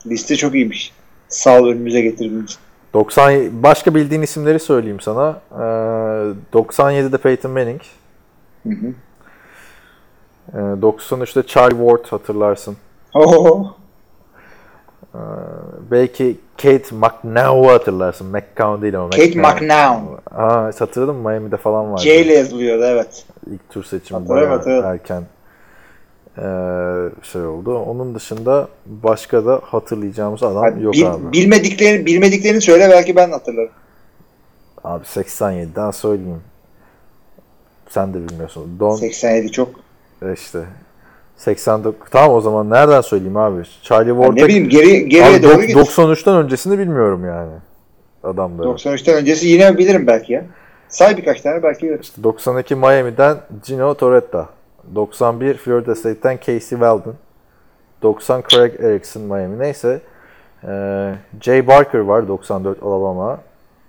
Liste 0.07 0.37
çok 0.37 0.55
iyiymiş. 0.55 0.93
Sağ 1.29 1.61
ol 1.61 1.69
önümüze 1.69 2.01
getirdiğin 2.01 2.45
için. 2.45 2.59
90 2.95 3.63
başka 3.63 3.95
bildiğin 3.95 4.23
isimleri 4.23 4.61
söyleyeyim 4.61 5.01
sana. 5.01 5.41
Ee, 5.53 5.57
97'de 6.53 7.19
Peyton 7.19 7.51
Manning. 7.51 7.81
Hı 8.63 8.69
hı. 8.71 8.95
Ee, 10.53 10.57
93'te 10.57 11.47
Charlie 11.47 11.79
Ward 11.79 12.05
hatırlarsın. 12.05 12.77
Oo. 13.15 13.77
Ee, 15.15 15.19
belki 15.91 16.37
Kate 16.57 16.95
McNow 16.95 17.73
hatırlarsın. 17.73 18.27
McCown 18.27 18.83
değil 18.83 18.99
ama. 18.99 19.11
Kate 19.11 19.39
McNown. 19.39 20.07
Aa, 20.37 20.73
hatırladın 20.79 21.15
mı? 21.15 21.29
Miami'de 21.31 21.57
falan 21.57 21.93
vardı. 21.93 22.03
C 22.03 22.23
ile 22.25 22.35
yazılıyordu 22.35 22.85
evet. 22.85 23.25
İlk 23.47 23.71
tur 23.71 23.85
seçimi 23.85 24.21
erken 24.85 25.23
ee, 26.39 26.43
şey 27.23 27.43
oldu. 27.47 27.79
Onun 27.79 28.15
dışında 28.15 28.69
başka 28.87 29.47
da 29.47 29.61
hatırlayacağımız 29.65 30.43
adam 30.43 30.63
Hadi, 30.63 30.83
yok 30.85 30.95
bil- 30.95 31.07
abi. 31.07 31.33
bilmediklerini, 31.33 32.07
bilmediklerini 32.07 32.61
söyle 32.61 32.89
belki 32.91 33.17
ben 33.17 33.31
hatırlarım. 33.31 33.71
Abi 34.85 35.05
87'den 35.05 35.91
söyleyeyim. 35.91 36.43
Sen 37.89 38.15
de 38.15 38.29
bilmiyorsun. 38.29 38.77
Don 38.81 38.97
87 38.97 39.53
çok. 39.53 39.69
e, 40.23 40.33
işte 40.33 40.65
89. 41.39 42.11
Tamam 42.11 42.37
o 42.37 42.41
zaman 42.41 42.71
nereden 42.71 43.01
söyleyeyim 43.01 43.37
abi? 43.37 43.63
Charlie 43.83 44.09
Ya 44.09 44.15
Ward'a 44.17 44.35
ne 44.35 44.45
bileyim 44.49 44.69
geri, 44.69 45.09
geriye 45.09 45.37
Abi 45.37 45.43
doğru 45.43 45.53
dok- 45.53 45.67
git. 45.67 45.77
93'ten 45.77 46.37
öncesini 46.37 46.79
bilmiyorum 46.79 47.25
yani. 47.27 47.53
Adamları. 48.25 48.69
93'ten 48.69 49.15
öncesi 49.17 49.49
yine 49.49 49.79
bilirim 49.79 50.07
belki 50.07 50.33
ya. 50.33 50.45
Say 50.89 51.17
birkaç 51.17 51.41
tane 51.41 51.63
belki 51.63 51.83
bilirim. 51.83 52.01
İşte 52.03 52.23
92 52.23 52.75
Miami'den 52.75 53.37
Gino 53.67 53.95
Torretta. 53.95 54.49
91 54.95 55.55
Florida 55.57 55.95
State'ten 55.95 56.37
Casey 56.37 56.61
Weldon. 56.61 57.15
90 58.03 58.43
Craig 58.49 58.81
Erickson 58.81 59.23
Miami. 59.23 59.59
Neyse. 59.59 60.01
Ee, 60.69 61.15
Jay 61.41 61.67
Barker 61.67 61.99
var 61.99 62.29
94 62.29 62.83
Alabama. 62.83 63.41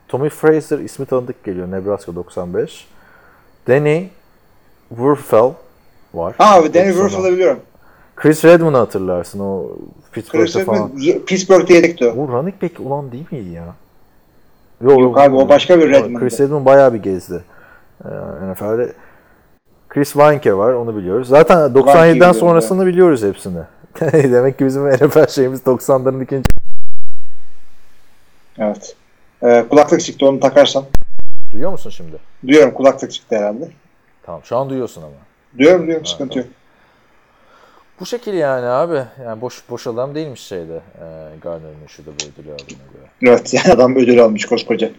Tommy 0.08 0.30
Fraser 0.30 0.80
ismi 0.80 1.06
tanıdık 1.06 1.44
geliyor 1.44 1.72
Nebraska 1.72 2.16
95. 2.16 2.88
Danny 3.68 4.04
Wurfel 4.90 5.52
var. 6.14 6.36
Ha 6.38 6.56
abi 6.56 6.74
Danny 6.74 6.90
90'dan. 6.90 7.08
Werfel'ı 7.10 7.34
biliyorum. 7.34 7.60
Chris 8.16 8.46
Redmond'u 8.46 8.78
hatırlarsın 8.78 9.40
o 9.40 9.68
Chris 10.12 10.26
Pittsburgh'te 10.26 10.64
falan. 10.64 10.90
Redmond 10.90 11.26
Pittsburgh'te 11.26 11.74
yedekti 11.74 12.08
o. 12.08 12.24
O 12.24 12.28
running 12.28 12.62
back 12.62 12.80
ulan 12.80 13.12
değil 13.12 13.26
miydi 13.32 13.50
ya? 13.50 13.76
Yok, 14.82 15.00
Yok 15.00 15.18
abi, 15.18 15.36
o 15.36 15.50
başka 15.50 15.80
bir 15.80 15.90
Redmond'dı. 15.90 16.20
Chris 16.20 16.40
Redmond 16.40 16.66
bayağı 16.66 16.94
bir 16.94 17.00
gezdi. 17.04 17.44
Ee, 18.06 18.10
NFL'de. 18.52 18.94
Chris 19.90 20.14
Weinke 20.14 20.58
var 20.58 20.74
onu 20.74 20.98
biliyoruz. 20.98 21.28
Zaten 21.28 21.58
97'den 21.58 22.16
biliyorum, 22.16 22.34
sonrasını 22.34 22.86
biliyoruz 22.86 23.24
hepsini. 23.24 23.60
Demek 24.02 24.58
ki 24.58 24.66
bizim 24.66 24.90
NFL 24.90 25.28
şeyimiz 25.28 25.62
90'ların 25.62 26.24
ikinci. 26.24 26.50
Evet. 28.58 28.96
Ee, 29.44 29.66
kulaklık 29.70 30.02
çıktı 30.02 30.26
onu 30.28 30.40
takarsan. 30.40 30.84
Duyuyor 31.52 31.72
musun 31.72 31.90
şimdi? 31.90 32.18
Duyuyorum 32.48 32.74
kulaklık 32.74 33.12
çıktı 33.12 33.36
herhalde. 33.36 33.70
Tamam 34.24 34.42
şu 34.44 34.58
an 34.58 34.70
duyuyorsun 34.70 35.02
ama. 35.02 35.12
Duyuyorum 35.58 35.82
duyuyorum 35.82 36.06
sıkıntı 36.06 36.40
yok. 36.40 36.48
Bu 38.00 38.06
şekil 38.06 38.34
yani 38.34 38.66
abi. 38.66 39.04
Yani 39.26 39.42
boş 39.42 39.64
boş 39.70 39.88
adam 39.88 40.16
değilmiş 40.16 40.42
şeyde. 40.42 40.76
E, 40.76 41.06
Gardner'ın 41.42 41.88
şu 41.88 42.06
da 42.06 42.10
bu 42.12 42.42
ödülü 42.42 42.54
aldığına 42.54 42.92
göre. 42.94 43.34
Evet 43.34 43.54
yani 43.66 43.74
adam 43.74 43.96
ödül 43.96 44.24
almış 44.24 44.46
koskoca. 44.46 44.90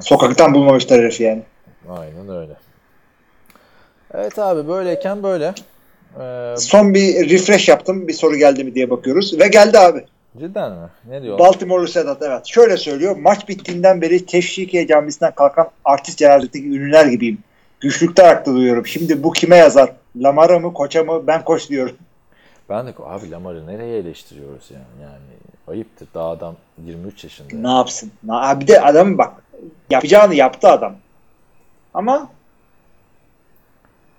Sokaktan 0.00 0.54
bulmamışlar 0.54 1.00
herif 1.00 1.20
yani. 1.20 1.42
Aynen 1.88 2.28
öyle. 2.28 2.52
Evet 4.14 4.38
abi 4.38 4.68
böyleyken 4.68 5.22
böyle. 5.22 5.54
Ee, 6.20 6.54
Son 6.58 6.94
bir 6.94 7.30
refresh 7.30 7.68
yaptım 7.68 8.08
bir 8.08 8.12
soru 8.12 8.36
geldi 8.36 8.64
mi 8.64 8.74
diye 8.74 8.90
bakıyoruz. 8.90 9.38
Ve 9.40 9.48
geldi 9.48 9.78
abi. 9.78 10.04
cidden 10.38 10.72
mi? 10.72 10.88
Ne 11.08 11.22
diyor? 11.22 11.38
Baltimore'lu 11.38 11.88
Sedat 11.88 12.22
evet. 12.22 12.46
Şöyle 12.46 12.76
söylüyor. 12.76 13.16
Maç 13.16 13.48
bittiğinden 13.48 14.00
beri 14.00 14.26
Teşvikiye 14.26 14.86
camisinden 14.86 15.34
kalkan 15.34 15.70
artist 15.84 16.18
cenazedeki 16.18 16.66
ünlüler 16.66 17.06
gibiyim. 17.06 17.38
Güçlükte 17.80 18.22
ayakta 18.22 18.54
duyuyorum. 18.54 18.86
Şimdi 18.86 19.22
bu 19.22 19.32
kime 19.32 19.56
yazar? 19.56 19.92
Lamar'a 20.16 20.58
mı 20.58 20.72
koça 20.72 21.04
mı? 21.04 21.26
Ben 21.26 21.44
koç 21.44 21.68
diyorum. 21.70 21.96
Ben 22.68 22.86
de 22.86 22.94
abi 23.04 23.30
Lamar'ı 23.30 23.66
nereye 23.66 23.98
eleştiriyoruz 23.98 24.70
yani? 24.70 24.84
Yani 25.02 25.22
ayıptır. 25.68 26.08
Daha 26.14 26.30
adam 26.30 26.56
23 26.84 27.24
yaşında. 27.24 27.56
Ne 27.68 27.70
yapsın? 27.76 28.12
Bir 28.60 28.66
de 28.66 28.80
adamın 28.80 29.18
bak 29.18 29.32
yapacağını 29.90 30.34
yaptı 30.34 30.68
adam. 30.68 30.94
Ama 31.94 32.28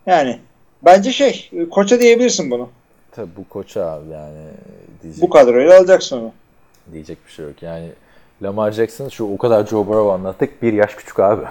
yani 0.06 0.40
bence 0.86 1.12
şey 1.12 1.50
koça 1.72 2.00
diyebilirsin 2.00 2.52
bunu. 2.52 2.70
Tabii 3.12 3.30
bu 3.38 3.50
koça 3.50 3.86
abi 3.86 4.10
yani 4.10 4.48
diyecek, 5.04 5.22
Bu 5.22 5.30
kadroyla 5.30 5.78
alacaksın 5.78 6.18
onu. 6.22 6.32
diyecek 6.94 7.18
bir 7.28 7.32
şey 7.32 7.46
yok. 7.46 7.64
Yani 7.64 7.90
Lamar 8.44 8.72
Jackson 8.72 9.10
şu 9.10 9.34
o 9.34 9.38
kadar 9.38 9.66
Joe 9.66 9.88
Burrow 9.88 10.14
anlattık. 10.14 10.62
Bir 10.62 10.74
yaş 10.74 10.96
küçük 10.96 11.20
abi. 11.20 11.46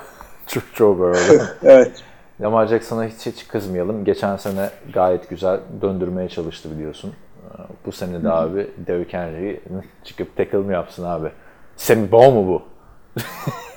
Joe 0.75 0.99
Burrow'dan. 0.99 1.47
Evet. 1.63 1.93
Lamar 2.41 2.67
Jackson'a 2.67 3.05
hiç 3.05 3.27
hiç 3.27 3.49
kızmayalım. 3.49 4.05
Geçen 4.05 4.37
sene 4.37 4.71
gayet 4.95 5.31
güzel 5.31 5.61
döndürmeye 5.83 6.29
çalıştı 6.29 6.71
biliyorsun. 6.71 7.13
Ee, 7.45 7.63
Bu 7.87 7.93
sene 7.93 8.25
de 8.25 8.31
abi 8.31 8.71
Derrick 8.87 9.19
Henry 9.19 9.61
çıkıp 10.05 10.37
tackle 10.37 10.59
mı 10.59 10.73
yapsın 10.73 11.05
abi? 11.05 11.29
Sammy 11.77 12.13
Baugh 12.13 12.35
mu 12.35 12.47
bu? 12.49 12.63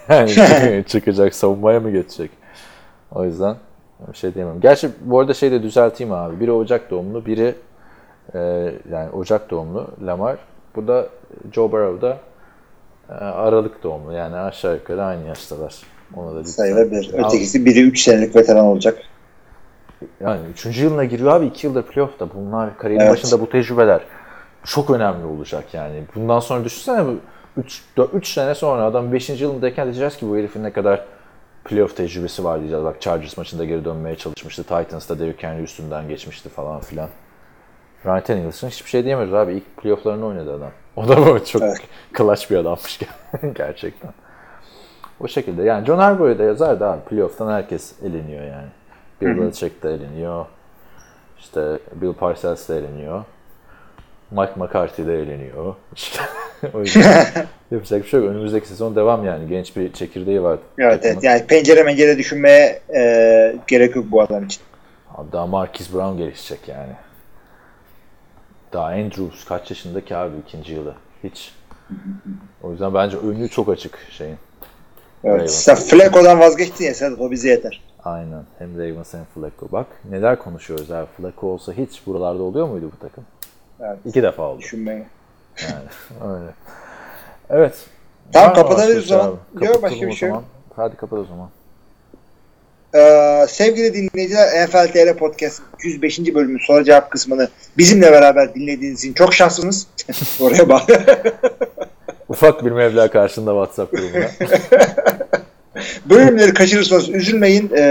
yani 0.13 0.83
çıkacak 0.87 1.35
savunmaya 1.35 1.79
mı 1.79 1.91
geçecek? 1.91 2.31
O 3.11 3.25
yüzden 3.25 3.55
bir 4.11 4.17
şey 4.17 4.33
diyemem. 4.33 4.59
Gerçi 4.59 4.89
bu 5.01 5.19
arada 5.19 5.33
şey 5.33 5.51
de 5.51 5.63
düzelteyim 5.63 6.13
abi. 6.13 6.39
Biri 6.39 6.51
Ocak 6.51 6.91
doğumlu, 6.91 7.25
biri 7.25 7.55
e, 8.33 8.39
yani 8.91 9.09
Ocak 9.09 9.49
doğumlu 9.49 9.87
Lamar. 10.05 10.37
Bu 10.75 10.87
da 10.87 11.07
Joe 11.51 11.71
Burrow 11.71 12.07
da 12.07 12.17
e, 13.09 13.13
Aralık 13.13 13.83
doğumlu. 13.83 14.13
Yani 14.13 14.35
aşağı 14.35 14.73
yukarı 14.75 15.03
aynı 15.03 15.27
yaştalar. 15.27 15.75
Ona 16.17 16.35
da 16.35 16.39
lütfen- 16.39 16.51
Sayılabilir. 16.51 17.11
Ama- 17.17 17.27
Ötekisi 17.27 17.65
biri 17.65 17.81
3 17.81 18.01
senelik 18.01 18.35
veteran 18.35 18.65
olacak. 18.65 18.97
yani 20.19 20.39
3. 20.53 20.81
yılına 20.83 21.03
giriyor 21.05 21.31
abi 21.31 21.45
2 21.45 21.67
yıldır 21.67 21.83
playoff'ta. 21.83 22.27
Bunlar 22.33 22.77
kariyerin 22.77 23.05
Evet. 23.05 23.13
başında 23.13 23.41
bu 23.41 23.49
tecrübeler 23.49 24.01
çok 24.63 24.89
önemli 24.89 25.25
olacak 25.25 25.73
yani. 25.73 26.03
Bundan 26.15 26.39
sonra 26.39 26.63
düşünsene 26.65 27.03
3 27.57 27.83
3 28.13 28.27
sene 28.33 28.55
sonra 28.55 28.83
adam 28.83 29.13
5. 29.13 29.29
yılındayken 29.43 29.85
diyeceğiz 29.85 30.17
ki 30.17 30.29
bu 30.29 30.37
herifin 30.37 30.63
ne 30.63 30.71
kadar 30.73 31.05
playoff 31.65 31.97
tecrübesi 31.97 32.43
var 32.43 32.59
diyeceğiz. 32.59 32.83
Bak 32.85 33.01
Chargers 33.01 33.37
maçında 33.37 33.65
geri 33.65 33.85
dönmeye 33.85 34.15
çalışmıştı. 34.15 34.63
Titans'ta 34.63 35.19
Derrick 35.19 35.47
Henry 35.47 35.63
üstünden 35.63 36.07
geçmişti 36.09 36.49
falan 36.49 36.79
filan. 36.81 37.09
Ryan 38.05 38.23
Tannehill'ın 38.23 38.69
hiçbir 38.69 38.89
şey 38.89 39.03
diyemiyoruz 39.03 39.33
abi. 39.33 39.53
İlk 39.53 39.77
playoff'larını 39.77 40.25
oynadı 40.25 40.53
adam. 40.53 40.71
O 40.95 41.07
da 41.07 41.25
böyle 41.25 41.45
çok 41.45 41.61
Evet. 41.61 41.77
clutch 42.17 42.51
bir 42.51 42.57
adammış 42.57 42.99
gerçekten. 43.55 44.11
O 45.23 45.27
şekilde. 45.27 45.63
Yani 45.63 45.85
John 45.85 45.99
Harbaugh'u 45.99 46.39
da 46.39 46.43
yazardı 46.43 46.85
abi. 46.85 47.01
Playoff'tan 47.01 47.51
herkes 47.51 47.93
eleniyor 48.03 48.43
yani. 48.43 48.67
Bill 49.21 49.41
Belichick 49.41 49.83
de 49.83 49.93
eleniyor. 49.93 50.45
İşte 51.39 51.79
Bill 51.95 52.13
Parcells 52.13 52.69
de 52.69 52.77
eleniyor. 52.77 53.23
Mike 54.31 54.53
McCarthy 54.55 55.07
de 55.07 55.21
eleniyor. 55.21 55.75
İşte 55.95 56.19
o 56.73 56.79
yüzden 56.79 57.25
Yapacak 57.71 58.03
bir 58.03 58.07
şey 58.07 58.19
yok. 58.19 58.29
Önümüzdeki 58.29 58.67
sezon 58.67 58.95
devam 58.95 59.25
yani. 59.25 59.47
Genç 59.47 59.75
bir 59.75 59.93
çekirdeği 59.93 60.43
var. 60.43 60.59
Evet 60.77 60.93
takımın. 60.93 61.13
evet. 61.13 61.23
Yani 61.23 61.47
pencere 61.47 61.83
mencere 61.83 62.17
düşünmeye 62.17 62.81
e, 62.95 63.55
gerek 63.67 63.95
yok 63.95 64.05
bu 64.11 64.21
adam 64.21 64.45
için. 64.45 64.61
Abi 65.15 65.31
Daha 65.31 65.47
Marquis 65.47 65.93
Brown 65.93 66.17
gelişecek 66.17 66.59
yani. 66.67 66.93
Daha 68.73 68.85
Andrews 68.85 69.45
kaç 69.45 69.69
yaşındaki 69.69 70.15
abi 70.15 70.35
ikinci 70.47 70.73
yılı. 70.73 70.93
Hiç. 71.23 71.53
O 72.63 72.71
yüzden 72.71 72.93
bence 72.93 73.17
önü 73.17 73.49
çok 73.49 73.69
açık 73.69 73.99
şeyin. 74.11 74.37
Evet. 75.23 75.39
Ravens. 75.39 75.51
Sen 75.51 75.75
Flacco'dan 75.75 76.39
vazgeçtin 76.39 76.85
ya 76.85 76.93
Sedat 76.93 77.19
o 77.19 77.31
bize 77.31 77.49
yeter. 77.49 77.81
Aynen. 78.03 78.43
Hem 78.59 78.77
Ravens 78.77 79.13
hem 79.13 79.25
Flacco. 79.35 79.71
Bak 79.71 79.87
neler 80.09 80.39
konuşuyoruz 80.39 80.91
abi. 80.91 81.07
Flacco 81.17 81.47
olsa 81.47 81.73
hiç 81.73 82.01
buralarda 82.07 82.43
oluyor 82.43 82.67
muydu 82.67 82.91
bu 82.95 83.07
takım? 83.07 83.23
Evet. 83.79 83.97
İki 84.05 84.23
defa 84.23 84.43
oldu. 84.43 84.59
Düşünmeye. 84.59 85.05
Öyle. 86.23 86.53
Evet. 87.49 87.73
Tamam, 88.31 88.53
kapatabiliriz 88.53 89.03
o 89.03 89.07
zaman. 89.07 89.37
Yok, 89.61 89.83
başka 89.83 90.07
bir 90.07 90.13
şey 90.13 90.29
yok. 90.29 90.43
Hadi 90.75 90.95
kapat 90.95 91.19
o 91.19 91.25
zaman. 91.25 91.49
Ee, 92.95 93.45
sevgili 93.49 93.93
dinleyiciler 93.93 94.65
NFL 94.65 94.87
TR 94.87 95.17
Podcast 95.17 95.61
105. 95.83 96.19
bölümün 96.19 96.59
soru 96.67 96.83
cevap 96.83 97.11
kısmını 97.11 97.49
bizimle 97.77 98.11
beraber 98.11 98.55
dinlediğiniz 98.55 98.99
için 98.99 99.13
çok 99.13 99.33
şanslısınız. 99.33 99.87
Oraya 100.41 100.69
bak. 100.69 100.81
Ufak 102.33 102.65
bir 102.65 102.71
meblağ 102.71 103.07
karşında 103.11 103.51
WhatsApp 103.51 103.91
grubuna. 103.91 104.25
Bölümleri 106.09 106.53
kaçırırsanız 106.53 107.09
üzülmeyin. 107.09 107.71
Ee, 107.75 107.81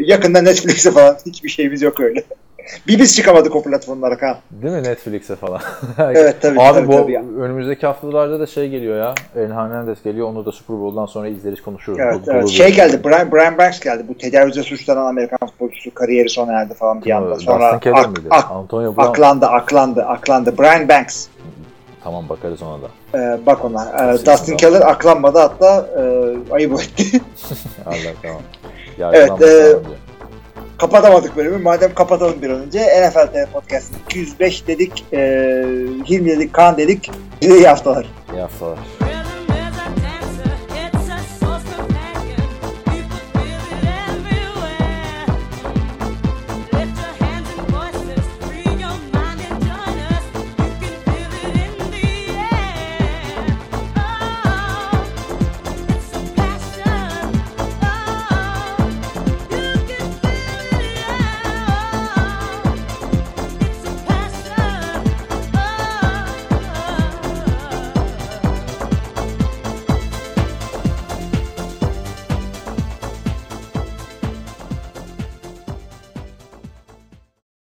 yakında 0.00 0.42
Netflix'e 0.42 0.90
falan 0.90 1.16
hiçbir 1.26 1.48
şeyimiz 1.48 1.82
yok 1.82 2.00
öyle. 2.00 2.22
Bir 2.86 2.98
biz 2.98 3.16
çıkamadık 3.16 3.56
o 3.56 3.62
platformlara 3.62 4.18
kan. 4.18 4.36
Değil 4.50 4.74
mi 4.74 4.82
Netflix'e 4.82 5.36
falan? 5.36 5.60
Evet, 5.98 6.36
tabii, 6.40 6.60
Abi 6.60 6.74
tabii, 6.78 6.88
bu 6.88 6.92
tabii 6.92 7.12
ya. 7.12 7.22
önümüzdeki 7.40 7.86
haftalarda 7.86 8.40
da 8.40 8.46
şey 8.46 8.68
geliyor 8.68 8.98
ya. 8.98 9.14
El 9.36 9.52
Hernandez 9.52 10.02
geliyor. 10.04 10.26
Onu 10.28 10.46
da 10.46 10.52
Super 10.52 10.76
Bowl'dan 10.80 11.06
sonra 11.06 11.28
izleriz 11.28 11.62
konuşuruz. 11.62 11.98
Evet, 12.02 12.26
Dolu- 12.26 12.34
evet. 12.36 12.48
Şey 12.48 12.74
geldi, 12.74 13.00
Brian, 13.04 13.32
Brian 13.32 13.58
Banks 13.58 13.80
geldi. 13.80 14.02
Bu 14.08 14.18
tecavüze 14.18 14.62
suçlanan 14.62 15.06
Amerikan 15.06 15.38
futbolcusu 15.48 15.94
kariyeri 15.94 16.28
sona 16.28 16.52
erdi 16.52 16.74
falan 16.74 17.04
bir 17.04 17.10
anda. 17.10 17.36
Sonra 17.36 17.66
ak- 17.66 17.86
ak- 18.30 18.50
Antonio 18.50 18.96
Brown. 18.96 19.08
aklandı, 19.08 19.46
aklandı, 19.46 20.02
aklandı. 20.02 20.58
Brian 20.58 20.88
Banks. 20.88 21.26
Tamam 22.08 22.28
bakarız 22.28 22.62
ona 22.62 22.78
da. 22.82 22.88
Ee, 23.14 23.46
bak 23.46 23.64
ona. 23.64 23.84
Ee, 23.84 24.26
Dustin. 24.26 24.56
Keller 24.56 24.80
aklanmadı 24.80 25.38
hatta 25.38 25.86
e, 25.96 26.02
ayıp 26.54 26.80
etti. 26.80 27.20
Allah 27.86 28.14
tamam. 28.22 28.42
Evet, 29.12 29.42
e. 29.42 29.76
Kapatamadık 30.78 31.36
bölümü. 31.36 31.58
Madem 31.58 31.94
kapatalım 31.94 32.42
bir 32.42 32.50
an 32.50 32.60
önce. 32.60 32.78
NFL 32.80 33.26
TV 33.26 33.52
Podcast 33.52 33.92
205 34.06 34.66
dedik. 34.66 35.04
E, 35.12 35.18
Hilmi 36.08 36.30
dedik, 36.30 36.52
Kaan 36.52 36.76
dedik. 36.76 37.10
İyi 37.40 37.68
haftalar. 37.68 38.06
İyi 38.32 38.40
haftalar. 38.40 38.78